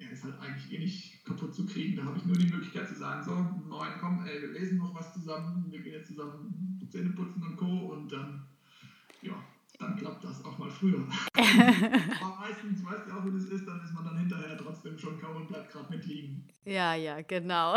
er 0.00 0.10
ist 0.10 0.24
halt 0.24 0.40
eigentlich 0.40 0.72
eh 0.72 0.78
nicht 0.78 1.24
kaputt 1.24 1.54
zu 1.54 1.66
kriegen. 1.66 1.96
Da 1.96 2.04
habe 2.04 2.18
ich 2.18 2.24
nur 2.24 2.36
die 2.36 2.50
Möglichkeit 2.50 2.88
zu 2.88 2.94
sagen, 2.94 3.22
so, 3.22 3.34
neun, 3.68 3.92
komm, 4.00 4.24
ey, 4.24 4.40
wir 4.40 4.52
lesen 4.52 4.78
noch 4.78 4.94
was 4.94 5.12
zusammen, 5.12 5.66
wir 5.70 5.80
gehen 5.80 5.92
jetzt 5.92 6.08
zusammen 6.08 6.70
Zähne 6.90 7.10
putzen 7.10 7.42
und 7.42 7.56
Co. 7.56 7.66
Und 7.66 8.10
dann, 8.10 8.46
ja, 9.22 9.34
dann 9.78 9.96
klappt 9.96 10.24
das 10.24 10.44
auch 10.44 10.58
mal 10.58 10.70
früher. 10.70 11.06
Aber 11.36 12.38
meistens, 12.40 12.84
weißt 12.84 13.06
du 13.06 13.12
auch, 13.12 13.24
wie 13.26 13.32
das 13.32 13.44
ist, 13.44 13.66
dann 13.66 13.80
ist 13.84 13.92
man 13.92 14.04
dann 14.04 14.18
hinterher 14.18 14.56
trotzdem 14.56 14.98
schon 14.98 15.20
kaum 15.20 15.36
und 15.36 15.48
bleibt 15.48 15.70
gerade 15.70 15.90
mitliegen. 15.94 16.44
Ja, 16.64 16.94
ja, 16.94 17.20
genau. 17.22 17.76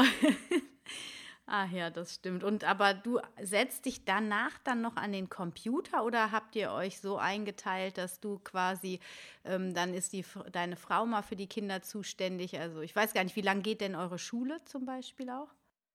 Ach 1.46 1.70
ja, 1.72 1.90
das 1.90 2.16
stimmt. 2.16 2.44
Und 2.44 2.64
aber 2.64 2.94
du 2.94 3.20
setzt 3.42 3.86
dich 3.86 4.06
danach 4.06 4.58
dann 4.64 4.82
noch 4.82 4.96
an 4.96 5.12
den 5.12 5.30
Computer 5.30 6.06
oder 6.06 6.32
habt 6.32 6.56
ihr 6.56 6.72
euch 6.72 7.00
so 7.00 7.18
eingeteilt, 7.18 7.98
dass 7.98 8.22
du 8.22 8.40
quasi, 8.40 9.00
ähm, 9.44 9.74
dann 9.74 9.94
ist 9.94 10.14
die, 10.14 10.24
deine 10.54 10.78
Frau 10.78 11.06
mal 11.06 11.22
für 11.22 11.36
die 11.36 11.48
Kinder 11.48 11.82
zuständig? 11.82 12.58
Also 12.60 12.80
ich 12.80 12.96
weiß 12.96 13.14
gar 13.14 13.26
nicht, 13.26 13.36
wie 13.36 13.42
lange 13.42 13.62
geht 13.62 13.82
denn 13.82 13.96
eure 13.96 14.20
Schule 14.20 14.64
zum 14.64 14.86
Beispiel 14.86 15.30
auch? 15.30 15.50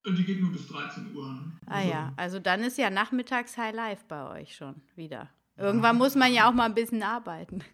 Die 0.07 0.25
geht 0.25 0.41
nur 0.41 0.53
bis 0.53 0.69
13 0.69 1.15
Uhr. 1.15 1.53
Ah 1.67 1.77
also, 1.77 1.91
ja, 1.91 2.13
also 2.17 2.39
dann 2.39 2.63
ist 2.63 2.79
ja 2.79 2.91
nachmittags 2.91 3.57
High 3.57 3.75
Life 3.75 4.05
bei 4.07 4.41
euch 4.41 4.55
schon 4.55 4.81
wieder. 4.97 5.29
Irgendwann 5.57 5.97
muss 5.97 6.15
man 6.15 6.33
ja 6.33 6.49
auch 6.49 6.55
mal 6.55 6.67
ein 6.67 6.75
bisschen 6.75 7.03
arbeiten. 7.03 7.65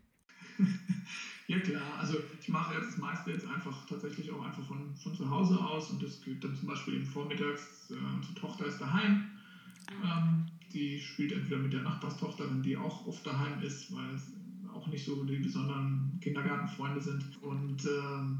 Ja 1.47 1.59
klar, 1.61 1.99
also 1.99 2.17
ich 2.41 2.49
mache 2.49 2.75
jetzt 2.75 2.89
das 2.89 2.97
meiste 2.97 3.31
jetzt 3.31 3.47
einfach 3.47 3.85
tatsächlich 3.87 4.31
auch 4.31 4.43
einfach 4.43 4.65
von, 4.65 4.95
von 4.97 5.15
zu 5.15 5.29
Hause 5.29 5.63
aus 5.63 5.91
und 5.91 6.03
das 6.03 6.21
gilt 6.23 6.43
dann 6.43 6.55
zum 6.55 6.69
Beispiel 6.69 6.95
eben 6.95 7.05
vormittags, 7.05 7.91
äh, 7.91 8.15
unsere 8.17 8.35
Tochter 8.35 8.67
ist 8.67 8.79
daheim. 8.81 9.23
Ähm, 10.03 10.47
die 10.73 10.99
spielt 11.01 11.33
entweder 11.33 11.59
mit 11.59 11.73
der 11.75 11.83
Nachbarstochter, 11.83 12.47
die 12.63 12.77
auch 12.77 13.07
oft 13.07 13.27
daheim 13.27 13.61
ist, 13.61 13.93
weil 13.93 14.15
es 14.15 14.33
auch 14.73 14.87
nicht 14.87 15.05
so 15.05 15.23
die 15.25 15.39
besonderen 15.39 16.19
Kindergartenfreunde 16.21 17.01
sind. 17.01 17.43
Und 17.43 17.85
ähm, 17.85 18.39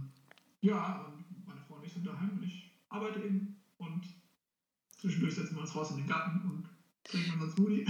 ja, 0.63 1.13
meine 1.45 1.61
Frau 1.61 1.75
und 1.75 1.85
ich 1.85 1.93
sind 1.93 2.07
daheim 2.07 2.31
und 2.37 2.43
ich 2.43 2.73
arbeite 2.89 3.21
eben 3.21 3.55
und 3.77 4.07
zwischendurch 4.97 5.35
setzen 5.35 5.57
wir 5.57 5.61
uns 5.61 5.75
raus 5.75 5.91
in 5.91 5.99
den 5.99 6.07
Garten 6.07 6.41
und 6.49 6.74
trinken 7.05 7.33
unseren 7.33 7.51
Smoothie. 7.53 7.87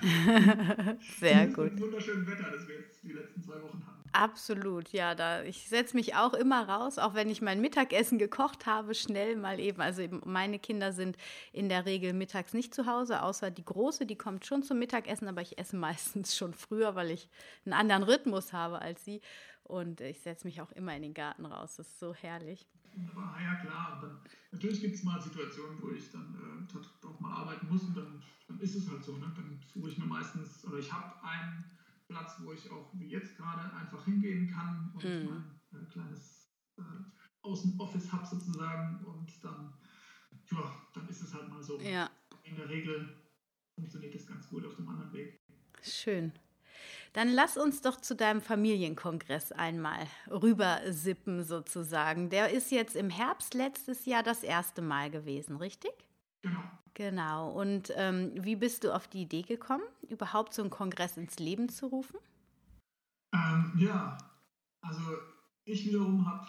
Sehr 1.20 1.46
gut. 1.48 1.72
Ein 1.72 1.80
wunderschönes 1.80 2.26
Wetter, 2.26 2.50
das 2.50 2.66
wir 2.66 2.76
jetzt 2.76 3.02
die 3.02 3.12
letzten 3.12 3.42
zwei 3.42 3.62
Wochen 3.62 3.82
hatten. 3.86 4.04
Absolut, 4.12 4.90
ja. 4.90 5.14
Da, 5.14 5.42
ich 5.42 5.68
setze 5.68 5.96
mich 5.96 6.14
auch 6.14 6.34
immer 6.34 6.68
raus, 6.68 6.98
auch 6.98 7.14
wenn 7.14 7.28
ich 7.28 7.42
mein 7.42 7.60
Mittagessen 7.60 8.16
gekocht 8.16 8.64
habe, 8.64 8.94
schnell 8.94 9.34
mal 9.36 9.58
eben. 9.58 9.80
Also 9.80 10.02
eben 10.02 10.22
meine 10.24 10.60
Kinder 10.60 10.92
sind 10.92 11.16
in 11.52 11.68
der 11.68 11.84
Regel 11.84 12.12
mittags 12.12 12.54
nicht 12.54 12.74
zu 12.74 12.86
Hause, 12.86 13.22
außer 13.22 13.50
die 13.50 13.64
Große, 13.64 14.06
die 14.06 14.16
kommt 14.16 14.46
schon 14.46 14.62
zum 14.62 14.78
Mittagessen, 14.78 15.26
aber 15.26 15.42
ich 15.42 15.58
esse 15.58 15.76
meistens 15.84 16.36
schon 16.36 16.54
früher, 16.54 16.94
weil 16.94 17.10
ich 17.10 17.28
einen 17.64 17.74
anderen 17.74 18.04
Rhythmus 18.04 18.52
habe 18.52 18.80
als 18.80 19.04
sie. 19.04 19.20
Und 19.64 20.00
ich 20.00 20.20
setze 20.20 20.46
mich 20.46 20.60
auch 20.60 20.70
immer 20.72 20.94
in 20.94 21.02
den 21.02 21.14
Garten 21.14 21.46
raus. 21.46 21.76
Das 21.76 21.88
ist 21.88 21.98
so 21.98 22.14
herrlich. 22.14 22.68
Wunderbar, 22.94 23.40
ja 23.40 23.54
klar. 23.56 23.94
Und 23.94 24.02
dann, 24.02 24.20
natürlich 24.52 24.80
gibt 24.80 24.94
es 24.94 25.02
mal 25.02 25.20
Situationen, 25.20 25.82
wo 25.82 25.90
ich 25.90 26.10
dann 26.10 26.66
äh, 26.72 27.06
auch 27.06 27.20
mal 27.20 27.32
arbeiten 27.32 27.68
muss 27.68 27.82
und 27.82 27.96
dann, 27.96 28.22
dann 28.48 28.60
ist 28.60 28.74
es 28.74 28.88
halt 28.88 29.02
so. 29.02 29.16
Ne? 29.16 29.32
Dann 29.34 29.60
suche 29.72 29.90
ich 29.90 29.98
mir 29.98 30.06
meistens, 30.06 30.64
oder 30.64 30.78
ich 30.78 30.92
habe 30.92 31.22
einen 31.22 31.64
Platz, 32.08 32.36
wo 32.40 32.52
ich 32.52 32.70
auch 32.70 32.90
wie 32.94 33.08
jetzt 33.08 33.36
gerade 33.36 33.72
einfach 33.74 34.04
hingehen 34.04 34.50
kann 34.50 34.92
und 34.94 35.04
mhm. 35.04 35.44
mein 35.72 35.82
äh, 35.82 35.86
kleines 35.86 36.52
äh, 36.78 36.82
Außenoffice 37.42 38.12
habe 38.12 38.26
sozusagen 38.26 39.04
und 39.04 39.44
dann, 39.44 39.74
ja, 40.50 40.86
dann 40.92 41.08
ist 41.08 41.22
es 41.22 41.34
halt 41.34 41.48
mal 41.48 41.62
so. 41.62 41.80
Ja. 41.80 42.10
In 42.44 42.56
der 42.56 42.68
Regel 42.68 43.22
funktioniert 43.74 44.14
das 44.14 44.26
ganz 44.26 44.48
gut 44.48 44.64
auf 44.66 44.76
dem 44.76 44.88
anderen 44.88 45.12
Weg. 45.12 45.40
Schön. 45.82 46.32
Dann 47.14 47.28
lass 47.28 47.56
uns 47.56 47.80
doch 47.80 48.00
zu 48.00 48.16
deinem 48.16 48.40
Familienkongress 48.40 49.52
einmal 49.52 50.04
rübersippen 50.28 51.44
sozusagen. 51.44 52.28
Der 52.28 52.50
ist 52.50 52.72
jetzt 52.72 52.96
im 52.96 53.08
Herbst 53.08 53.54
letztes 53.54 54.04
Jahr 54.04 54.24
das 54.24 54.42
erste 54.42 54.82
Mal 54.82 55.10
gewesen, 55.10 55.56
richtig? 55.56 55.92
Genau. 56.42 56.60
Genau. 56.94 57.50
Und 57.52 57.92
ähm, 57.94 58.32
wie 58.34 58.56
bist 58.56 58.82
du 58.82 58.92
auf 58.92 59.06
die 59.06 59.22
Idee 59.22 59.42
gekommen, 59.42 59.84
überhaupt 60.08 60.54
so 60.54 60.62
einen 60.62 60.72
Kongress 60.72 61.16
ins 61.16 61.38
Leben 61.38 61.68
zu 61.68 61.86
rufen? 61.86 62.18
Ähm, 63.32 63.72
ja, 63.76 64.18
also 64.80 65.02
ich 65.64 65.86
wiederum 65.86 66.26
habe 66.26 66.48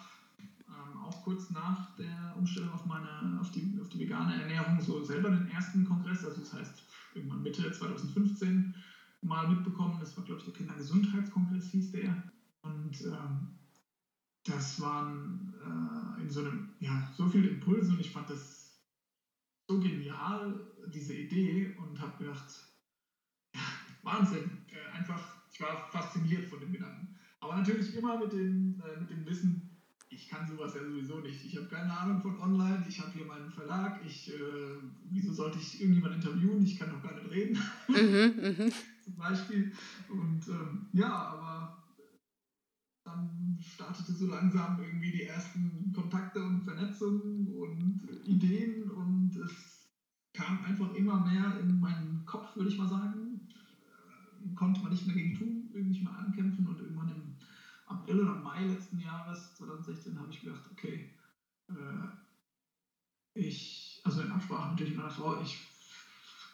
ähm, 0.68 1.00
auch 1.00 1.22
kurz 1.22 1.48
nach 1.50 1.94
der 1.94 2.34
Umstellung 2.36 2.72
auf 2.72 2.84
meine 2.86 3.38
auf 3.40 3.52
die, 3.52 3.78
auf 3.80 3.88
die 3.88 4.00
vegane 4.00 4.42
Ernährung 4.42 4.80
so 4.80 5.02
selber 5.04 5.30
den 5.30 5.48
ersten 5.48 5.84
Kongress, 5.84 6.24
also 6.24 6.40
das 6.40 6.52
heißt 6.52 6.82
irgendwann 7.14 7.42
Mitte 7.42 7.70
2015 7.70 8.74
mal 9.26 9.48
mitbekommen. 9.48 9.98
Das 10.00 10.16
war 10.16 10.24
glaube 10.24 10.40
ich 10.40 10.46
der 10.46 10.54
Kindergesundheitskongress 10.54 11.70
hieß 11.70 11.92
der 11.92 12.22
und 12.62 13.00
ähm, 13.02 13.48
das 14.44 14.80
waren 14.80 15.52
äh, 15.60 16.22
in 16.22 16.30
so 16.30 16.40
einem 16.40 16.70
ja 16.80 17.12
so 17.16 17.26
viele 17.26 17.48
Impulse 17.48 17.92
und 17.92 18.00
ich 18.00 18.10
fand 18.10 18.30
das 18.30 18.66
so 19.68 19.80
genial, 19.80 20.54
diese 20.92 21.14
Idee, 21.14 21.74
und 21.78 22.00
habe 22.00 22.16
gedacht, 22.18 22.46
ja, 23.54 23.60
Wahnsinn, 24.02 24.50
äh, 24.68 24.96
einfach, 24.96 25.20
ich 25.52 25.60
war 25.60 25.88
fasziniert 25.90 26.44
von 26.48 26.60
dem 26.60 26.72
Gedanken. 26.72 27.16
Aber 27.40 27.56
natürlich 27.56 27.94
immer 27.96 28.18
mit 28.18 28.32
dem, 28.32 28.80
äh, 28.80 29.00
mit 29.00 29.10
dem 29.10 29.26
Wissen, 29.26 29.70
ich 30.08 30.28
kann 30.28 30.46
sowas 30.46 30.74
ja 30.74 30.84
sowieso 30.84 31.18
nicht. 31.18 31.44
Ich 31.44 31.56
habe 31.56 31.66
keine 31.66 31.92
Ahnung 31.92 32.20
von 32.22 32.38
online, 32.40 32.84
ich 32.88 33.00
habe 33.00 33.12
hier 33.12 33.26
meinen 33.26 33.50
Verlag, 33.50 34.00
ich, 34.06 34.32
äh, 34.32 34.76
wieso 35.10 35.32
sollte 35.32 35.58
ich 35.58 35.80
irgendjemand 35.80 36.14
interviewen? 36.14 36.64
Ich 36.64 36.78
kann 36.78 36.90
doch 36.90 37.02
gar 37.02 37.14
nicht 37.14 37.30
reden. 37.30 37.58
Mhm, 37.88 38.66
mh. 38.66 38.72
Zum 39.06 39.16
Beispiel. 39.16 39.70
Und 40.08 40.48
ähm, 40.48 40.88
ja, 40.92 41.08
aber 41.12 41.70
dann 43.04 43.56
startete 43.60 44.12
so 44.12 44.26
langsam 44.26 44.78
irgendwie 44.78 45.10
die 45.12 45.22
ersten 45.22 45.92
Kontakte 45.92 46.42
und 46.42 46.62
Vernetzungen 46.64 47.46
und 47.46 48.02
Ideen 48.26 48.88
und 48.88 49.36
es 49.36 49.88
kam 50.32 50.60
einfach 50.60 50.90
immer 50.90 51.18
mehr 51.18 51.54
in 51.56 51.78
meinen 51.78 52.24
Kopf, 52.24 52.56
würde 52.56 52.68
ich 52.68 52.76
mal 52.78 52.88
sagen. 52.88 53.46
Äh, 54.42 54.48
konnte 54.54 54.80
man 54.82 54.90
nicht 54.90 55.06
mehr 55.06 55.14
gegen 55.14 55.34
tun, 55.34 55.70
irgendwie 55.72 56.02
mal 56.02 56.14
ankämpfen 56.16 56.66
und 56.66 56.80
irgendwann 56.80 57.08
im 57.08 57.34
April 57.84 58.20
oder 58.20 58.34
Mai 58.34 58.64
letzten 58.64 58.98
Jahres, 58.98 59.52
2016, 59.54 60.18
habe 60.18 60.30
ich 60.30 60.40
gedacht, 60.40 60.68
okay, 60.68 61.06
äh, 61.68 62.08
ich, 63.34 64.00
also 64.04 64.20
in 64.20 64.30
Absprache 64.30 64.68
natürlich 64.68 64.92
mit 64.92 64.98
meiner 64.98 65.10
Frau, 65.10 65.34
ich 65.36 65.58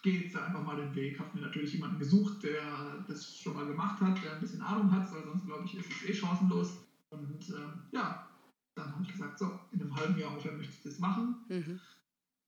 gehe 0.03 0.24
jetzt 0.24 0.36
einfach 0.36 0.62
mal 0.62 0.76
den 0.76 0.94
Weg. 0.94 1.18
Habe 1.18 1.38
mir 1.38 1.46
natürlich 1.46 1.74
jemanden 1.74 1.98
gesucht, 1.98 2.42
der 2.42 3.05
das 3.09 3.38
schon 3.38 3.55
mal 3.55 3.66
gemacht 3.66 4.00
hat, 4.00 4.22
der 4.22 4.34
ein 4.34 4.40
bisschen 4.40 4.61
Ahnung 4.61 4.90
hat, 4.90 5.11
weil 5.12 5.24
sonst 5.24 5.46
glaube 5.46 5.64
ich, 5.64 5.78
ist 5.78 5.90
es 5.90 6.09
eh 6.09 6.14
chancenlos. 6.14 6.78
Und 7.11 7.48
äh, 7.48 7.96
ja, 7.96 8.28
dann 8.74 8.92
habe 8.92 9.03
ich 9.05 9.12
gesagt, 9.12 9.38
so, 9.38 9.59
in 9.70 9.80
einem 9.80 9.94
halben 9.94 10.18
Jahr 10.18 10.30
ungefähr 10.30 10.53
möchte 10.53 10.74
ich 10.74 10.82
das 10.82 10.98
machen. 10.98 11.36
Mhm. 11.48 11.80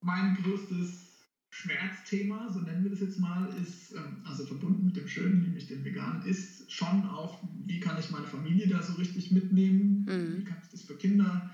Mein 0.03 0.37
größtes 0.37 1.15
Schmerzthema, 1.51 2.51
so 2.53 2.61
nennen 2.61 2.83
wir 2.83 2.91
das 2.91 3.01
jetzt 3.01 3.21
mal, 3.21 3.49
ist, 3.63 3.95
ähm, 3.95 4.23
also 4.25 4.45
verbunden 4.45 4.87
mit 4.87 4.97
dem 4.97 5.07
Schönen, 5.07 5.43
nämlich 5.43 5.69
dem 5.69 5.85
Veganen, 5.85 6.23
ist 6.23 6.71
schon 6.73 7.07
auch, 7.09 7.39
wie 7.67 7.79
kann 7.79 7.99
ich 7.99 8.11
meine 8.11 8.27
Familie 8.27 8.67
da 8.67 8.83
so 8.83 8.95
richtig 8.95 9.31
mitnehmen? 9.31 10.05
Mhm. 10.09 10.39
Wie 10.39 10.45
kann 10.45 10.59
ich 10.63 10.71
das 10.71 10.83
für 10.83 10.97
Kinder 10.97 11.51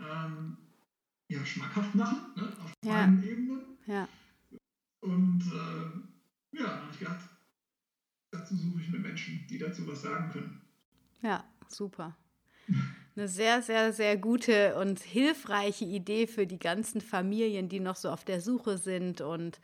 ähm, 0.00 0.56
ja, 1.28 1.44
schmackhaft 1.44 1.94
machen, 1.94 2.18
ne? 2.36 2.52
auf 2.62 2.72
ja. 2.84 2.92
allen 2.92 3.22
Ebenen. 3.22 3.60
Ja. 3.86 4.08
Und 5.04 5.42
äh, 5.52 6.58
ja, 6.58 6.80
habe 6.80 6.90
ich 6.92 6.98
gedacht, 6.98 7.28
dazu 8.30 8.56
suche 8.56 8.80
ich 8.80 8.88
mir 8.90 8.98
Menschen, 8.98 9.46
die 9.48 9.58
dazu 9.58 9.86
was 9.86 10.02
sagen 10.02 10.30
können. 10.32 10.60
Ja, 11.22 11.44
super. 11.68 12.16
Eine 13.16 13.28
sehr, 13.28 13.62
sehr, 13.62 13.92
sehr 13.92 14.16
gute 14.16 14.76
und 14.76 14.98
hilfreiche 15.00 15.84
Idee 15.84 16.26
für 16.26 16.46
die 16.46 16.58
ganzen 16.58 17.00
Familien, 17.00 17.68
die 17.68 17.80
noch 17.80 17.96
so 17.96 18.10
auf 18.10 18.24
der 18.24 18.40
Suche 18.40 18.78
sind 18.78 19.20
und 19.20 19.60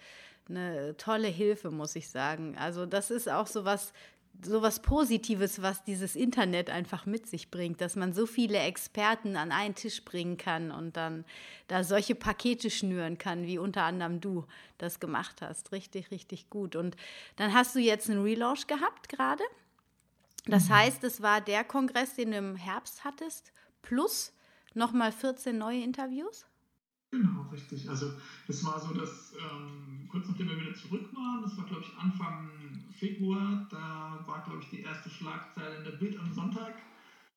eine 0.49 0.97
tolle 0.99 1.28
Hilfe, 1.28 1.70
muss 1.70 1.97
ich 1.97 2.11
sagen. 2.11 2.57
Also 2.59 2.84
das 2.84 3.11
ist 3.11 3.28
auch 3.28 3.47
so 3.47 3.64
was, 3.64 3.93
so 4.45 4.62
was 4.62 4.80
Positives, 4.80 5.62
was 5.62 5.84
dieses 5.84 6.16
Internet 6.16 6.70
einfach 6.70 7.07
mit 7.07 7.26
sich 7.26 7.51
bringt, 7.51 7.80
dass 7.80 7.97
man 7.97 8.12
so 8.12 8.26
viele 8.26 8.59
Experten 8.59 9.36
an 9.36 9.53
einen 9.53 9.74
Tisch 9.74 10.05
bringen 10.05 10.36
kann 10.36 10.70
und 10.70 10.97
dann 10.97 11.24
da 11.68 11.84
solche 11.84 12.14
Pakete 12.14 12.70
schnüren 12.70 13.18
kann, 13.18 13.47
wie 13.47 13.59
unter 13.59 13.82
anderem 13.82 14.20
du 14.20 14.45
das 14.78 15.01
gemacht 15.01 15.43
hast. 15.43 15.72
Richtig, 15.72 16.11
richtig 16.11 16.51
gut. 16.51 16.76
Und 16.76 16.97
dann 17.36 17.55
hast 17.55 17.74
du 17.74 17.78
jetzt 17.78 18.11
einen 18.11 18.22
Relaunch 18.22 18.66
gehabt 18.66 19.09
gerade. 19.09 19.45
Das 20.47 20.68
mhm. 20.68 20.74
heißt, 20.74 21.05
es 21.05 21.22
war 21.22 21.41
der 21.41 21.64
Kongress, 21.64 22.14
den 22.14 22.32
du 22.32 22.38
im 22.38 22.57
Herbst 22.57 23.05
hattest, 23.05 23.53
plus 23.82 24.32
nochmal 24.74 25.12
14 25.12 25.57
neue 25.57 25.82
Interviews? 25.82 26.47
Genau, 27.11 27.49
richtig. 27.51 27.89
Also 27.89 28.13
es 28.47 28.65
war 28.65 28.81
so, 28.81 28.95
dass 28.95 29.33
ähm, 29.35 30.09
kurz 30.11 30.29
nachdem 30.29 30.49
wir 30.49 30.61
wieder 30.61 30.75
zurück 30.75 31.09
waren, 31.13 31.43
das 31.43 31.57
war 31.57 31.65
glaube 31.65 31.83
ich 31.83 31.99
Anfang 31.99 32.51
Februar, 32.93 33.67
da 33.71 34.23
war 34.27 34.45
glaube 34.45 34.61
ich 34.63 34.71
die 34.71 34.83
erste 34.83 35.11
Schlagzeile 35.11 35.79
in 35.79 35.85
der 35.85 35.93
Bild 35.93 36.19
am 36.19 36.33
Sonntag, 36.33 36.75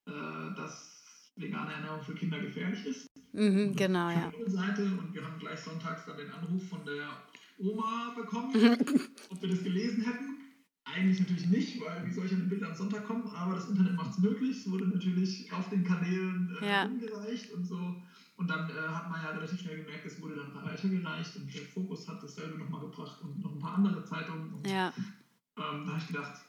äh, 0.05 0.55
dass 0.55 1.31
vegane 1.35 1.73
Ernährung 1.73 2.03
für 2.03 2.13
Kinder 2.13 2.39
gefährlich 2.39 2.85
ist. 2.85 3.09
Mhm, 3.33 3.75
genau, 3.75 4.09
ja. 4.11 4.31
Seite 4.45 4.83
und 4.85 5.13
wir 5.13 5.25
haben 5.25 5.39
gleich 5.39 5.59
sonntags 5.59 6.05
dann 6.05 6.17
den 6.17 6.29
Anruf 6.31 6.69
von 6.69 6.85
der 6.85 7.09
Oma 7.57 8.13
bekommen, 8.15 8.53
ob 9.29 9.41
wir 9.41 9.49
das 9.49 9.63
gelesen 9.63 10.03
hätten. 10.03 10.37
Eigentlich 10.85 11.19
natürlich 11.19 11.47
nicht, 11.47 11.81
weil 11.81 12.05
wie 12.05 12.11
soll 12.11 12.25
ich 12.25 12.33
an 12.33 12.41
ein 12.41 12.49
Bild 12.49 12.63
am 12.63 12.75
Sonntag 12.75 13.07
kommen, 13.07 13.27
aber 13.29 13.55
das 13.55 13.69
Internet 13.69 13.95
macht 13.95 14.11
es 14.11 14.19
möglich. 14.19 14.57
Es 14.57 14.69
wurde 14.69 14.87
natürlich 14.87 15.51
auf 15.51 15.69
den 15.69 15.83
Kanälen 15.83 16.55
äh, 16.61 16.67
ja. 16.67 16.85
umgereicht 16.85 17.51
und 17.53 17.65
so. 17.65 17.95
Und 18.35 18.49
dann 18.49 18.69
äh, 18.69 18.73
hat 18.73 19.09
man 19.09 19.21
ja 19.21 19.29
relativ 19.29 19.59
schnell 19.61 19.77
gemerkt, 19.83 20.05
es 20.05 20.19
wurde 20.21 20.35
dann 20.35 20.55
weitergereicht 20.55 21.35
und 21.35 21.53
der 21.53 21.61
Fokus 21.63 22.07
hat 22.07 22.23
dasselbe 22.23 22.57
nochmal 22.57 22.81
gebracht 22.81 23.21
und 23.21 23.39
noch 23.39 23.51
ein 23.51 23.59
paar 23.59 23.75
andere 23.75 24.03
Zeitungen. 24.05 24.53
Und, 24.53 24.67
ja. 24.67 24.87
ähm, 25.57 25.85
da 25.85 25.87
habe 25.87 25.99
ich 25.99 26.07
gedacht, 26.07 26.41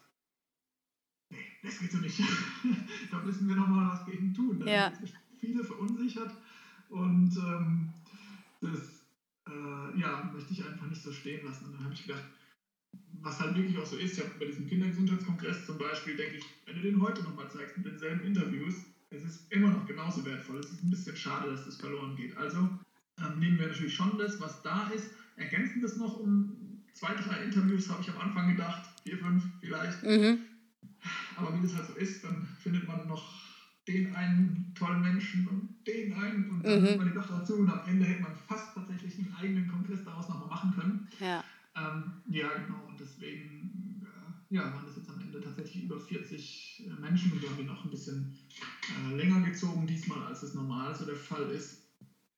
nee, 1.31 1.45
das 1.63 1.79
geht 1.79 1.93
so 1.93 1.99
nicht. 1.99 2.19
da 3.11 3.19
müssen 3.21 3.49
wir 3.49 3.57
nochmal 3.57 3.93
was 3.93 4.07
gegen 4.07 4.33
tun. 4.33 4.61
Da 4.61 4.67
ja. 4.67 4.93
sind 4.95 5.13
viele 5.39 5.63
verunsichert 5.63 6.33
und 6.89 7.37
ähm, 7.37 7.93
das 8.61 9.05
äh, 9.47 10.01
ja, 10.01 10.31
möchte 10.33 10.53
ich 10.53 10.65
einfach 10.65 10.87
nicht 10.87 11.03
so 11.03 11.13
stehen 11.13 11.45
lassen. 11.45 11.67
Und 11.67 11.75
dann 11.75 11.85
habe 11.85 11.95
ich 11.95 12.07
gedacht, 12.07 12.25
was 13.21 13.41
halt 13.41 13.57
wirklich 13.57 13.79
auch 13.79 13.87
so 13.87 13.97
ist, 13.97 14.19
ich 14.19 14.25
habe 14.25 14.39
bei 14.39 14.47
diesem 14.47 14.67
Kindergesundheitskongress 14.67 15.67
zum 15.67 15.79
Beispiel, 15.79 16.17
denke 16.17 16.39
ich, 16.39 16.45
wenn 16.67 16.77
du 16.77 16.83
den 16.83 17.01
heute 17.01 17.23
nochmal 17.23 17.51
zeigst 17.51 17.77
mit 17.77 17.87
denselben 17.87 18.23
Interviews, 18.23 18.87
es 19.17 19.25
ist 19.25 19.53
immer 19.53 19.71
noch 19.71 19.87
genauso 19.87 20.25
wertvoll. 20.25 20.59
Es 20.59 20.71
ist 20.71 20.83
ein 20.83 20.91
bisschen 20.91 21.17
schade, 21.17 21.51
dass 21.51 21.65
das 21.65 21.77
verloren 21.77 22.17
geht. 22.17 22.37
Also 22.37 22.59
ähm, 22.59 23.39
nehmen 23.39 23.59
wir 23.59 23.69
natürlich 23.69 23.95
schon 23.95 24.19
das, 24.19 24.41
was 24.41 24.63
da 24.63 24.89
ist, 24.89 25.11
ergänzen 25.37 25.83
das 25.83 25.97
noch 25.97 26.19
um 26.19 26.83
zwei, 26.93 27.15
drei 27.15 27.45
Interviews, 27.45 27.89
habe 27.89 28.03
ich 28.03 28.11
am 28.11 28.21
Anfang 28.21 28.49
gedacht, 28.49 28.89
vier, 29.03 29.19
fünf 29.19 29.45
vielleicht. 29.61 30.03
Mhm. 30.03 30.39
Aber 31.37 31.57
wie 31.57 31.63
das 31.63 31.75
halt 31.75 31.87
so 31.87 31.95
ist, 31.95 32.25
dann 32.25 32.47
findet 32.61 32.87
man 32.87 33.07
noch 33.09 33.45
den 33.87 34.15
einen 34.15 34.73
tollen 34.75 35.03
Menschen 35.03 35.47
und 35.47 35.87
den 35.87 36.15
einen 36.15 36.51
und 36.51 36.65
dann 36.65 36.79
mhm. 36.79 36.85
nimmt 36.85 36.99
man 36.99 37.09
die 37.09 37.15
doch 37.15 37.29
dazu 37.29 37.57
und 37.57 37.69
am 37.69 37.87
Ende 37.87 38.07
hätte 38.07 38.23
man 38.23 38.35
fast 38.49 38.75
tatsächlich 38.75 39.19
einen 39.19 39.35
eigenen 39.37 39.69
Kongress 39.69 40.05
daraus 40.05 40.29
nochmal 40.29 40.49
machen 40.49 40.73
können. 40.75 41.09
Ja. 41.21 41.45
Ähm, 41.77 42.13
ja, 42.29 42.49
genau. 42.49 42.87
Und 42.89 42.99
deswegen 42.99 44.03
äh, 44.03 44.55
ja, 44.55 44.63
waren 44.73 44.87
das 44.87 44.97
jetzt 44.97 45.11
am 45.11 45.14
Ende 45.35 45.47
tatsächlich 45.47 45.85
über 45.85 45.99
40 45.99 46.85
äh, 46.87 47.01
Menschen 47.01 47.33
und 47.33 47.43
wir 47.43 47.51
haben 47.51 47.61
ihn 47.61 47.69
auch 47.69 47.85
ein 47.85 47.91
bisschen 47.91 48.33
äh, 49.11 49.17
länger 49.17 49.41
gezogen 49.41 49.87
diesmal, 49.87 50.23
als 50.23 50.43
es 50.43 50.55
normal 50.55 50.95
so 50.95 51.05
der 51.05 51.17
Fall 51.17 51.51
ist. 51.51 51.83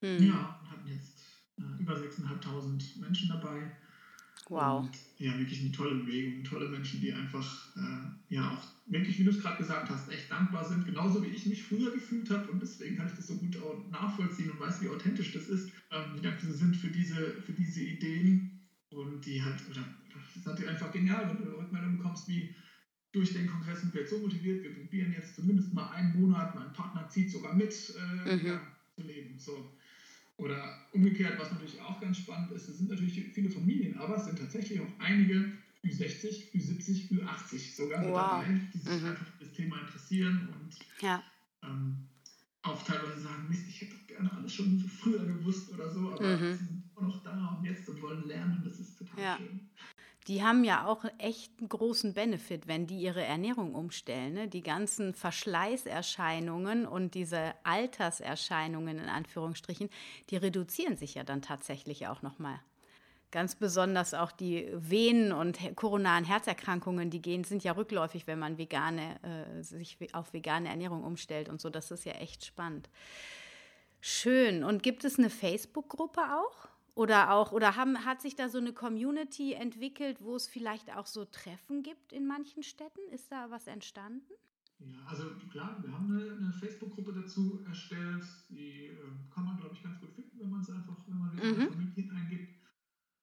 Mhm. 0.00 0.22
Ja, 0.22 0.58
und 0.62 0.70
hatten 0.70 0.88
jetzt 0.88 1.20
äh, 1.58 1.82
über 1.82 1.94
6.500 1.94 3.00
Menschen 3.00 3.28
dabei. 3.28 3.70
Wow. 4.48 4.84
Und, 4.84 4.96
ja, 5.18 5.36
wirklich 5.38 5.60
eine 5.60 5.72
tolle 5.72 5.96
Bewegung, 5.96 6.44
tolle 6.44 6.68
Menschen, 6.68 7.00
die 7.00 7.12
einfach, 7.12 7.76
äh, 7.76 8.34
ja, 8.34 8.52
auch 8.52 8.64
wirklich, 8.86 9.18
wie 9.18 9.24
du 9.24 9.30
es 9.30 9.40
gerade 9.40 9.56
gesagt 9.56 9.90
hast, 9.90 10.08
echt 10.08 10.30
dankbar 10.30 10.64
sind, 10.64 10.86
genauso 10.86 11.22
wie 11.22 11.28
ich 11.28 11.46
mich 11.46 11.64
früher 11.64 11.90
gefühlt 11.90 12.30
habe 12.30 12.48
und 12.52 12.62
deswegen 12.62 12.96
kann 12.96 13.08
ich 13.08 13.14
das 13.14 13.26
so 13.26 13.36
gut 13.36 13.56
auch 13.56 13.90
nachvollziehen 13.90 14.50
und 14.50 14.60
weiß, 14.60 14.82
wie 14.82 14.88
authentisch 14.88 15.32
das 15.32 15.48
ist, 15.48 15.72
ähm, 15.90 16.14
die 16.16 16.22
dankbar 16.22 16.52
sind 16.52 16.76
für 16.76 16.90
diese, 16.90 17.16
für 17.40 17.52
diese 17.52 17.80
Ideen 17.80 18.60
und 18.90 19.26
die 19.26 19.42
halt, 19.42 19.68
oder 19.68 19.84
das 20.14 20.36
ist 20.36 20.46
natürlich 20.46 20.70
einfach 20.70 20.92
genial, 20.92 21.28
wenn 21.28 21.44
du 21.44 21.58
Rückmeldungen 21.58 21.96
bekommst, 21.96 22.28
wie 22.28 22.54
durch 23.16 23.32
den 23.32 23.46
Kongress 23.46 23.80
sind 23.80 23.94
wir 23.94 24.02
jetzt 24.02 24.10
so 24.10 24.18
motiviert, 24.18 24.62
wir 24.62 24.74
probieren 24.74 25.14
jetzt 25.16 25.36
zumindest 25.36 25.72
mal 25.72 25.88
einen 25.92 26.20
Monat, 26.20 26.54
mein 26.54 26.70
Partner 26.74 27.08
zieht 27.08 27.30
sogar 27.30 27.54
mit, 27.54 27.94
äh, 27.96 28.36
mhm. 28.36 28.46
ja, 28.46 28.60
zu 28.94 29.02
leben. 29.02 29.38
So. 29.38 29.72
Oder 30.36 30.86
umgekehrt, 30.92 31.38
was 31.38 31.50
natürlich 31.50 31.80
auch 31.80 31.98
ganz 31.98 32.18
spannend 32.18 32.52
ist, 32.52 32.68
es 32.68 32.76
sind 32.76 32.90
natürlich 32.90 33.14
viele 33.32 33.48
Familien, 33.48 33.96
aber 33.96 34.16
es 34.18 34.26
sind 34.26 34.38
tatsächlich 34.38 34.80
auch 34.80 34.92
einige 34.98 35.50
Ü60, 35.82 36.52
Ü70, 36.52 37.10
Ü80 37.10 37.74
sogar 37.74 38.04
wow. 38.04 38.14
dabei, 38.14 38.60
die 38.74 38.78
sich 38.78 39.00
mhm. 39.00 39.08
einfach 39.08 39.26
für 39.26 39.44
das 39.44 39.52
Thema 39.54 39.80
interessieren 39.80 40.48
und 40.52 40.76
ja. 41.00 41.24
ähm, 41.62 41.96
auch 42.60 42.84
teilweise 42.84 43.20
sagen, 43.20 43.48
Mist, 43.48 43.66
ich 43.66 43.80
hätte 43.80 43.94
doch 43.94 44.06
gerne 44.08 44.30
alles 44.30 44.52
schon 44.52 44.78
früher 44.80 45.24
gewusst 45.24 45.72
oder 45.72 45.88
so, 45.88 46.12
aber 46.12 46.36
mhm. 46.36 46.52
sie 46.52 46.64
sind 46.64 46.82
immer 46.94 47.08
noch 47.08 47.22
da 47.22 47.56
und 47.58 47.64
jetzt 47.64 47.88
und 47.88 48.02
wollen 48.02 48.26
lernen 48.26 48.58
und 48.58 48.66
das 48.66 48.78
ist 48.78 48.98
total 48.98 49.24
ja. 49.24 49.38
schön 49.38 49.60
die 50.26 50.42
haben 50.42 50.64
ja 50.64 50.86
auch 50.86 51.04
echt 51.18 51.52
einen 51.58 51.68
großen 51.68 52.14
Benefit, 52.14 52.66
wenn 52.66 52.86
die 52.86 52.98
ihre 52.98 53.22
Ernährung 53.22 53.74
umstellen. 53.74 54.34
Ne? 54.34 54.48
Die 54.48 54.62
ganzen 54.62 55.14
Verschleißerscheinungen 55.14 56.86
und 56.86 57.14
diese 57.14 57.54
Alterserscheinungen 57.62 58.98
in 58.98 59.08
Anführungsstrichen, 59.08 59.88
die 60.30 60.36
reduzieren 60.36 60.96
sich 60.96 61.14
ja 61.14 61.22
dann 61.22 61.42
tatsächlich 61.42 62.08
auch 62.08 62.22
nochmal. 62.22 62.58
Ganz 63.30 63.54
besonders 63.54 64.14
auch 64.14 64.32
die 64.32 64.68
Venen- 64.72 65.32
und 65.32 65.58
koronaren 65.76 66.24
Herzerkrankungen, 66.24 67.10
die 67.10 67.22
gehen, 67.22 67.44
sind 67.44 67.62
ja 67.62 67.72
rückläufig, 67.72 68.26
wenn 68.26 68.38
man 68.38 68.56
vegane, 68.56 69.16
äh, 69.22 69.62
sich 69.62 69.98
auf 70.12 70.32
vegane 70.32 70.68
Ernährung 70.68 71.04
umstellt 71.04 71.48
und 71.48 71.60
so. 71.60 71.70
Das 71.70 71.90
ist 71.90 72.04
ja 72.04 72.12
echt 72.12 72.44
spannend. 72.44 72.88
Schön. 74.00 74.64
Und 74.64 74.82
gibt 74.82 75.04
es 75.04 75.18
eine 75.18 75.30
Facebook-Gruppe 75.30 76.20
auch? 76.20 76.68
Oder 76.96 77.30
auch, 77.32 77.52
oder 77.52 77.76
haben, 77.76 78.06
hat 78.06 78.22
sich 78.22 78.36
da 78.36 78.48
so 78.48 78.56
eine 78.56 78.72
Community 78.72 79.52
entwickelt, 79.52 80.22
wo 80.22 80.34
es 80.34 80.48
vielleicht 80.48 80.96
auch 80.96 81.04
so 81.04 81.26
Treffen 81.26 81.82
gibt 81.82 82.10
in 82.10 82.26
manchen 82.26 82.62
Städten? 82.62 83.06
Ist 83.12 83.30
da 83.30 83.50
was 83.50 83.66
entstanden? 83.66 84.32
Ja, 84.78 85.04
also 85.06 85.24
klar, 85.50 85.76
wir 85.82 85.92
haben 85.92 86.10
eine, 86.10 86.32
eine 86.32 86.52
Facebook-Gruppe 86.54 87.12
dazu 87.12 87.62
erstellt. 87.66 88.24
Die 88.48 88.86
äh, 88.86 88.96
kann 89.30 89.44
man, 89.44 89.58
glaube 89.58 89.74
ich, 89.74 89.82
ganz 89.82 90.00
gut 90.00 90.10
finden, 90.14 90.40
wenn 90.40 90.48
man 90.48 90.60
es 90.62 90.70
einfach, 90.70 90.96
wenn 91.06 91.18
man 91.18 91.36
mhm. 91.36 91.68
Familien 91.68 92.10
eingibt. 92.12 92.54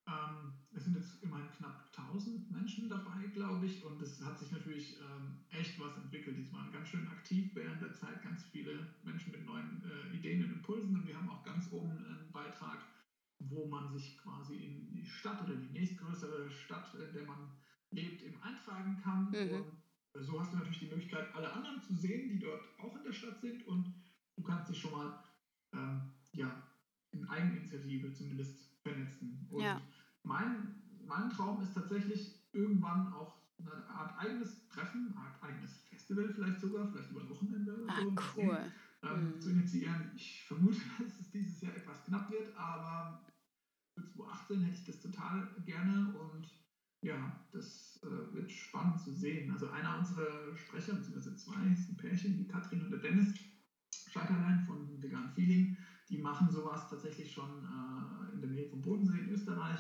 Ähm, 0.06 0.54
es 0.76 0.84
sind 0.84 0.96
jetzt 0.96 1.24
immerhin 1.24 1.50
knapp 1.58 1.90
1000 1.98 2.52
Menschen 2.52 2.90
dabei, 2.90 3.26
glaube 3.34 3.66
ich, 3.66 3.84
und 3.84 4.00
es 4.04 4.24
hat 4.24 4.38
sich 4.38 4.52
natürlich 4.52 5.00
ähm, 5.00 5.40
echt 5.50 5.80
was 5.80 5.98
entwickelt. 5.98 6.38
Die 6.38 6.54
waren 6.54 6.72
ganz 6.72 6.90
schön 6.90 7.08
aktiv 7.08 7.50
während 7.56 7.82
der 7.82 7.94
Zeit, 7.94 8.22
ganz 8.22 8.44
viele 8.52 8.94
Menschen 9.04 9.32
mit 9.32 9.44
neuen 9.48 9.82
äh, 9.84 10.16
Ideen 10.16 10.44
und 10.44 10.52
Impulsen. 10.52 10.96
Und 10.96 11.08
wir 11.08 11.18
haben 11.18 11.30
auch 11.30 11.44
ganz 11.44 11.72
oben 11.72 11.90
einen 11.90 12.32
Beitrag 12.32 12.78
wo 13.50 13.68
man 13.68 13.92
sich 13.92 14.18
quasi 14.18 14.56
in 14.56 14.92
die 14.92 15.06
Stadt 15.06 15.44
oder 15.44 15.56
die 15.56 15.72
nächstgrößere 15.72 16.50
Stadt, 16.50 16.94
in 16.96 17.14
der 17.14 17.26
man 17.26 17.52
lebt, 17.92 18.22
eben 18.24 18.42
eintragen 18.42 19.00
kann. 19.04 19.30
Mhm. 19.32 19.66
Und 20.14 20.24
so 20.24 20.40
hast 20.40 20.54
du 20.54 20.58
natürlich 20.58 20.80
die 20.80 20.90
Möglichkeit, 20.90 21.34
alle 21.34 21.52
anderen 21.52 21.82
zu 21.82 21.96
sehen, 21.96 22.30
die 22.30 22.40
dort 22.40 22.62
auch 22.80 22.96
in 22.96 23.04
der 23.04 23.14
Stadt 23.14 23.40
sind 23.42 23.66
und 23.68 23.94
du 24.36 24.44
kannst 24.44 24.70
dich 24.70 24.80
schon 24.80 24.92
mal 24.92 25.24
ähm, 25.74 26.14
ja, 26.34 26.64
in 27.12 27.28
Eigeninitiative 27.28 28.14
zumindest 28.14 28.82
vernetzen. 28.82 29.48
Und 29.50 29.64
ja. 29.64 29.82
mein, 30.24 30.82
mein 31.06 31.30
Traum 31.30 31.62
ist 31.62 31.74
tatsächlich 31.74 32.36
irgendwann 32.52 33.14
auch 33.14 33.38
eine 33.60 33.88
Art 33.88 34.18
eigenes 34.20 34.68
Treffen, 34.70 35.14
eine 35.16 35.26
Art 35.26 35.44
eigenes 35.44 35.78
Festival 35.90 36.34
vielleicht 36.34 36.60
sogar, 36.60 36.88
vielleicht 36.92 37.12
über 37.12 37.22
ein 37.22 37.30
Wochenende. 37.30 37.86
Ah, 37.88 38.02
so, 38.02 38.16
cool. 38.38 38.72
Ähm, 39.04 39.36
mhm. 39.36 39.42
zu 39.42 39.50
initiieren. 39.50 40.12
Ich 40.16 40.44
vermute, 40.44 40.80
dass 41.00 41.20
es 41.20 41.32
dieses 41.32 41.62
Jahr 41.62 41.76
etwas 41.76 42.04
knapp 42.06 42.30
wird, 42.32 42.56
aber 42.56 43.22
2018 43.94 44.62
hätte 44.62 44.76
ich 44.76 44.84
das 44.84 45.00
total 45.00 45.48
gerne 45.66 46.12
und 46.14 46.56
ja, 47.04 47.36
das 47.52 48.00
äh, 48.04 48.34
wird 48.34 48.52
spannend 48.52 49.00
zu 49.00 49.12
sehen. 49.12 49.52
Also 49.52 49.68
einer 49.68 49.98
unserer 49.98 50.56
Sprecher, 50.56 50.94
beziehungsweise 50.94 51.36
zwei, 51.36 51.68
ist 51.68 51.90
ein 51.90 51.98
Pärchen, 51.98 52.38
die 52.38 52.48
Katrin 52.48 52.82
und 52.82 52.92
der 52.92 53.00
Dennis 53.00 53.34
Scheiterlein 54.08 54.60
von 54.60 55.02
Vegan 55.02 55.30
Feeling, 55.30 55.76
die 56.08 56.18
machen 56.18 56.50
sowas 56.50 56.88
tatsächlich 56.88 57.32
schon 57.32 57.64
äh, 57.66 58.34
in 58.34 58.42
der 58.42 58.50
Nähe 58.50 58.68
vom 58.68 58.82
Bodensee 58.82 59.20
in 59.20 59.30
Österreich. 59.30 59.80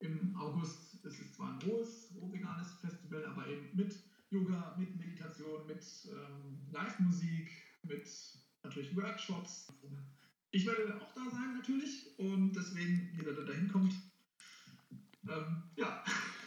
Im 0.00 0.34
August 0.36 0.94
ist 1.04 1.20
es 1.20 1.32
zwar 1.32 1.52
ein 1.52 1.58
rohes, 1.62 2.12
roh-veganes 2.14 2.72
Festival, 2.74 3.24
aber 3.24 3.46
eben 3.46 3.74
mit 3.74 4.02
Yoga, 4.30 4.74
mit 4.76 4.94
Meditation, 4.96 5.66
mit 5.66 5.84
ähm, 6.10 6.66
Live-Musik, 6.70 7.50
mit 7.82 8.08
natürlich 8.62 8.94
Workshops. 8.96 9.66
Ich 10.50 10.66
werde 10.66 11.00
auch 11.00 11.12
da 11.12 11.30
sein 11.30 11.54
natürlich 11.56 12.18
und 12.18 12.52
deswegen, 12.52 13.10
jeder, 13.16 13.32
der 13.32 13.44
da 13.44 13.52
hinkommt, 13.52 13.94
ähm, 15.28 15.62
ja, 15.76 16.04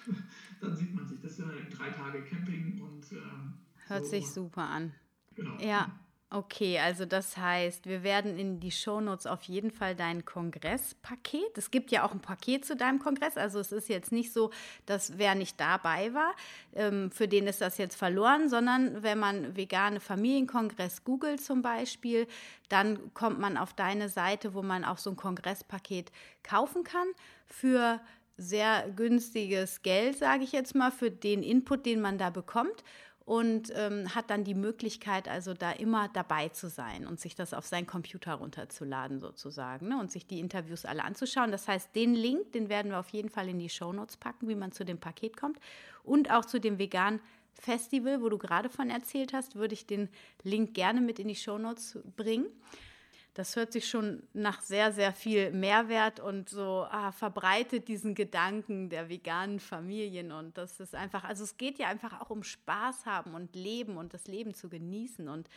dann 0.62 0.76
sieht 0.76 0.94
man 0.94 1.08
sich. 1.08 1.20
Das 1.22 1.36
sind 1.36 1.50
dann 1.50 1.70
drei 1.70 1.90
Tage 1.90 2.24
Camping 2.24 2.82
und 2.82 3.12
ähm, 3.12 3.54
hört 3.88 4.06
so. 4.06 4.12
sich 4.12 4.28
super 4.28 4.64
an. 4.64 4.94
Genau. 5.36 5.58
Ja. 5.60 6.00
Okay, 6.32 6.78
also 6.78 7.06
das 7.06 7.38
heißt, 7.38 7.88
wir 7.88 8.04
werden 8.04 8.38
in 8.38 8.60
die 8.60 8.70
Shownotes 8.70 9.26
auf 9.26 9.42
jeden 9.46 9.72
Fall 9.72 9.96
dein 9.96 10.26
Kongresspaket. 10.26 11.58
Es 11.58 11.72
gibt 11.72 11.90
ja 11.90 12.06
auch 12.06 12.12
ein 12.12 12.20
Paket 12.20 12.66
zu 12.66 12.76
deinem 12.76 13.00
Kongress. 13.00 13.36
Also 13.36 13.60
es 13.60 13.72
ist 13.72 13.90
jetzt 13.90 14.12
nicht 14.12 14.32
so, 14.32 14.52
dass 14.86 15.18
wer 15.18 15.34
nicht 15.34 15.60
dabei 15.60 16.14
war, 16.14 16.36
ähm, 16.76 17.10
für 17.10 17.28
den 17.28 17.48
ist 17.48 17.62
das 17.62 17.80
jetzt 17.80 17.96
verloren, 17.96 18.48
sondern 18.48 19.02
wenn 19.02 19.18
man 19.18 19.56
vegane 19.58 20.00
Familienkongress 20.00 21.04
googelt 21.04 21.42
zum 21.42 21.64
Beispiel, 21.64 22.28
dann 22.70 23.12
kommt 23.16 23.40
man 23.40 23.58
auf 23.58 23.74
deine 23.74 24.08
Seite, 24.08 24.54
wo 24.54 24.62
man 24.62 24.86
auch 24.86 25.00
so 25.00 25.10
ein 25.10 25.16
Kongresspaket 25.16 26.12
kaufen 26.44 26.84
kann 26.84 27.08
für 27.48 28.00
sehr 28.38 28.88
günstiges 28.96 29.82
Geld, 29.82 30.18
sage 30.18 30.44
ich 30.44 30.52
jetzt 30.52 30.76
mal, 30.76 30.92
für 30.92 31.10
den 31.10 31.42
Input, 31.42 31.88
den 31.88 32.02
man 32.02 32.20
da 32.20 32.30
bekommt. 32.30 32.84
Und 33.30 33.72
ähm, 33.76 34.16
hat 34.16 34.32
dann 34.32 34.44
die 34.44 34.56
Möglichkeit, 34.56 35.28
also 35.28 35.54
da 35.54 35.72
immer 35.72 36.10
dabei 36.12 36.50
zu 36.50 36.68
sein 36.68 37.06
und 37.06 37.20
sich 37.20 37.36
das 37.36 37.54
auf 37.54 37.64
seinen 37.68 37.86
Computer 37.86 38.34
runterzuladen 38.34 39.20
sozusagen 39.20 39.90
ne? 39.90 40.00
und 40.00 40.12
sich 40.12 40.26
die 40.26 40.40
Interviews 40.40 40.84
alle 40.84 41.04
anzuschauen. 41.04 41.52
Das 41.52 41.68
heißt, 41.68 41.96
den 41.96 42.16
Link, 42.16 42.54
den 42.54 42.70
werden 42.70 42.90
wir 42.90 43.00
auf 43.00 43.10
jeden 43.10 43.30
Fall 43.30 43.48
in 43.48 43.60
die 43.60 43.70
Shownotes 43.70 44.18
packen, 44.18 44.48
wie 44.48 44.56
man 44.56 44.72
zu 44.72 44.84
dem 44.84 44.98
Paket 44.98 45.38
kommt 45.38 45.60
und 46.04 46.32
auch 46.32 46.44
zu 46.44 46.60
dem 46.60 46.80
veganen 46.80 47.20
Festival, 47.54 48.24
wo 48.24 48.30
du 48.30 48.40
gerade 48.40 48.68
von 48.68 48.90
erzählt 48.90 49.32
hast, 49.32 49.56
würde 49.56 49.76
ich 49.76 49.86
den 49.86 50.10
Link 50.42 50.74
gerne 50.74 51.00
mit 51.00 51.20
in 51.20 51.28
die 51.28 51.36
Shownotes 51.36 52.00
bringen 52.18 52.48
das 53.34 53.56
hört 53.56 53.72
sich 53.72 53.88
schon 53.88 54.24
nach 54.34 54.62
sehr, 54.62 54.92
sehr 54.92 55.14
viel 55.14 55.52
Mehrwert 55.52 56.20
und 56.20 56.50
so 56.50 56.86
ah, 56.90 57.12
verbreitet 57.12 57.88
diesen 57.88 58.16
Gedanken 58.16 58.90
der 58.90 59.10
veganen 59.10 59.60
Familien. 59.60 60.32
Und 60.32 60.58
das 60.58 60.80
ist 60.80 60.96
einfach, 60.96 61.24
also 61.24 61.44
es 61.44 61.58
geht 61.58 61.80
ja 61.80 61.88
einfach 61.88 62.22
auch 62.22 62.30
um 62.30 62.44
Spaß 62.44 63.06
haben 63.06 63.36
und 63.36 63.56
Leben 63.56 63.98
und 63.98 64.14
das 64.14 64.28
Leben 64.28 64.54
zu 64.54 64.68
genießen. 64.68 65.30
Und 65.30 65.48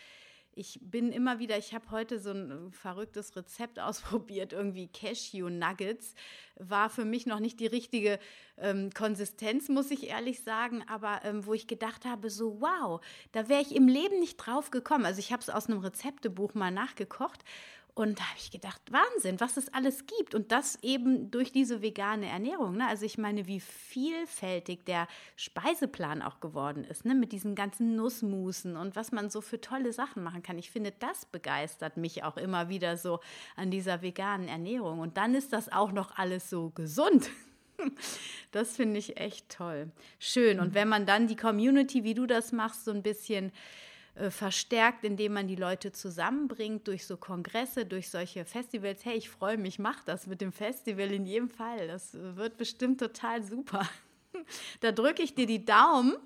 ich 0.55 0.78
bin 0.82 1.12
immer 1.12 1.38
wieder, 1.38 1.57
ich 1.57 1.74
habe 1.74 1.90
heute 1.90 2.18
so 2.18 2.30
ein 2.30 2.72
verrücktes 2.72 3.34
Rezept 3.36 3.78
ausprobiert, 3.80 4.53
irgendwie 4.53 4.88
Cashew 4.88 5.48
Nuggets. 5.48 6.14
War 6.57 6.90
für 6.90 7.05
mich 7.05 7.26
noch 7.26 7.40
nicht 7.40 7.61
die 7.61 7.66
richtige 7.66 8.18
ähm, 8.59 8.90
Konsistenz, 8.90 9.68
muss 9.68 9.90
ich 9.90 10.09
ehrlich 10.09 10.42
sagen, 10.42 10.84
aber 10.86 11.20
ähm, 11.24 11.46
wo 11.46 11.55
ich 11.55 11.66
gedacht 11.66 12.05
habe, 12.05 12.28
so 12.28 12.61
wow, 12.61 13.00
da 13.32 13.48
wäre 13.48 13.62
ich 13.62 13.74
im 13.74 13.88
Leben 13.88 14.20
nicht 14.20 14.36
drauf 14.36 14.70
gekommen. 14.70 15.07
Also 15.07 15.18
ich 15.18 15.32
habe 15.32 15.40
es 15.40 15.50
aus 15.50 15.68
einem 15.68 15.78
Rezeptebuch 15.78 16.55
mal 16.55 16.70
nachgekocht 16.70 17.42
und 17.95 18.18
da 18.18 18.24
habe 18.24 18.38
ich 18.38 18.51
gedacht, 18.51 18.80
Wahnsinn, 18.90 19.38
was 19.38 19.59
es 19.59 19.72
alles 19.74 20.07
gibt. 20.07 20.34
Und 20.34 20.51
das 20.51 20.78
eben 20.80 21.30
durch 21.30 21.53
diese 21.53 21.82
vegane 21.82 22.26
Ernährung. 22.26 22.78
Ne? 22.78 22.88
Also 22.88 23.05
ich 23.05 23.18
meine, 23.18 23.47
wie 23.47 23.61
vielfältig 23.61 24.86
der 24.86 25.07
Speiseplan 25.36 26.22
auch 26.22 26.40
geworden 26.40 26.84
ist, 26.84 27.05
ne? 27.05 27.14
mit 27.14 27.32
diesen 27.32 27.55
ganzen 27.55 27.95
Nussmusen 27.95 28.78
und 28.78 28.97
was 28.97 29.12
man 29.12 29.28
so 29.28 29.43
für 29.43 29.61
tolle 29.61 29.93
Sachen 29.93 30.22
machen 30.22 30.43
kann. 30.43 30.57
Ich 30.57 30.70
finde, 30.70 30.95
das 31.01 31.26
begeistert 31.26 31.99
mich 31.99 32.24
auch 32.24 32.38
immer 32.38 32.70
wieder 32.70 32.97
so 32.97 33.20
an 33.57 33.70
dieser 33.70 34.01
veganen 34.01 34.49
Ernährung. 34.49 35.01
Und 35.01 35.18
dann 35.18 35.34
ist 35.34 35.53
das 35.53 35.70
auch 35.70 35.93
noch 35.93 36.16
alles 36.16 36.49
so 36.49 36.70
gesund. 36.70 37.28
Das 38.53 38.76
finde 38.76 38.99
ich 38.99 39.16
echt 39.16 39.49
toll. 39.49 39.90
Schön. 40.20 40.61
Und 40.61 40.74
wenn 40.74 40.88
man 40.88 41.05
dann 41.05 41.26
die 41.26 41.34
Community, 41.34 42.05
wie 42.05 42.14
du 42.14 42.26
das 42.26 42.53
machst, 42.53 42.84
so 42.84 42.93
ein 42.93 43.03
bisschen 43.03 43.51
äh, 44.14 44.30
verstärkt, 44.30 45.04
indem 45.04 45.32
man 45.32 45.48
die 45.48 45.56
Leute 45.56 45.90
zusammenbringt 45.90 46.86
durch 46.86 47.06
so 47.06 47.16
Kongresse, 47.16 47.86
durch 47.86 48.10
solche 48.10 48.44
Festivals. 48.44 49.04
Hey, 49.04 49.16
ich 49.16 49.30
freue 49.30 49.56
mich, 49.56 49.78
mach 49.78 50.04
das 50.04 50.26
mit 50.26 50.42
dem 50.42 50.52
Festival 50.52 51.10
in 51.12 51.24
jedem 51.24 51.48
Fall. 51.48 51.86
Das 51.88 52.12
wird 52.12 52.58
bestimmt 52.58 53.00
total 53.00 53.42
super. 53.42 53.88
Da 54.80 54.92
drücke 54.92 55.22
ich 55.22 55.34
dir 55.34 55.44
die 55.44 55.62
Daumen, 55.62 56.16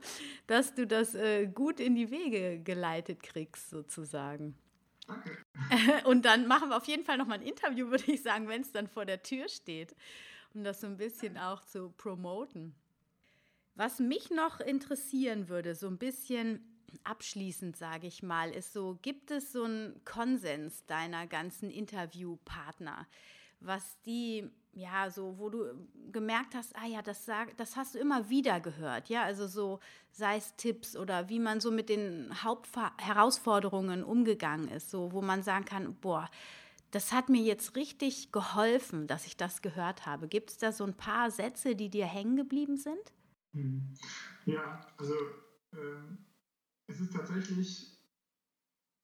dass 0.47 0.72
du 0.74 0.87
das 0.87 1.16
äh, 1.16 1.49
gut 1.49 1.80
in 1.80 1.97
die 1.97 2.12
Wege 2.12 2.61
geleitet 2.62 3.20
kriegst, 3.20 3.68
sozusagen. 3.68 4.57
Danke. 5.07 5.37
Und 6.05 6.24
dann 6.24 6.47
machen 6.47 6.68
wir 6.68 6.76
auf 6.76 6.87
jeden 6.87 7.05
Fall 7.05 7.18
nochmal 7.18 7.39
ein 7.39 7.47
Interview, 7.47 7.91
würde 7.91 8.11
ich 8.11 8.22
sagen, 8.22 8.49
wenn 8.49 8.62
es 8.62 8.72
dann 8.72 8.89
vor 8.89 9.05
der 9.05 9.22
Tür 9.22 9.49
steht, 9.49 9.95
um 10.55 10.64
das 10.64 10.80
so 10.80 10.87
ein 10.87 10.97
bisschen 10.97 11.37
auch 11.37 11.64
zu 11.64 11.91
promoten. 11.91 12.74
Was 13.74 13.99
mich 13.99 14.30
noch 14.30 14.61
interessieren 14.61 15.49
würde, 15.49 15.74
so 15.74 15.87
ein 15.87 15.99
bisschen 15.99 16.76
abschließend, 17.05 17.76
sage 17.76 18.07
ich 18.07 18.22
mal, 18.22 18.51
ist 18.51 18.72
so, 18.72 18.99
gibt 19.03 19.30
es 19.30 19.53
so 19.53 19.64
einen 19.64 20.05
Konsens 20.05 20.84
deiner 20.87 21.26
ganzen 21.26 21.70
Interviewpartner, 21.70 23.07
was 23.61 24.01
die, 24.03 24.51
ja, 24.72 25.11
so, 25.11 25.39
wo 25.39 25.49
du 25.49 25.89
gemerkt 26.12 26.55
hast, 26.55 26.76
ah 26.76 26.87
ja, 26.87 27.03
das, 27.03 27.24
sag, 27.24 27.57
das 27.57 27.76
hast 27.76 27.95
du 27.95 27.99
immer 27.99 28.28
wieder 28.28 28.61
gehört, 28.61 29.09
ja, 29.09 29.22
also 29.22 29.47
so, 29.47 29.80
sei 30.11 30.37
es 30.37 30.57
Tipps 30.57 30.97
oder 30.97 31.28
wie 31.28 31.39
man 31.39 31.61
so 31.61 31.70
mit 31.70 31.89
den 31.89 32.43
Hauptherausforderungen 32.43 34.05
umgegangen 34.05 34.68
ist, 34.68 34.91
so, 34.91 35.12
wo 35.12 35.22
man 35.22 35.43
sagen 35.43 35.64
kann, 35.64 35.95
boah, 35.95 36.30
das 36.91 37.12
hat 37.12 37.28
mir 37.28 37.43
jetzt 37.43 37.76
richtig 37.76 38.32
geholfen, 38.32 39.07
dass 39.07 39.26
ich 39.26 39.37
das 39.37 39.61
gehört 39.61 40.07
habe. 40.07 40.28
Gibt 40.28 40.51
es 40.51 40.59
da 40.59 40.72
so 40.72 40.84
ein 40.84 40.95
paar 40.95 41.30
Sätze, 41.30 41.74
die 41.74 41.91
dir 41.91 42.07
hängen 42.07 42.37
geblieben 42.37 42.76
sind? 42.76 43.12
Hm. 43.53 43.93
Ja, 44.47 44.80
also 44.97 45.14
ähm, 45.72 46.18
es 46.87 47.01
ist 47.01 47.12
tatsächlich 47.12 47.87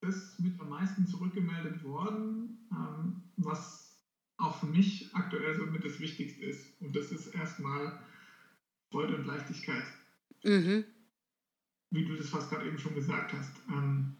das 0.01 0.39
mit 0.39 0.61
am 0.61 0.69
meisten 0.69 1.07
zurückgemeldet 1.07 1.83
worden, 1.85 2.69
ähm, 2.73 3.23
was 3.37 3.97
auch 4.37 4.59
für 4.59 4.67
mich 4.67 5.15
aktuell 5.15 5.55
so 5.57 5.67
mit 5.67 5.85
das 5.85 6.01
Wichtigste 6.01 6.45
ist. 6.45 6.81
Und 6.81 6.95
das 6.97 7.13
ist 7.13 7.35
erstmal 7.35 8.01
Freude 8.91 9.17
und 9.17 9.27
Leichtigkeit. 9.27 9.85
Mhm. 10.43 10.85
Wie 11.91 12.05
du 12.05 12.17
das 12.17 12.29
fast 12.29 12.51
gerade 12.51 12.67
eben 12.67 12.79
schon 12.79 12.95
gesagt 12.95 13.33
hast. 13.33 13.53
Ähm, 13.69 14.17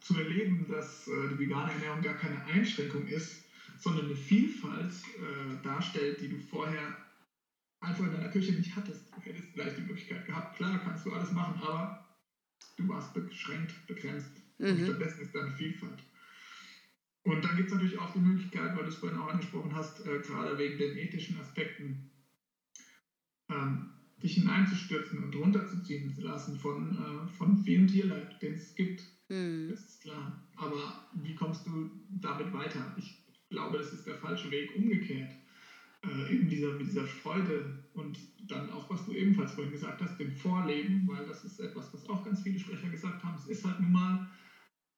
zu 0.00 0.16
erleben, 0.16 0.66
dass 0.68 1.08
äh, 1.08 1.28
die 1.30 1.38
vegane 1.38 1.72
Ernährung 1.72 2.02
gar 2.02 2.14
keine 2.14 2.44
Einschränkung 2.44 3.06
ist, 3.06 3.44
sondern 3.78 4.06
eine 4.06 4.16
Vielfalt 4.16 4.92
äh, 4.92 5.62
darstellt, 5.62 6.20
die 6.20 6.28
du 6.28 6.38
vorher 6.38 6.96
einfach 7.80 8.04
in 8.04 8.12
deiner 8.12 8.30
Küche 8.30 8.52
nicht 8.52 8.74
hattest. 8.74 9.14
Du 9.14 9.20
hättest 9.20 9.48
vielleicht 9.52 9.76
die 9.78 9.82
Möglichkeit 9.82 10.26
gehabt, 10.26 10.56
klar, 10.56 10.78
kannst 10.78 11.06
du 11.06 11.12
alles 11.12 11.32
machen, 11.32 11.60
aber 11.60 12.04
du 12.76 12.88
warst 12.88 13.14
beschränkt, 13.14 13.86
begrenzt. 13.86 14.42
Mhm. 14.58 14.84
stattdessen 14.84 15.20
ist 15.20 15.34
da 15.34 15.40
eine 15.44 15.56
Vielfalt. 15.56 16.02
Und 17.22 17.44
dann 17.44 17.56
gibt 17.56 17.68
es 17.68 17.74
natürlich 17.74 17.98
auch 17.98 18.12
die 18.12 18.20
Möglichkeit, 18.20 18.74
weil 18.74 18.84
du 18.84 18.88
es 18.88 18.96
vorhin 18.96 19.18
auch 19.18 19.28
angesprochen 19.28 19.74
hast, 19.74 20.04
äh, 20.06 20.18
gerade 20.18 20.58
wegen 20.58 20.78
den 20.78 20.96
ethischen 20.96 21.38
Aspekten, 21.38 22.10
ähm, 23.48 23.90
dich 24.22 24.34
hineinzustürzen 24.34 25.22
und 25.22 25.36
runterzuziehen 25.36 26.12
zu 26.12 26.22
lassen 26.22 26.58
von, 26.58 26.96
äh, 26.96 27.28
von 27.28 27.56
vielen 27.56 27.86
Tierleid, 27.86 28.40
den 28.42 28.54
es 28.54 28.74
gibt. 28.74 29.04
Mhm. 29.28 29.68
Das 29.68 29.84
ist 29.84 30.02
klar. 30.02 30.48
Aber 30.56 31.08
wie 31.14 31.34
kommst 31.34 31.66
du 31.66 31.90
damit 32.10 32.52
weiter? 32.52 32.94
Ich 32.96 33.24
glaube, 33.48 33.78
das 33.78 33.92
ist 33.92 34.06
der 34.06 34.16
falsche 34.16 34.50
Weg. 34.50 34.74
Umgekehrt 34.74 35.30
äh, 36.08 36.32
eben 36.34 36.48
dieser, 36.48 36.72
mit 36.72 36.86
dieser 36.86 37.06
Freude 37.06 37.84
und 37.94 38.18
dann 38.48 38.70
auch, 38.70 38.88
was 38.90 39.04
du 39.04 39.12
ebenfalls 39.12 39.52
vorhin 39.52 39.72
gesagt 39.72 40.00
hast, 40.00 40.18
dem 40.18 40.32
Vorleben, 40.32 41.06
weil 41.06 41.26
das 41.26 41.44
ist 41.44 41.60
etwas, 41.60 41.92
was 41.92 42.08
auch 42.08 42.24
ganz 42.24 42.42
viele 42.42 42.58
Sprecher 42.58 42.88
gesagt 42.88 43.22
haben. 43.22 43.36
Es 43.36 43.46
ist 43.46 43.64
halt 43.64 43.80
nun 43.80 43.92
mal 43.92 44.28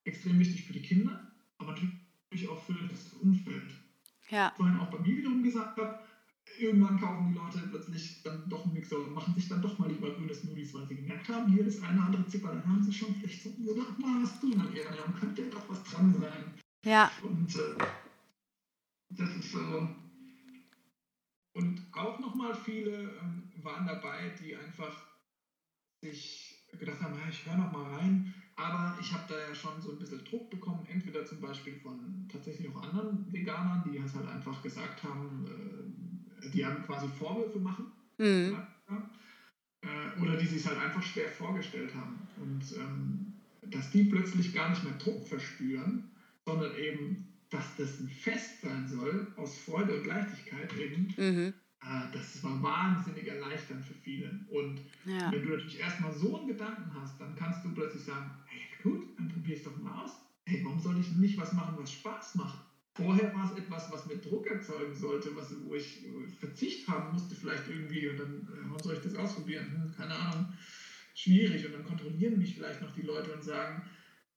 extrem 0.05 0.39
wichtig 0.39 0.65
für 0.65 0.73
die 0.73 0.83
Kinder, 0.83 1.33
aber 1.59 1.73
natürlich 1.73 2.49
auch 2.49 2.63
für 2.63 2.75
das 2.89 3.13
Umfeld. 3.21 3.71
Ja. 4.29 4.53
Vorhin 4.57 4.79
auch 4.79 4.91
bei 4.91 4.99
mir 5.01 5.17
wiederum 5.17 5.43
gesagt 5.43 5.77
habe, 5.79 5.99
irgendwann 6.59 7.01
kaufen 7.01 7.33
die 7.33 7.39
Leute 7.39 7.69
plötzlich 7.69 8.23
dann 8.23 8.49
doch 8.49 8.65
einen 8.65 8.75
Mixer 8.75 8.99
und 8.99 9.15
machen 9.15 9.35
sich 9.35 9.49
dann 9.49 9.63
doch 9.63 9.79
mal 9.79 9.89
lieber 9.91 10.11
grüne 10.11 10.35
Smoothies, 10.35 10.75
weil 10.75 10.87
sie 10.87 10.97
gemerkt 10.97 11.29
haben, 11.29 11.53
hier 11.53 11.67
ist 11.67 11.83
eine 11.83 12.03
andere 12.03 12.27
Zipper, 12.27 12.49
dann 12.49 12.67
haben 12.67 12.83
sie 12.83 12.93
schon 12.93 13.15
vielleicht 13.15 13.43
so 13.43 13.51
gedacht, 13.51 13.99
mal 13.99 14.23
was 14.23 14.41
tun 14.41 14.61
an 14.61 14.75
Ernährung, 14.75 15.15
könnte 15.19 15.43
ja 15.43 15.49
doch 15.51 15.69
was 15.69 15.83
dran 15.85 16.15
sein. 16.19 16.55
Ja. 16.85 17.11
Und 17.23 17.55
äh, 17.57 17.85
das 19.11 19.37
ist 19.37 19.53
so, 19.53 19.89
und 21.53 21.83
auch 21.93 22.19
nochmal 22.19 22.55
viele 22.55 23.15
ähm, 23.21 23.49
waren 23.63 23.87
dabei, 23.87 24.31
die 24.41 24.55
einfach 24.55 25.07
sich 26.03 26.65
gedacht 26.79 27.01
haben, 27.01 27.15
ich 27.29 27.45
höre 27.45 27.57
nochmal 27.57 27.93
rein. 27.93 28.33
Aber 28.57 28.97
ich 29.01 29.13
habe 29.13 29.25
da 29.29 29.39
ja 29.39 29.55
schon 29.55 29.81
so 29.81 29.91
ein 29.91 29.99
bisschen 29.99 30.25
Druck 30.25 30.51
bekommen, 30.51 30.85
entweder 30.87 31.25
zum 31.25 31.41
Beispiel 31.41 31.75
von 31.77 32.27
tatsächlich 32.29 32.69
auch 32.69 32.83
anderen 32.83 33.33
Veganern, 33.33 33.83
die 33.85 34.01
halt 34.01 34.27
einfach 34.27 34.63
gesagt 34.63 35.03
haben, 35.03 35.47
äh, 36.43 36.51
die 36.51 36.65
haben 36.65 36.83
quasi 36.83 37.09
Vorwürfe 37.09 37.59
machen. 37.59 37.87
Mhm. 38.19 38.57
Ja, 38.89 39.11
äh, 39.83 40.21
oder 40.21 40.37
die 40.37 40.47
sich 40.47 40.67
halt 40.67 40.79
einfach 40.79 41.03
schwer 41.03 41.29
vorgestellt 41.29 41.95
haben. 41.95 42.19
Und 42.37 42.73
ähm, 42.77 43.33
dass 43.71 43.91
die 43.91 44.05
plötzlich 44.05 44.53
gar 44.53 44.69
nicht 44.69 44.83
mehr 44.83 44.95
Druck 44.95 45.27
verspüren, 45.27 46.05
sondern 46.45 46.75
eben 46.75 47.30
dass 47.51 47.77
das 47.77 48.01
ein 48.01 48.09
Fest 48.09 48.63
sein 48.63 48.89
soll, 48.89 49.27
aus 49.37 49.59
Freude 49.59 49.99
und 49.99 50.07
Leichtigkeit 50.07 50.73
eben, 50.77 51.13
mhm. 51.17 51.53
äh, 51.83 52.13
das 52.13 52.43
war 52.45 52.63
wahnsinnig 52.63 53.27
erleichternd 53.27 53.85
für 53.85 53.95
viele. 53.95 54.31
Und 54.51 54.81
ja. 55.05 55.31
wenn 55.33 55.43
du 55.43 55.51
natürlich 55.51 55.81
erstmal 55.81 56.13
so 56.13 56.39
einen 56.39 56.47
Gedanken 56.47 56.91
hast, 56.95 57.21
dann 57.21 57.35
kannst 57.35 57.65
du 57.65 57.75
plötzlich 57.75 58.05
sagen, 58.05 58.31
hey 58.47 58.61
gut, 58.83 59.19
dann 59.19 59.29
probiere 59.29 59.59
ich 59.59 59.65
doch 59.65 59.77
mal 59.79 60.05
aus. 60.05 60.13
Hey, 60.47 60.63
warum 60.65 60.81
soll 60.81 60.99
ich 61.01 61.11
nicht 61.17 61.39
was 61.39 61.53
machen, 61.53 61.77
was 61.79 61.93
Spaß 61.93 62.37
macht? 62.37 62.59
Vorher 62.95 63.35
war 63.35 63.51
es 63.51 63.59
etwas, 63.59 63.91
was 63.91 64.07
mir 64.07 64.17
Druck 64.17 64.47
erzeugen 64.47 64.95
sollte, 64.95 65.35
was, 65.35 65.55
wo 65.65 65.75
ich 65.75 66.05
Verzicht 66.39 66.89
haben 66.89 67.13
musste 67.13 67.35
vielleicht 67.35 67.69
irgendwie 67.69 68.09
und 68.09 68.19
dann, 68.19 68.49
äh, 68.53 68.65
warum 68.67 68.83
soll 68.83 68.95
ich 68.95 69.03
das 69.03 69.15
ausprobieren? 69.17 69.67
Hm, 69.73 69.95
keine 69.97 70.15
Ahnung, 70.15 70.53
schwierig. 71.15 71.67
Und 71.67 71.73
dann 71.73 71.85
kontrollieren 71.85 72.39
mich 72.39 72.55
vielleicht 72.55 72.81
noch 72.81 72.95
die 72.95 73.03
Leute 73.03 73.33
und 73.33 73.43
sagen, 73.43 73.83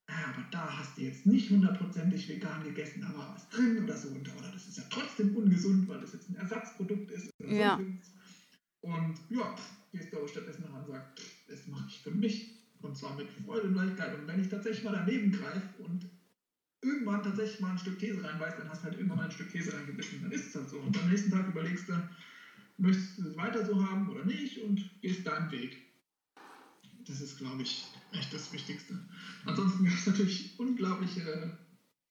aber 0.07 0.45
da 0.51 0.77
hast 0.77 0.97
du 0.97 1.01
jetzt 1.01 1.25
nicht 1.25 1.49
hundertprozentig 1.49 2.27
vegan 2.27 2.63
gegessen, 2.63 3.01
da 3.01 3.17
war 3.17 3.33
was 3.33 3.49
drin 3.49 3.83
oder 3.83 3.95
so. 3.95 4.09
Oder 4.09 4.51
das 4.51 4.67
ist 4.67 4.77
ja 4.77 4.83
trotzdem 4.89 5.35
ungesund, 5.35 5.87
weil 5.87 6.01
das 6.01 6.13
jetzt 6.13 6.29
ein 6.29 6.35
Ersatzprodukt 6.35 7.11
ist. 7.11 7.29
ja. 7.39 7.79
Und 8.81 9.15
ja, 9.29 9.55
gehst 9.93 10.11
du 10.11 10.17
aber 10.17 10.27
stattdessen 10.27 10.63
nach 10.63 10.79
und 10.79 10.87
sagst, 10.87 11.23
das 11.47 11.67
mache 11.67 11.87
ich 11.87 11.99
für 11.99 12.11
mich. 12.11 12.51
Und 12.81 12.97
zwar 12.97 13.15
mit 13.15 13.29
Freude 13.29 13.67
und 13.67 13.75
Leichtigkeit. 13.75 14.19
Und 14.19 14.27
wenn 14.27 14.41
ich 14.41 14.49
tatsächlich 14.49 14.83
mal 14.83 14.91
daneben 14.91 15.31
greife 15.31 15.81
und 15.83 16.05
irgendwann 16.81 17.23
tatsächlich 17.23 17.61
mal 17.61 17.71
ein 17.71 17.77
Stück 17.77 17.97
Käse 17.97 18.21
reinbeißt, 18.21 18.59
dann 18.59 18.69
hast 18.69 18.81
du 18.81 18.85
halt 18.85 18.95
irgendwann 18.95 19.19
mal 19.19 19.25
ein 19.25 19.31
Stück 19.31 19.49
Käse 19.51 19.73
reingebissen. 19.73 20.21
Dann 20.21 20.31
ist 20.31 20.47
es 20.47 20.55
halt 20.55 20.69
so. 20.69 20.79
Und 20.79 20.97
am 20.97 21.09
nächsten 21.09 21.31
Tag 21.31 21.47
überlegst 21.47 21.87
du, 21.87 21.93
möchtest 22.77 23.19
du 23.19 23.29
es 23.29 23.37
weiter 23.37 23.65
so 23.65 23.81
haben 23.81 24.09
oder 24.09 24.25
nicht 24.25 24.61
und 24.61 24.83
gehst 25.01 25.25
deinen 25.25 25.49
Weg. 25.51 25.77
Das 27.07 27.21
ist, 27.21 27.37
glaube 27.37 27.61
ich, 27.61 27.85
echt 28.13 28.33
das 28.33 28.51
Wichtigste. 28.53 28.99
Ansonsten 29.45 29.83
gibt 29.83 29.97
es 29.97 30.07
natürlich 30.07 30.59
unglaubliche 30.59 31.57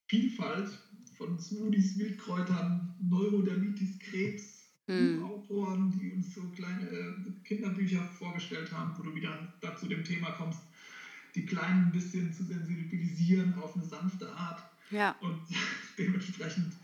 Vielfalt 0.09 0.71
von 1.17 1.39
Smoothies, 1.39 1.99
Wildkräutern, 1.99 2.95
Neurodermitis, 3.01 3.99
Krebs, 3.99 4.63
hm. 4.87 5.23
Autoren, 5.23 5.99
die 5.99 6.13
uns 6.13 6.35
so 6.35 6.43
kleine 6.51 6.89
äh, 6.89 7.15
Kinderbücher 7.45 8.03
vorgestellt 8.19 8.73
haben, 8.73 8.99
wo 8.99 9.03
du 9.03 9.15
wieder 9.15 9.55
da 9.61 9.77
zu 9.77 9.87
dem 9.87 10.05
Thema 10.05 10.33
kommst, 10.33 10.61
die 11.35 11.47
Kleinen 11.47 11.87
ein 11.87 11.93
bisschen 11.93 12.33
zu 12.33 12.45
sensibilisieren 12.45 13.55
auf 13.55 13.77
eine 13.77 13.85
sanfte 13.85 14.31
Art. 14.33 14.63
Ja. 14.91 15.17
Und 15.21 15.41
dementsprechend, 15.99 16.75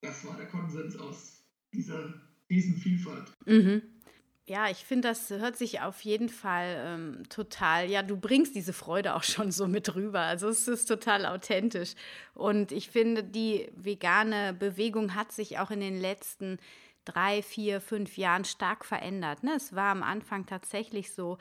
das 0.00 0.26
war 0.26 0.36
der 0.36 0.46
Konsens 0.46 0.96
aus 0.96 1.44
dieser 1.72 2.14
Riesenvielfalt. 2.50 3.30
Mhm. 3.46 3.82
Ja, 4.48 4.70
ich 4.70 4.78
finde, 4.78 5.08
das 5.08 5.28
hört 5.28 5.58
sich 5.58 5.82
auf 5.82 6.00
jeden 6.00 6.30
Fall 6.30 6.82
ähm, 6.82 7.22
total, 7.28 7.90
ja, 7.90 8.02
du 8.02 8.16
bringst 8.16 8.54
diese 8.54 8.72
Freude 8.72 9.14
auch 9.14 9.22
schon 9.22 9.52
so 9.52 9.68
mit 9.68 9.94
rüber. 9.94 10.20
Also 10.20 10.48
es 10.48 10.66
ist 10.66 10.86
total 10.86 11.26
authentisch. 11.26 11.92
Und 12.32 12.72
ich 12.72 12.88
finde, 12.88 13.22
die 13.22 13.70
vegane 13.76 14.54
Bewegung 14.54 15.14
hat 15.14 15.32
sich 15.32 15.58
auch 15.58 15.70
in 15.70 15.80
den 15.80 16.00
letzten 16.00 16.58
drei, 17.04 17.42
vier, 17.42 17.82
fünf 17.82 18.16
Jahren 18.16 18.46
stark 18.46 18.86
verändert. 18.86 19.42
Ne? 19.42 19.52
Es 19.54 19.74
war 19.74 19.90
am 19.90 20.02
Anfang 20.02 20.46
tatsächlich 20.46 21.12
so 21.12 21.36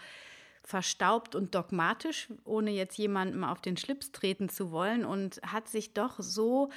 verstaubt 0.61 1.33
und 1.33 1.55
dogmatisch, 1.55 2.27
ohne 2.43 2.71
jetzt 2.71 2.97
jemandem 2.97 3.45
auf 3.45 3.61
den 3.61 3.77
Schlips 3.77 4.11
treten 4.11 4.49
zu 4.49 4.71
wollen 4.71 5.05
und 5.05 5.39
hat 5.45 5.69
sich 5.69 5.93
doch 5.93 6.19
so 6.19 6.71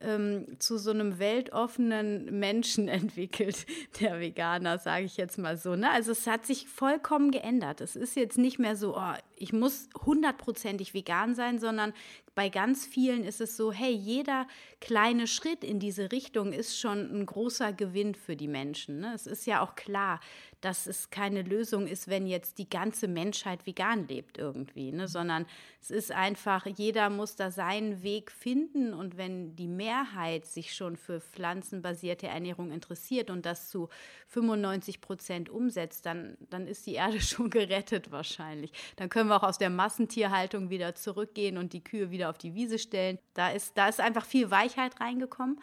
ähm, 0.00 0.46
zu 0.58 0.78
so 0.78 0.90
einem 0.90 1.18
weltoffenen 1.18 2.38
Menschen 2.38 2.88
entwickelt, 2.88 3.66
der 4.00 4.20
Veganer, 4.20 4.78
sage 4.78 5.04
ich 5.04 5.16
jetzt 5.16 5.38
mal 5.38 5.56
so. 5.56 5.76
Ne? 5.76 5.90
Also 5.90 6.12
es 6.12 6.26
hat 6.26 6.46
sich 6.46 6.68
vollkommen 6.68 7.30
geändert. 7.30 7.80
Es 7.80 7.96
ist 7.96 8.16
jetzt 8.16 8.38
nicht 8.38 8.58
mehr 8.58 8.76
so, 8.76 8.96
oh, 8.96 9.14
ich 9.36 9.52
muss 9.52 9.88
hundertprozentig 10.04 10.94
vegan 10.94 11.34
sein, 11.34 11.58
sondern 11.58 11.92
bei 12.34 12.48
ganz 12.48 12.86
vielen 12.86 13.24
ist 13.24 13.40
es 13.40 13.56
so, 13.56 13.72
hey, 13.72 13.92
jeder 13.92 14.46
kleine 14.80 15.26
Schritt 15.26 15.64
in 15.64 15.80
diese 15.80 16.12
Richtung 16.12 16.52
ist 16.52 16.78
schon 16.78 17.10
ein 17.14 17.26
großer 17.26 17.72
Gewinn 17.72 18.14
für 18.14 18.36
die 18.36 18.48
Menschen. 18.48 19.00
Ne? 19.00 19.12
Es 19.14 19.26
ist 19.26 19.46
ja 19.46 19.60
auch 19.62 19.74
klar, 19.74 20.20
dass 20.60 20.86
es 20.86 21.10
keine 21.10 21.42
Lösung 21.42 21.86
ist, 21.86 22.08
wenn 22.08 22.26
jetzt 22.26 22.58
die 22.58 22.68
ganze 22.68 23.08
Menschheit 23.08 23.66
vegan 23.66 24.06
lebt 24.08 24.36
irgendwie, 24.36 24.92
ne? 24.92 25.08
sondern 25.08 25.46
es 25.80 25.90
ist 25.90 26.12
einfach, 26.12 26.66
jeder 26.66 27.08
muss 27.08 27.36
da 27.36 27.50
seinen 27.50 28.02
Weg 28.02 28.30
finden 28.30 28.92
und 28.92 29.16
wenn 29.16 29.56
die 29.56 29.68
Mehrheit 29.68 30.46
sich 30.46 30.74
schon 30.74 30.96
für 30.96 31.20
pflanzenbasierte 31.20 32.26
Ernährung 32.26 32.70
interessiert 32.72 33.30
und 33.30 33.46
das 33.46 33.70
zu 33.70 33.88
95 34.28 35.00
Prozent 35.00 35.48
umsetzt, 35.48 36.04
dann, 36.04 36.36
dann 36.50 36.66
ist 36.66 36.86
die 36.86 36.94
Erde 36.94 37.20
schon 37.20 37.48
gerettet 37.48 38.10
wahrscheinlich. 38.10 38.72
Dann 38.96 39.08
können 39.08 39.28
wir 39.28 39.36
auch 39.36 39.48
aus 39.48 39.58
der 39.58 39.70
Massentierhaltung 39.70 40.68
wieder 40.68 40.94
zurückgehen 40.94 41.56
und 41.56 41.72
die 41.72 41.82
Kühe 41.82 42.10
wieder 42.10 42.28
auf 42.28 42.38
die 42.38 42.54
Wiese 42.54 42.78
stellen. 42.78 43.18
Da 43.32 43.50
ist, 43.50 43.78
da 43.78 43.88
ist 43.88 44.00
einfach 44.00 44.26
viel 44.26 44.50
Weichheit 44.50 45.00
reingekommen. 45.00 45.58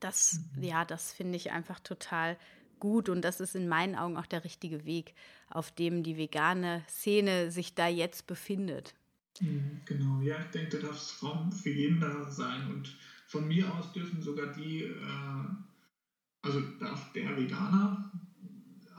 Das, 0.00 0.40
ja, 0.60 0.84
das 0.84 1.12
finde 1.12 1.36
ich 1.36 1.50
einfach 1.50 1.80
total 1.80 2.36
gut 2.78 3.08
und 3.08 3.22
das 3.22 3.40
ist 3.40 3.54
in 3.54 3.68
meinen 3.68 3.94
Augen 3.94 4.16
auch 4.16 4.26
der 4.26 4.44
richtige 4.44 4.84
Weg, 4.84 5.14
auf 5.50 5.70
dem 5.70 6.02
die 6.02 6.16
vegane 6.16 6.82
Szene 6.88 7.50
sich 7.50 7.74
da 7.74 7.88
jetzt 7.88 8.26
befindet. 8.26 8.94
Mhm, 9.40 9.80
genau, 9.84 10.20
ja, 10.20 10.36
ich 10.40 10.50
denke, 10.50 10.78
da 10.78 10.88
darf 10.88 10.96
es 10.96 11.22
Raum 11.22 11.52
für 11.52 11.70
jeden 11.70 12.00
da 12.00 12.30
sein 12.30 12.70
und 12.70 12.96
von 13.26 13.46
mir 13.46 13.72
aus 13.74 13.92
dürfen 13.92 14.22
sogar 14.22 14.52
die, 14.54 14.84
äh, 14.84 15.44
also 16.42 16.60
darf 16.80 17.12
der 17.12 17.36
Veganer 17.36 18.10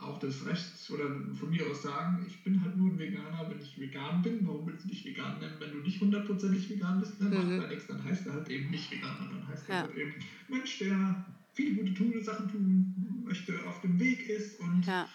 auch 0.01 0.19
das 0.19 0.45
Recht 0.45 0.89
oder 0.91 1.05
von 1.35 1.49
mir 1.49 1.65
aus 1.67 1.81
sagen, 1.81 2.25
ich 2.27 2.43
bin 2.43 2.63
halt 2.63 2.77
nur 2.77 2.91
ein 2.91 2.99
Veganer, 2.99 3.49
wenn 3.49 3.59
ich 3.59 3.79
vegan 3.79 4.21
bin. 4.21 4.47
Warum 4.47 4.67
willst 4.67 4.85
du 4.85 4.89
dich 4.89 5.05
vegan 5.05 5.39
nennen, 5.39 5.55
wenn 5.59 5.71
du 5.71 5.77
nicht 5.79 5.99
hundertprozentig 5.99 6.69
vegan 6.69 6.99
bist? 6.99 7.19
Dann 7.19 7.29
mhm. 7.29 7.57
macht 7.57 7.63
er 7.63 7.67
nichts, 7.67 7.87
dann 7.87 8.03
heißt 8.03 8.27
er 8.27 8.33
halt 8.33 8.49
eben 8.49 8.69
nicht 8.69 8.91
Veganer, 8.91 9.29
dann 9.29 9.47
heißt 9.47 9.69
er 9.69 9.75
ja. 9.75 9.81
halt 9.81 9.95
eben 9.95 10.13
Mensch, 10.47 10.79
der 10.79 11.25
viele 11.59 11.75
gute 11.75 11.93
tun, 11.93 12.23
Sachen 12.23 12.49
tun 12.49 13.23
möchte, 13.25 13.59
auf 13.67 13.81
dem 13.81 13.99
Weg 13.99 14.29
ist 14.29 14.59
und 14.61 14.85
ja. 14.85 15.09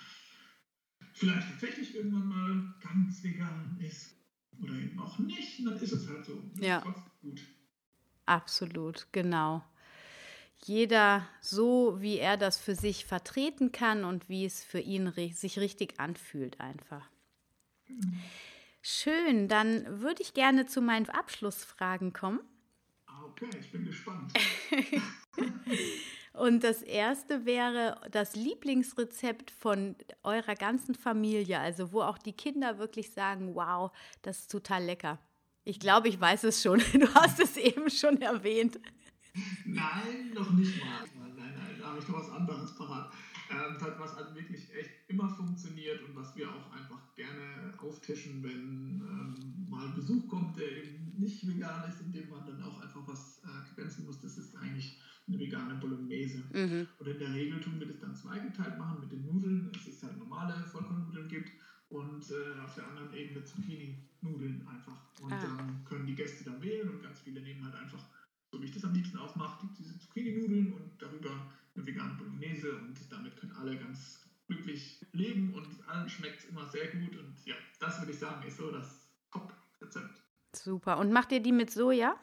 vielleicht 1.14 1.49
tatsächlich 1.49 1.95
irgendwann 1.95 2.28
mal 2.28 2.74
ganz 2.82 3.22
vegan 3.22 3.78
ist. 3.80 4.14
Oder 4.62 4.74
eben 4.74 4.99
auch 5.01 5.18
nicht, 5.18 5.59
und 5.59 5.64
dann 5.66 5.78
ist 5.80 5.92
es 5.92 6.09
halt 6.09 6.24
so. 6.24 6.40
Das 6.55 6.66
ja. 6.66 6.80
gut. 7.22 7.40
Absolut, 8.26 9.09
genau. 9.11 9.64
Jeder 10.64 11.28
so, 11.40 12.01
wie 12.01 12.18
er 12.18 12.36
das 12.36 12.59
für 12.59 12.74
sich 12.74 13.05
vertreten 13.05 13.72
kann 13.72 14.05
und 14.05 14.28
wie 14.28 14.45
es 14.45 14.62
für 14.62 14.78
ihn 14.78 15.12
sich 15.32 15.59
richtig 15.59 15.99
anfühlt, 15.99 16.61
einfach. 16.61 17.09
Mhm. 17.88 18.20
Schön, 18.80 19.49
dann 19.49 20.01
würde 20.01 20.22
ich 20.22 20.34
gerne 20.34 20.66
zu 20.66 20.80
meinen 20.80 21.09
Abschlussfragen 21.09 22.12
kommen. 22.12 22.40
Okay, 23.24 23.49
ich 23.59 23.72
bin 23.72 23.84
gespannt. 23.86 24.32
Und 26.35 26.64
das 26.64 26.82
erste 26.82 27.47
wäre 27.47 27.97
das 28.11 28.35
Lieblingsrezept 28.35 29.53
von 29.53 29.95
eurer 30.24 30.57
ganzen 30.57 30.97
Familie, 30.97 31.61
also 31.61 31.93
wo 31.93 32.03
auch 32.03 32.18
die 32.18 32.32
Kinder 32.32 32.78
wirklich 32.80 33.12
sagen, 33.12 33.55
wow, 33.55 33.93
das 34.22 34.41
ist 34.41 34.51
total 34.51 34.82
lecker. 34.82 35.20
Ich 35.62 35.78
glaube, 35.78 36.09
ich 36.09 36.20
weiß 36.20 36.43
es 36.45 36.61
schon. 36.61 36.80
Du 36.93 37.14
hast 37.14 37.39
es 37.39 37.57
eben 37.57 37.89
schon 37.89 38.20
erwähnt. 38.20 38.80
Nein, 39.64 40.32
noch 40.35 40.51
nicht 40.51 40.76
mal. 40.85 41.05
Nein, 41.14 41.55
nein, 41.57 41.76
da 41.80 41.91
habe 41.91 42.01
ich 42.01 42.09
noch 42.09 42.18
was 42.18 42.30
anderes 42.30 42.74
parat. 42.74 43.12
Ähm, 43.51 43.76
was 43.99 44.16
also 44.16 44.35
wirklich 44.35 44.74
echt 44.74 44.91
immer 45.09 45.28
funktioniert 45.28 46.03
und 46.03 46.16
was 46.16 46.35
wir 46.35 46.49
auch 46.49 46.72
einfach 46.72 47.14
gerne 47.14 47.72
auftischen, 47.78 48.43
wenn 48.43 49.01
ähm, 49.01 49.66
mal 49.70 49.89
Besuch 49.91 50.26
kommt, 50.28 50.57
der 50.57 50.68
eben 50.68 51.14
nicht 51.16 51.47
vegan 51.47 51.89
ist, 51.89 52.01
indem 52.01 52.28
man 52.30 52.45
dann 52.45 52.61
auch 52.64 52.80
einfach 52.80 53.07
was 53.07 53.41
äh, 53.45 53.74
kredenzen 53.74 54.07
muss, 54.07 54.18
das 54.20 54.37
ist 54.37 54.57
eigentlich 54.57 54.99
eine 55.27 55.39
vegane 55.39 55.75
Bolognese. 55.77 56.43
Mhm. 56.53 56.87
Und 56.99 57.07
in 57.07 57.18
der 57.18 57.33
Regel 57.33 57.61
tun 57.61 57.79
wir 57.79 57.87
das 57.87 58.01
dann 58.01 58.14
zweigeteilt 58.14 58.79
machen 58.79 59.01
mit 59.01 59.12
den 59.12 59.25
Nudeln, 59.25 59.70
dass 59.72 59.87
es 59.87 60.03
halt 60.03 60.18
normale 60.18 60.55
Vollkornnudeln 60.66 61.29
gibt 61.29 61.51
und 61.89 62.31
äh, 62.31 62.61
auf 62.61 62.75
der 62.75 62.89
anderen 62.89 63.12
Ebene 63.14 63.45
Zucchini-Nudeln 63.45 64.66
einfach. 64.66 65.01
Und 65.22 65.33
ah. 65.33 65.41
dann 65.41 65.85
können 65.85 66.07
die 66.07 66.14
Gäste 66.14 66.45
dann 66.45 66.61
wählen 66.62 66.89
und 66.89 67.03
ganz 67.03 67.20
viele 67.20 67.41
nehmen 67.41 67.64
halt 67.64 67.75
einfach, 67.77 68.05
so 68.51 68.61
wie 68.61 68.66
ich 68.66 68.72
das 68.72 68.85
am 68.85 68.93
liebsten 68.93 69.18
auch 69.18 69.35
mache, 69.37 69.66
diese 69.79 69.99
Zucchini-Nudeln 69.99 70.72
und 70.72 70.91
darüber 71.01 71.31
eine 71.75 71.87
vegane 71.87 72.14
Bolognese 72.14 72.77
und 72.77 72.95
damit 73.11 73.37
können 73.37 73.53
alle 73.53 73.77
ganz 73.77 74.20
glücklich 74.47 75.05
leben 75.12 75.55
und 75.55 75.66
allen 75.89 76.09
schmeckt 76.09 76.41
es 76.41 76.51
immer 76.51 76.66
sehr 76.66 76.89
gut 76.89 77.16
und 77.16 77.35
ja, 77.47 77.55
das 77.81 77.99
würde 78.01 78.12
ich 78.12 78.18
sagen, 78.18 78.47
ist 78.47 78.59
so 78.59 78.70
das 78.70 79.09
Top-Rezept. 79.33 80.22
Super. 80.53 80.99
Und 80.99 81.12
macht 81.12 81.33
ihr 81.33 81.41
die 81.41 81.53
mit 81.53 81.70
Soja? 81.70 82.16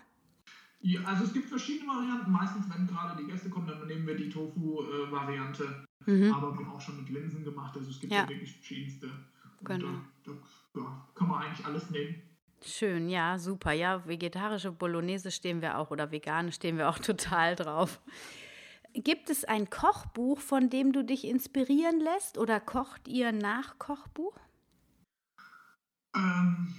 Ja, 0.84 1.01
also 1.03 1.25
es 1.25 1.34
gibt 1.34 1.47
verschiedene 1.47 1.91
Varianten. 1.91 2.32
Meistens, 2.32 2.65
wenn 2.73 2.88
gerade 2.88 3.21
die 3.21 3.29
Gäste 3.29 3.49
kommen, 3.49 3.67
dann 3.67 3.86
nehmen 3.88 4.07
wir 4.07 4.15
die 4.15 4.29
Tofu-Variante. 4.29 5.86
Mhm. 6.05 6.34
Aber 6.34 6.57
wir 6.57 6.65
haben 6.65 6.73
auch 6.73 6.82
schon 6.82 6.97
mit 6.97 7.09
Linsen 7.09 7.43
gemacht. 7.43 7.75
Also 7.77 7.89
es 7.89 7.99
gibt 7.99 8.11
ja, 8.11 8.23
ja 8.23 8.29
wirklich 8.29 8.53
verschiedenste. 8.53 9.11
Genau. 9.63 10.01
Da, 10.23 10.32
da 10.73 10.79
ja, 10.79 11.07
kann 11.13 11.27
man 11.27 11.43
eigentlich 11.43 11.65
alles 11.65 11.89
nehmen. 11.91 12.21
Schön, 12.63 13.09
ja, 13.09 13.38
super. 13.38 13.71
Ja, 13.73 14.05
vegetarische 14.07 14.71
Bolognese 14.71 15.32
stehen 15.32 15.61
wir 15.61 15.77
auch 15.77 15.91
oder 15.91 16.11
vegane 16.11 16.51
stehen 16.51 16.77
wir 16.77 16.89
auch 16.89 16.99
total 16.99 17.55
drauf. 17.55 18.01
Gibt 18.93 19.29
es 19.29 19.45
ein 19.45 19.69
Kochbuch, 19.69 20.39
von 20.39 20.69
dem 20.69 20.91
du 20.91 21.03
dich 21.03 21.25
inspirieren 21.25 21.99
lässt 21.99 22.38
oder 22.38 22.59
kocht 22.59 23.07
ihr 23.07 23.32
nach 23.32 23.79
Kochbuch? 23.79 24.38
Ähm, 26.15 26.75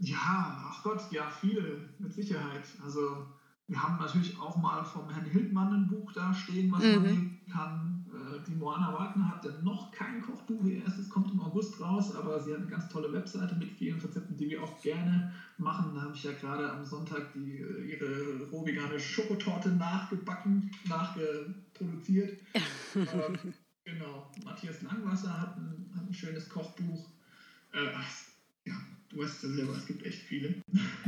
ja, 0.00 0.64
ach 0.70 0.82
Gott, 0.82 1.00
ja, 1.10 1.28
viele, 1.30 1.88
mit 1.98 2.12
Sicherheit. 2.12 2.64
Also 2.82 3.26
wir 3.68 3.82
haben 3.82 3.98
natürlich 3.98 4.38
auch 4.38 4.56
mal 4.56 4.84
vom 4.84 5.08
Herrn 5.08 5.24
Hildmann 5.24 5.72
ein 5.72 5.86
Buch 5.86 6.12
da 6.12 6.34
stehen, 6.34 6.70
was 6.72 6.82
mhm. 6.82 6.92
man 6.92 7.02
nehmen 7.02 7.40
kann. 7.50 8.04
Äh, 8.12 8.44
die 8.46 8.54
Moana 8.54 8.92
Wagner 8.92 9.28
hat 9.28 9.44
ja 9.44 9.50
noch 9.62 9.90
kein 9.92 10.20
Kochbuch. 10.20 10.64
Ihr 10.64 10.84
erstes 10.84 11.08
kommt 11.08 11.30
im 11.30 11.40
August 11.40 11.80
raus, 11.80 12.14
aber 12.14 12.38
sie 12.40 12.52
hat 12.52 12.60
eine 12.60 12.68
ganz 12.68 12.88
tolle 12.88 13.12
Webseite 13.12 13.54
mit 13.54 13.70
vielen 13.70 13.98
Rezepten, 13.98 14.36
die 14.36 14.50
wir 14.50 14.62
auch 14.62 14.82
gerne 14.82 15.32
machen. 15.58 15.94
Da 15.94 16.02
habe 16.02 16.14
ich 16.14 16.22
ja 16.22 16.32
gerade 16.32 16.70
am 16.70 16.84
Sonntag 16.84 17.32
die, 17.34 17.58
äh, 17.58 17.92
ihre 17.92 18.46
rohvegane 18.50 18.98
Schokotorte 18.98 19.70
nachgebacken, 19.70 20.70
nachgeproduziert. 20.88 22.40
ähm, 22.94 23.54
genau. 23.84 24.30
Matthias 24.44 24.82
Langwasser 24.82 25.40
hat 25.40 25.56
ein, 25.56 25.90
hat 25.96 26.06
ein 26.06 26.14
schönes 26.14 26.48
Kochbuch. 26.48 27.08
Äh, 27.72 27.86
Du 29.12 29.22
weißt 29.22 29.42
ja 29.42 29.48
selber, 29.50 29.74
es 29.76 29.86
gibt 29.86 30.06
echt 30.06 30.22
viele. 30.22 30.54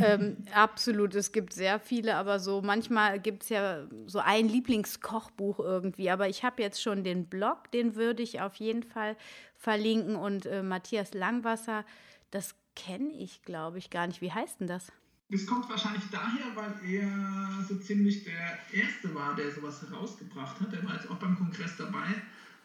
Ähm, 0.00 0.36
absolut, 0.52 1.14
es 1.14 1.32
gibt 1.32 1.52
sehr 1.52 1.78
viele, 1.78 2.16
aber 2.16 2.38
so 2.38 2.60
manchmal 2.60 3.18
gibt 3.20 3.44
es 3.44 3.48
ja 3.48 3.86
so 4.06 4.18
ein 4.18 4.48
Lieblingskochbuch 4.48 5.60
irgendwie. 5.60 6.10
Aber 6.10 6.28
ich 6.28 6.44
habe 6.44 6.62
jetzt 6.62 6.82
schon 6.82 7.04
den 7.04 7.26
Blog, 7.26 7.70
den 7.72 7.94
würde 7.94 8.22
ich 8.22 8.40
auf 8.40 8.56
jeden 8.56 8.82
Fall 8.82 9.16
verlinken. 9.56 10.16
Und 10.16 10.46
äh, 10.46 10.62
Matthias 10.62 11.14
Langwasser, 11.14 11.84
das 12.30 12.54
kenne 12.76 13.10
ich, 13.12 13.42
glaube 13.42 13.78
ich, 13.78 13.88
gar 13.88 14.06
nicht. 14.06 14.20
Wie 14.20 14.32
heißt 14.32 14.60
denn 14.60 14.66
das? 14.66 14.92
Das 15.30 15.46
kommt 15.46 15.68
wahrscheinlich 15.70 16.04
daher, 16.12 16.54
weil 16.54 16.74
er 16.86 17.64
so 17.66 17.76
ziemlich 17.76 18.24
der 18.24 18.58
Erste 18.72 19.14
war, 19.14 19.34
der 19.34 19.50
sowas 19.50 19.80
herausgebracht 19.80 20.60
hat. 20.60 20.72
Er 20.72 20.84
war 20.84 20.94
jetzt 20.94 21.10
auch 21.10 21.16
beim 21.16 21.36
Kongress 21.36 21.76
dabei. 21.78 22.06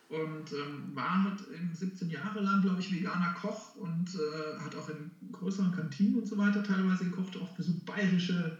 Und 0.09 0.51
ähm, 0.51 0.95
war 0.95 1.23
halt 1.23 1.39
17 1.73 2.09
Jahre 2.09 2.41
lang, 2.41 2.61
glaube 2.61 2.79
ich, 2.79 2.91
veganer 2.91 3.33
Koch 3.33 3.75
und 3.75 4.09
äh, 4.15 4.59
hat 4.59 4.75
auch 4.75 4.89
in 4.89 5.11
größeren 5.31 5.71
Kantinen 5.71 6.19
und 6.19 6.27
so 6.27 6.37
weiter 6.37 6.63
teilweise 6.63 7.05
gekocht, 7.05 7.37
auch 7.37 7.55
für 7.55 7.63
so 7.63 7.73
bayerische 7.85 8.57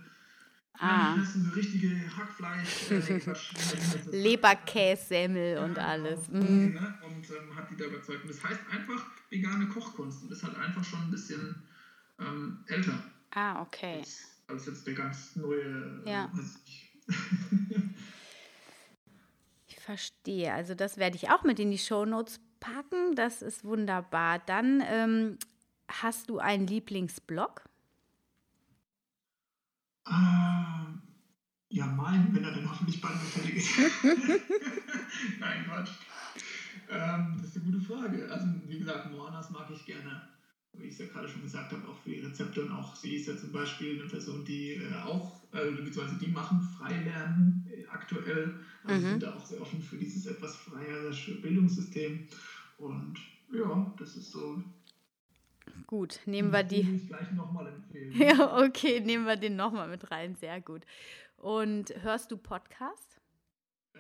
Ah. 0.82 1.18
Ja, 1.18 1.26
so 1.26 1.50
richtige 1.56 1.90
Hackfleisch, 2.16 2.90
äh, 2.92 4.12
Leberkässemmel 4.12 5.58
und 5.58 5.74
genau. 5.74 5.88
alles. 5.88 6.30
Mhm. 6.30 6.74
Ne? 6.74 7.00
Und 7.06 7.30
ähm, 7.30 7.54
hat 7.54 7.70
die 7.70 7.76
da 7.76 7.84
überzeugt. 7.84 8.24
Und 8.24 8.30
das 8.30 8.42
heißt 8.42 8.62
einfach 8.72 9.06
vegane 9.30 9.68
Kochkunst 9.68 10.24
und 10.24 10.32
ist 10.32 10.42
halt 10.42 10.56
einfach 10.58 10.84
schon 10.84 11.02
ein 11.02 11.12
bisschen 11.12 11.54
ähm, 12.18 12.60
älter. 12.68 12.98
Ah, 13.32 13.62
okay. 13.62 13.98
Als, 14.00 14.26
als, 14.48 14.66
jetzt 14.68 14.88
der 14.88 14.94
ganz 14.94 15.36
neue. 15.36 16.02
Äh, 16.06 16.12
ja. 16.12 16.32
ich. 16.66 16.90
verstehe. 19.90 20.54
Also, 20.54 20.76
das 20.76 20.98
werde 20.98 21.16
ich 21.16 21.32
auch 21.32 21.44
mit 21.44 21.60
in 21.60 21.72
die 21.72 21.80
Shownotes 21.80 22.40
packen. 22.60 23.16
Das 23.16 23.42
ist 23.42 23.64
wunderbar. 23.64 24.38
Dann 24.38 24.84
ähm, 24.86 25.40
hast 25.88 26.30
du 26.30 26.38
einen 26.38 26.68
Lieblingsblog? 26.68 27.64
Ah, 30.06 30.86
ja, 31.70 31.88
mein, 31.88 32.36
wenn 32.36 32.44
er 32.44 32.52
dann 32.52 32.70
hoffentlich 32.70 33.02
bald 33.02 33.18
fertig 33.18 33.56
ist. 33.56 33.72
Nein, 35.40 35.66
Quatsch. 35.66 35.90
Ähm, 36.92 37.40
das 37.42 37.56
ist 37.56 37.56
eine 37.56 37.72
gute 37.72 37.82
Frage. 37.82 38.32
Also, 38.32 38.46
wie 38.68 38.78
gesagt, 38.78 39.12
Moanas 39.12 39.50
mag 39.50 39.72
ich 39.72 39.84
gerne. 39.88 40.22
Wie 40.74 40.86
ich 40.86 40.94
es 40.94 41.00
ja 41.00 41.06
gerade 41.08 41.28
schon 41.28 41.42
gesagt 41.42 41.72
habe, 41.72 41.88
auch 41.88 41.98
für 41.98 42.12
die 42.12 42.20
Rezepte 42.20 42.62
und 42.62 42.72
auch 42.72 42.96
sie 42.96 43.16
ist 43.16 43.28
ja 43.28 43.38
zum 43.38 43.52
Beispiel 43.52 44.00
eine 44.00 44.10
Person, 44.10 44.46
die 44.46 44.76
äh, 44.76 44.94
auch, 45.04 45.42
äh, 45.54 45.72
beziehungsweise 45.72 46.20
die 46.20 46.32
machen 46.32 46.62
Freilernen 46.62 47.66
äh, 47.70 47.86
aktuell. 47.88 48.60
Also 48.84 49.06
mhm. 49.06 49.10
sind 49.12 49.24
da 49.24 49.36
auch 49.36 49.46
sehr 49.46 49.62
offen 49.62 49.82
für 49.82 49.98
dieses 49.98 50.26
etwas 50.26 50.56
freiere 50.56 51.12
Bildungssystem. 51.42 52.28
Und 52.78 53.18
ja, 53.52 53.94
das 53.98 54.16
ist 54.16 54.32
so 54.32 54.64
Gut, 55.88 56.20
nehmen 56.26 56.52
wir 56.52 56.64
die. 56.64 56.82
Ich 56.82 57.08
gleich 57.08 57.32
nochmal 57.32 57.68
empfehlen. 57.68 58.14
Ja, 58.16 58.58
okay, 58.64 59.00
nehmen 59.00 59.26
wir 59.26 59.38
den 59.38 59.56
nochmal 59.56 59.88
mit 59.88 60.12
rein. 60.12 60.36
Sehr 60.36 60.62
gut. 60.62 60.84
Und 61.38 61.94
hörst 62.04 62.32
du 62.32 62.38
Podcast? 62.38 63.20
Äh, 63.94 64.00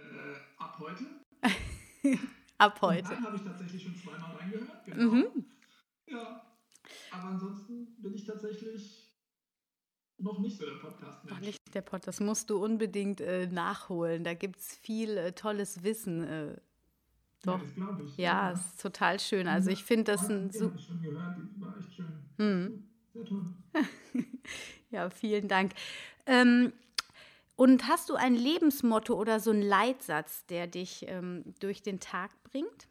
ab 0.57 0.77
heute. 0.79 1.03
ab 2.57 2.81
heute. 2.81 3.09
Dann 3.09 3.23
habe 3.23 3.35
ich 3.37 3.41
tatsächlich 3.43 3.83
schon 3.83 3.95
zweimal 3.95 4.35
reingehört. 4.35 4.85
Genau. 4.85 5.11
Mhm. 5.11 5.45
Ja. 6.07 6.48
Aber 7.11 7.29
ansonsten 7.29 7.95
bin 8.01 8.13
ich 8.13 8.25
tatsächlich 8.25 9.09
noch 10.17 10.39
nicht 10.39 10.57
so 10.57 10.65
der 10.65 10.73
Podcast. 10.73 11.25
Noch 11.25 11.39
nicht 11.39 11.73
der 11.73 11.81
Podcast. 11.81 12.19
Das 12.19 12.25
musst 12.25 12.49
du 12.49 12.63
unbedingt 12.63 13.21
äh, 13.21 13.47
nachholen. 13.47 14.23
Da 14.23 14.33
gibt 14.33 14.59
es 14.59 14.75
viel 14.75 15.17
äh, 15.17 15.31
tolles 15.31 15.83
Wissen 15.83 16.23
äh, 16.23 16.57
doch. 17.43 17.61
Ja, 17.77 17.99
ich. 18.03 18.17
Ja, 18.17 18.23
ja, 18.23 18.51
ist 18.51 18.81
total 18.81 19.19
schön. 19.19 19.47
Also 19.47 19.69
ich 19.71 19.83
finde 19.83 20.11
das 20.11 20.29
ein 20.29 20.51
super. 20.51 20.75
Ich 20.77 20.85
schon 20.85 21.01
gehört, 21.01 21.37
die 21.37 21.61
war 21.61 21.77
echt 21.77 21.93
schön. 21.93 22.11
Hm. 22.37 22.83
Sehr 23.13 23.25
toll. 23.25 23.45
ja, 24.91 25.09
vielen 25.09 25.47
Dank. 25.47 25.73
Ähm, 26.25 26.73
und 27.55 27.87
hast 27.87 28.09
du 28.09 28.15
ein 28.15 28.35
Lebensmotto 28.35 29.15
oder 29.15 29.39
so 29.39 29.51
einen 29.51 29.61
Leitsatz, 29.61 30.45
der 30.47 30.67
dich 30.67 31.05
ähm, 31.07 31.43
durch 31.59 31.81
den 31.81 31.99
Tag 31.99 32.31
bringt? 32.43 32.88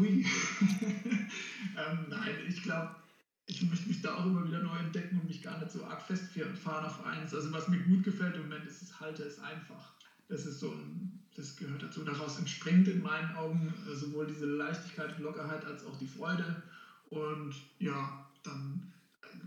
Hui. 0.00 0.26
ähm, 1.76 2.06
nein, 2.08 2.34
ich 2.48 2.62
glaube, 2.62 2.96
ich 3.46 3.62
möchte 3.62 3.88
mich 3.88 4.00
da 4.00 4.14
auch 4.16 4.26
immer 4.26 4.46
wieder 4.46 4.62
neu 4.62 4.78
entdecken 4.78 5.18
und 5.18 5.26
mich 5.26 5.42
gar 5.42 5.58
nicht 5.58 5.70
so 5.70 5.84
arg 5.84 6.02
festfahren 6.02 6.84
auf 6.84 7.04
eins. 7.04 7.34
Also 7.34 7.52
was 7.52 7.68
mir 7.68 7.78
gut 7.84 8.02
gefällt 8.02 8.36
im 8.36 8.42
Moment 8.42 8.66
ist, 8.66 8.82
es 8.82 9.00
halte 9.00 9.22
es 9.22 9.38
einfach. 9.38 9.92
Das 10.28 10.46
ist 10.46 10.60
so 10.60 10.70
ein 10.70 11.20
das 11.36 11.56
gehört 11.56 11.82
dazu. 11.82 12.04
Daraus 12.04 12.38
entspringt 12.38 12.88
in 12.88 13.02
meinen 13.02 13.34
Augen 13.36 13.72
äh, 13.88 13.94
sowohl 13.94 14.26
diese 14.26 14.46
Leichtigkeit 14.46 15.16
und 15.16 15.22
Lockerheit 15.22 15.64
als 15.64 15.84
auch 15.84 15.96
die 15.96 16.06
Freude. 16.06 16.62
Und 17.08 17.54
ja, 17.78 18.26
dann 18.42 18.92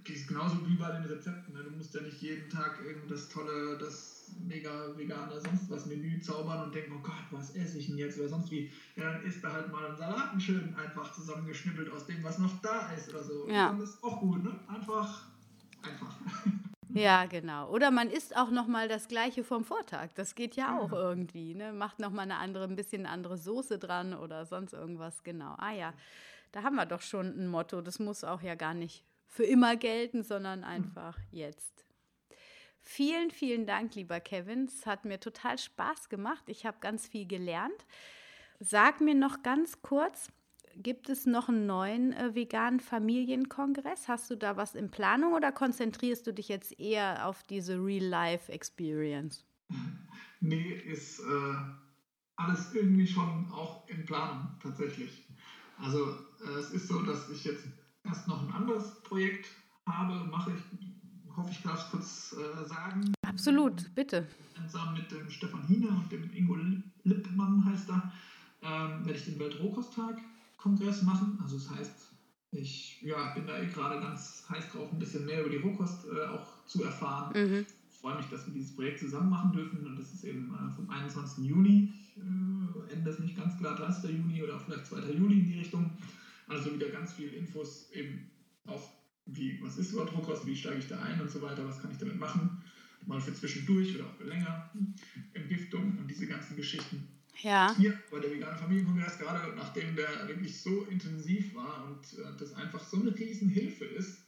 geht 0.04 0.18
es 0.18 0.28
genauso 0.28 0.68
wie 0.68 0.76
bei 0.76 0.92
den 0.92 1.04
Rezepten. 1.04 1.54
Ne? 1.54 1.64
Du 1.64 1.72
musst 1.72 1.94
ja 1.94 2.02
nicht 2.02 2.22
jeden 2.22 2.50
Tag 2.50 2.80
das 3.08 3.30
tolle, 3.30 3.78
das 3.78 4.13
mega 4.40 4.96
vegane, 4.96 5.40
sonst 5.40 5.70
was 5.70 5.86
Menü 5.86 6.20
zaubern 6.22 6.64
und 6.64 6.76
denken, 6.76 6.94
oh 6.98 7.02
Gott, 7.02 7.24
was 7.32 7.56
esse 7.56 7.78
ich 7.78 7.88
denn 7.88 7.98
jetzt 7.98 8.20
oder 8.20 8.30
sonst 8.30 8.52
wie. 8.52 8.72
Ja, 8.96 9.12
dann 9.12 9.24
isst 9.24 9.44
da 9.44 9.52
halt 9.52 9.72
mal 9.72 9.86
einen 9.88 9.98
Salaten 9.98 10.40
schön 10.40 10.76
einfach 10.76 11.14
zusammengeschnippelt 11.14 11.92
aus 11.92 12.06
dem, 12.06 12.24
was 12.24 12.40
noch 12.40 12.62
da 12.62 12.92
ist 12.94 13.10
oder 13.10 13.24
so. 13.24 13.48
Ja. 13.50 13.70
Und 13.70 13.80
das 13.80 13.92
ist 13.92 14.04
auch 14.04 14.20
gut, 14.20 14.44
ne? 14.44 14.60
Einfach, 14.68 15.26
einfach. 15.82 16.16
Ja, 16.94 17.26
genau. 17.26 17.72
Oder 17.72 17.90
man 17.90 18.12
isst 18.12 18.38
auch 18.38 18.52
noch 18.52 18.68
mal 18.68 18.88
das 18.88 19.08
Gleiche 19.08 19.44
vom 19.44 19.64
Vortag. 19.64 20.10
Das 20.14 20.36
geht 20.36 20.56
ja 20.56 20.78
auch 20.78 20.92
irgendwie. 20.92 21.56
Ne? 21.56 21.74
Macht 21.74 21.98
noch 21.98 22.12
mal 22.12 22.22
eine 22.22 22.36
andere, 22.36 22.66
ein 22.66 22.76
bisschen 22.76 23.08
andere 23.08 23.36
Soße 23.36 23.80
dran 23.80 24.14
oder 24.14 24.46
sonst 24.46 24.74
irgendwas. 24.74 25.24
Genau. 25.24 25.56
Ah 25.58 25.72
ja, 25.72 25.94
da 26.52 26.62
haben 26.62 26.76
wir 26.76 26.86
doch 26.86 27.02
schon 27.02 27.28
ein 27.36 27.48
Motto. 27.48 27.82
Das 27.82 27.98
muss 27.98 28.24
auch 28.24 28.44
ja 28.44 28.54
gar 28.54 28.76
nicht 28.76 29.04
für 29.26 29.44
immer 29.44 29.76
gelten, 29.76 30.22
sondern 30.22 30.64
einfach 30.64 31.18
jetzt. 31.32 31.83
Vielen, 32.86 33.32
vielen 33.32 33.66
Dank, 33.66 33.96
lieber 33.96 34.20
Kevin. 34.20 34.66
Es 34.66 34.86
hat 34.86 35.06
mir 35.06 35.20
total 35.20 35.58
Spaß 35.58 36.10
gemacht. 36.10 36.44
Ich 36.48 36.66
habe 36.66 36.78
ganz 36.80 37.08
viel 37.08 37.26
gelernt. 37.26 37.86
Sag 38.60 39.02
mir 39.02 39.16
noch 39.16 39.42
ganz 39.42 39.82
kurz, 39.82 40.30
Gibt 40.76 41.08
es 41.10 41.28
noch 41.28 41.50
einen 41.50 41.68
neuen 41.68 42.14
äh, 42.14 42.34
veganen 42.34 42.80
Familienkongress? 42.80 44.08
Hast 44.08 44.32
du 44.32 44.36
da 44.36 44.58
was 44.58 44.74
in 44.74 44.90
Planung 44.90 45.34
oder 45.34 45.52
konzentrierst 45.52 46.26
du 46.26 46.34
dich 46.34 46.48
jetzt 46.48 46.80
eher 46.80 47.28
auf 47.28 47.44
diese 47.44 47.76
Real-Life-Experience? 47.78 49.46
Nee, 50.46 50.74
ist 50.74 51.22
äh, 51.22 51.56
alles 52.36 52.74
irgendwie 52.74 53.08
schon 53.08 53.50
auch 53.54 53.88
in 53.88 54.04
Planung 54.04 54.50
tatsächlich. 54.62 55.26
Also 55.78 56.18
äh, 56.46 56.60
es 56.60 56.72
ist 56.72 56.90
so, 56.90 57.02
dass 57.04 57.30
ich 57.30 57.46
jetzt 57.46 57.66
erst 58.04 58.28
noch 58.28 58.42
ein 58.42 58.54
anderes 58.54 59.02
Projekt 59.04 59.48
habe, 59.88 60.26
mache 60.26 60.52
ich, 60.52 60.93
hoffe 61.36 61.52
ich 61.52 61.62
darf 61.62 61.86
es 61.86 61.92
kurz 61.92 62.36
äh, 62.38 62.68
sagen. 62.68 63.14
Absolut, 63.26 63.94
bitte. 63.96 64.28
Zusammen 64.66 64.94
mit 65.00 65.12
dem 65.12 65.30
Stefan 65.30 65.64
Hiener 65.68 65.90
und 65.90 66.12
dem 66.12 66.32
Ingo 66.34 66.58
Lippmann 67.04 67.66
heißt 67.66 67.90
er, 67.90 68.12
ähm, 68.62 69.06
werde 69.06 69.18
ich 69.18 69.26
den 69.26 69.40
Weltrohkosttag 69.40 70.18
Kongress 70.58 71.02
machen. 71.02 71.38
Also 71.42 71.58
das 71.58 71.70
heißt, 71.72 72.14
ich 72.52 73.02
ja, 73.02 73.34
bin 73.34 73.48
da 73.48 73.60
eh 73.60 73.68
gerade 73.68 74.00
ganz 74.00 74.46
heiß 74.50 74.70
drauf, 74.72 74.92
ein 74.92 75.00
bisschen 75.00 75.26
mehr 75.26 75.42
über 75.42 75.50
die 75.50 75.58
Rohkost 75.58 76.06
äh, 76.06 76.26
auch 76.28 76.66
zu 76.66 76.84
erfahren. 76.84 77.34
Mhm. 77.34 77.66
Ich 77.90 77.98
freue 78.00 78.18
mich, 78.18 78.28
dass 78.28 78.46
wir 78.46 78.54
dieses 78.54 78.76
Projekt 78.76 79.00
zusammen 79.00 79.30
machen 79.30 79.52
dürfen 79.54 79.86
und 79.86 79.98
das 79.98 80.14
ist 80.14 80.24
eben 80.24 80.54
äh, 80.54 80.76
vom 80.76 80.90
21. 80.90 81.46
Juni, 81.46 81.94
äh, 82.16 82.94
Ende 82.94 83.10
ist 83.10 83.20
nicht 83.20 83.36
ganz 83.36 83.58
klar, 83.58 83.76
30. 83.76 84.10
Juni 84.12 84.44
oder 84.44 84.60
vielleicht 84.60 84.86
2. 84.86 85.12
Juli 85.12 85.40
in 85.40 85.48
die 85.48 85.60
Richtung. 85.60 85.92
Also 86.48 86.74
wieder 86.74 86.90
ganz 86.90 87.14
viele 87.14 87.32
Infos 87.32 87.90
eben 87.92 88.30
auch, 88.68 88.90
wie, 89.26 89.60
was 89.62 89.78
ist 89.78 89.92
überhaupt 89.92 90.14
Rohkost, 90.14 90.46
wie 90.46 90.56
steige 90.56 90.80
ich 90.80 90.88
da 90.88 91.00
ein 91.02 91.22
und 91.22 91.32
so 91.32 91.42
weiter, 91.42 91.66
was 91.66 91.82
kann 91.82 91.92
ich 91.92 91.98
damit 91.98 92.20
machen, 92.20 92.62
mal 93.06 93.22
für 93.22 93.34
zwischendurch 93.34 93.96
oder 93.96 94.06
auch 94.06 94.16
für 94.16 94.26
länger, 94.26 94.70
Entgiftung 95.34 95.98
und 95.98 96.08
diese 96.10 96.28
ganzen 96.28 96.56
Geschichten. 96.56 97.08
Ja. 97.42 97.76
Hier 97.78 98.00
bei 98.12 98.20
der 98.20 98.32
veganen 98.32 98.58
Familienkongress, 98.58 99.18
gerade 99.18 99.56
nachdem 99.56 99.96
der 99.96 100.28
wirklich 100.28 100.62
so 100.62 100.84
intensiv 100.86 101.56
war 101.56 101.86
und 101.88 102.20
äh, 102.20 102.38
das 102.38 102.54
einfach 102.54 102.84
so 102.84 103.02
eine 103.02 103.18
Riesenhilfe 103.18 103.86
ist, 103.86 104.20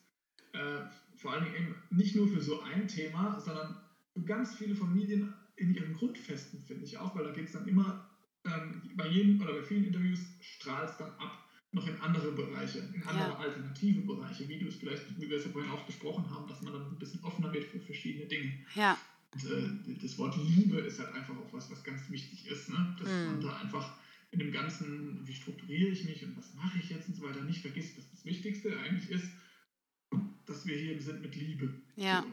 äh, 0.53 0.81
vor 1.15 1.33
allen 1.33 1.45
Dingen 1.45 1.55
eben 1.55 1.75
nicht 1.91 2.15
nur 2.15 2.27
für 2.27 2.41
so 2.41 2.61
ein 2.61 2.87
Thema, 2.87 3.39
sondern 3.39 3.77
für 4.13 4.21
ganz 4.21 4.55
viele 4.55 4.75
Familien 4.75 5.33
in 5.55 5.73
ihren 5.73 5.93
Grundfesten, 5.93 6.61
finde 6.61 6.83
ich 6.83 6.97
auch, 6.97 7.15
weil 7.15 7.25
da 7.25 7.31
geht 7.31 7.45
es 7.45 7.53
dann 7.53 7.67
immer, 7.67 8.09
ähm, 8.43 8.81
bei 8.95 9.07
jedem 9.07 9.41
oder 9.41 9.53
bei 9.53 9.63
vielen 9.63 9.85
Interviews 9.85 10.19
strahlt 10.41 10.89
es 10.89 10.97
dann 10.97 11.11
ab, 11.11 11.44
noch 11.75 11.87
in 11.87 11.99
andere 11.99 12.31
Bereiche, 12.31 12.79
in 12.93 13.03
andere 13.03 13.29
ja. 13.29 13.37
alternative 13.37 14.01
Bereiche, 14.01 14.47
wie 14.47 14.57
du 14.57 14.67
es 14.67 14.75
vielleicht, 14.75 15.03
wie 15.19 15.29
wir 15.29 15.37
es 15.37 15.45
ja 15.45 15.51
vorhin 15.51 15.71
auch 15.71 15.85
besprochen 15.85 16.29
haben, 16.29 16.47
dass 16.47 16.61
man 16.61 16.73
dann 16.73 16.87
ein 16.87 16.97
bisschen 16.97 17.23
offener 17.23 17.53
wird 17.53 17.65
für 17.65 17.79
verschiedene 17.79 18.25
Dinge. 18.25 18.53
Ja. 18.75 18.97
Und, 19.33 19.43
äh, 19.43 19.99
das 20.01 20.17
Wort 20.17 20.37
Liebe 20.37 20.79
ist 20.79 20.99
halt 20.99 21.13
einfach 21.13 21.35
auch 21.35 21.51
was, 21.51 21.69
was 21.69 21.83
ganz 21.83 22.09
wichtig 22.09 22.47
ist, 22.47 22.69
ne? 22.69 22.95
dass 22.97 23.09
mm. 23.09 23.25
man 23.25 23.41
da 23.41 23.57
einfach 23.57 23.97
in 24.31 24.39
dem 24.39 24.51
Ganzen, 24.51 25.19
wie 25.27 25.33
strukturiere 25.33 25.89
ich 25.89 26.05
mich 26.05 26.23
und 26.23 26.37
was 26.37 26.53
mache 26.53 26.79
ich 26.79 26.89
jetzt 26.89 27.09
und 27.09 27.15
so 27.15 27.23
weiter, 27.23 27.41
nicht 27.43 27.59
vergisst, 27.59 27.97
dass 27.97 28.09
das 28.09 28.23
Wichtigste 28.23 28.77
eigentlich 28.79 29.09
ist, 29.09 29.29
dass 30.45 30.65
wir 30.65 30.77
hier 30.77 31.01
sind 31.01 31.21
mit 31.21 31.35
Liebe. 31.35 31.73
Ja. 31.97 32.25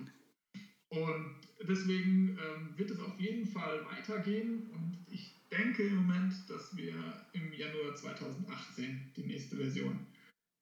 Und 0.88 1.36
deswegen 1.68 2.38
ähm, 2.38 2.74
wird 2.76 2.90
es 2.90 3.01
auf 3.01 3.18
jeden 3.18 3.47
Fall 3.47 3.84
weitergehen 3.86 4.70
und 4.70 4.99
ich 5.11 5.34
denke 5.53 5.84
im 5.84 6.07
Moment, 6.07 6.34
dass 6.48 6.76
wir 6.76 6.94
im 7.32 7.53
Januar 7.53 7.94
2018 7.94 9.12
die 9.16 9.24
nächste 9.24 9.57
Version 9.57 10.07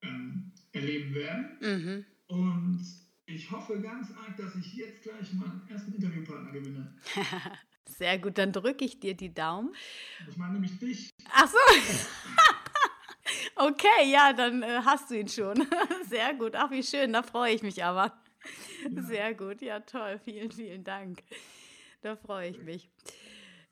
ähm, 0.03 0.53
erleben 0.73 1.15
werden. 1.15 1.59
Mhm. 1.61 2.05
Und 2.27 2.85
ich 3.27 3.51
hoffe 3.51 3.81
ganz 3.81 4.09
arg, 4.13 4.37
dass 4.37 4.55
ich 4.57 4.75
jetzt 4.75 5.03
gleich 5.03 5.33
meinen 5.33 5.63
ersten 5.69 5.95
Interviewpartner 5.95 6.53
gewinne. 6.53 6.97
Sehr 7.87 8.19
gut, 8.19 8.39
dann 8.39 8.53
drücke 8.53 8.85
ich 8.85 9.01
dir 9.01 9.15
die 9.15 9.33
Daumen. 9.33 9.75
Ich 10.29 10.37
meine 10.37 10.55
nämlich 10.55 10.79
dich. 10.79 11.11
Ach 11.33 11.49
so. 11.49 11.59
okay, 13.57 14.11
ja, 14.11 14.33
dann 14.33 14.63
äh, 14.63 14.81
hast 14.85 15.11
du 15.11 15.19
ihn 15.19 15.29
schon. 15.29 15.67
Sehr 16.09 16.35
gut. 16.35 16.55
Ach, 16.57 16.71
wie 16.71 16.83
schön, 16.83 17.13
da 17.13 17.23
freue 17.23 17.55
ich 17.55 17.63
mich 17.63 17.83
aber. 17.85 18.21
Ja. 18.95 19.03
Sehr 19.03 19.35
gut, 19.35 19.61
ja, 19.61 19.81
toll. 19.81 20.19
Vielen, 20.25 20.51
vielen 20.51 20.83
Dank. 20.83 21.23
Da 22.01 22.17
freue 22.17 22.49
ich 22.49 22.63
mich. 22.63 22.89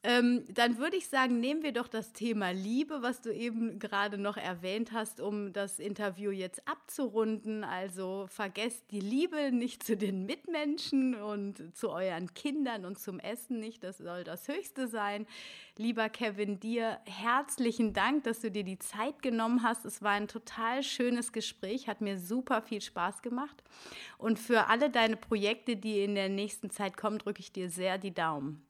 Ähm, 0.08 0.46
dann 0.48 0.78
würde 0.78 0.96
ich 0.96 1.06
sagen, 1.08 1.38
nehmen 1.38 1.62
wir 1.62 1.72
doch 1.72 1.86
das 1.86 2.14
Thema 2.14 2.50
Liebe, 2.50 3.02
was 3.02 3.20
du 3.20 3.30
eben 3.30 3.78
gerade 3.78 4.16
noch 4.16 4.38
erwähnt 4.38 4.92
hast, 4.92 5.20
um 5.20 5.52
das 5.52 5.78
Interview 5.78 6.30
jetzt 6.30 6.66
abzurunden. 6.66 7.62
Also 7.62 8.26
vergesst 8.30 8.90
die 8.90 9.00
Liebe 9.00 9.52
nicht 9.52 9.82
zu 9.82 9.98
den 9.98 10.24
Mitmenschen 10.24 11.14
und 11.14 11.76
zu 11.76 11.90
euren 11.90 12.32
Kindern 12.32 12.86
und 12.86 12.98
zum 12.98 13.20
Essen 13.20 13.60
nicht. 13.60 13.84
Das 13.84 13.98
soll 13.98 14.24
das 14.24 14.48
Höchste 14.48 14.88
sein. 14.88 15.26
Lieber 15.76 16.08
Kevin, 16.08 16.58
dir 16.58 17.00
herzlichen 17.04 17.92
Dank, 17.92 18.24
dass 18.24 18.40
du 18.40 18.50
dir 18.50 18.64
die 18.64 18.78
Zeit 18.78 19.20
genommen 19.20 19.62
hast. 19.62 19.84
Es 19.84 20.00
war 20.00 20.12
ein 20.12 20.26
total 20.26 20.82
schönes 20.82 21.32
Gespräch, 21.32 21.86
hat 21.86 22.00
mir 22.00 22.18
super 22.18 22.62
viel 22.62 22.80
Spaß 22.80 23.20
gemacht. 23.20 23.62
Und 24.16 24.38
für 24.38 24.68
alle 24.68 24.88
deine 24.88 25.18
Projekte, 25.18 25.76
die 25.76 26.02
in 26.02 26.14
der 26.14 26.30
nächsten 26.30 26.70
Zeit 26.70 26.96
kommen, 26.96 27.18
drücke 27.18 27.40
ich 27.40 27.52
dir 27.52 27.68
sehr 27.68 27.98
die 27.98 28.14
Daumen. 28.14 28.67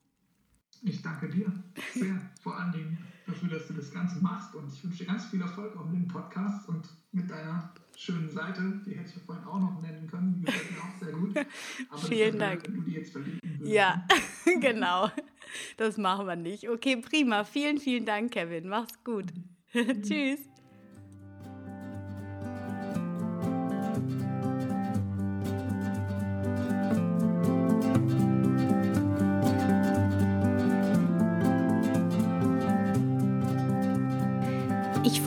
Ich 0.83 1.03
danke 1.03 1.29
dir 1.29 1.53
sehr, 1.95 2.21
vor 2.41 2.59
allen 2.59 2.73
Dingen 2.73 2.99
dafür, 3.27 3.49
dass 3.51 3.67
du 3.67 3.75
das 3.75 3.93
Ganze 3.93 4.21
machst 4.21 4.55
und 4.55 4.73
ich 4.73 4.83
wünsche 4.83 4.99
dir 4.99 5.07
ganz 5.07 5.27
viel 5.27 5.41
Erfolg 5.41 5.77
auch 5.77 5.87
mit 5.87 5.97
dem 5.97 6.09
Podcast 6.09 6.69
und 6.69 6.89
mit 7.13 7.31
deiner 7.31 7.73
schönen 7.97 8.31
Seite, 8.31 8.81
die 8.87 8.95
hätte 8.97 9.09
ich 9.09 9.17
ja 9.17 9.23
vorhin 9.27 9.45
auch 9.45 9.61
noch 9.61 9.83
nennen 9.83 10.07
können, 10.07 10.35
die 10.35 10.43
gefällt 10.43 10.71
mir 10.71 10.79
auch 10.79 10.99
sehr 11.01 11.13
gut. 11.13 11.37
Aber 11.91 11.99
Vielen 11.99 12.39
Dank. 12.39 12.67
Wenn 12.67 12.75
du 12.77 12.83
die 12.83 12.93
jetzt 12.93 13.13
verlinken. 13.13 13.61
Ja, 13.65 14.07
genau. 14.61 15.11
Das 15.77 15.97
machen 15.97 16.27
wir 16.27 16.37
nicht. 16.37 16.69
Okay, 16.69 16.97
prima. 16.97 17.45
Vielen, 17.45 17.79
vielen 17.79 18.07
Dank, 18.07 18.33
Kevin. 18.33 18.69
Mach's 18.69 19.03
gut. 19.03 19.27
Mhm. 19.73 20.03
Tschüss. 20.03 20.41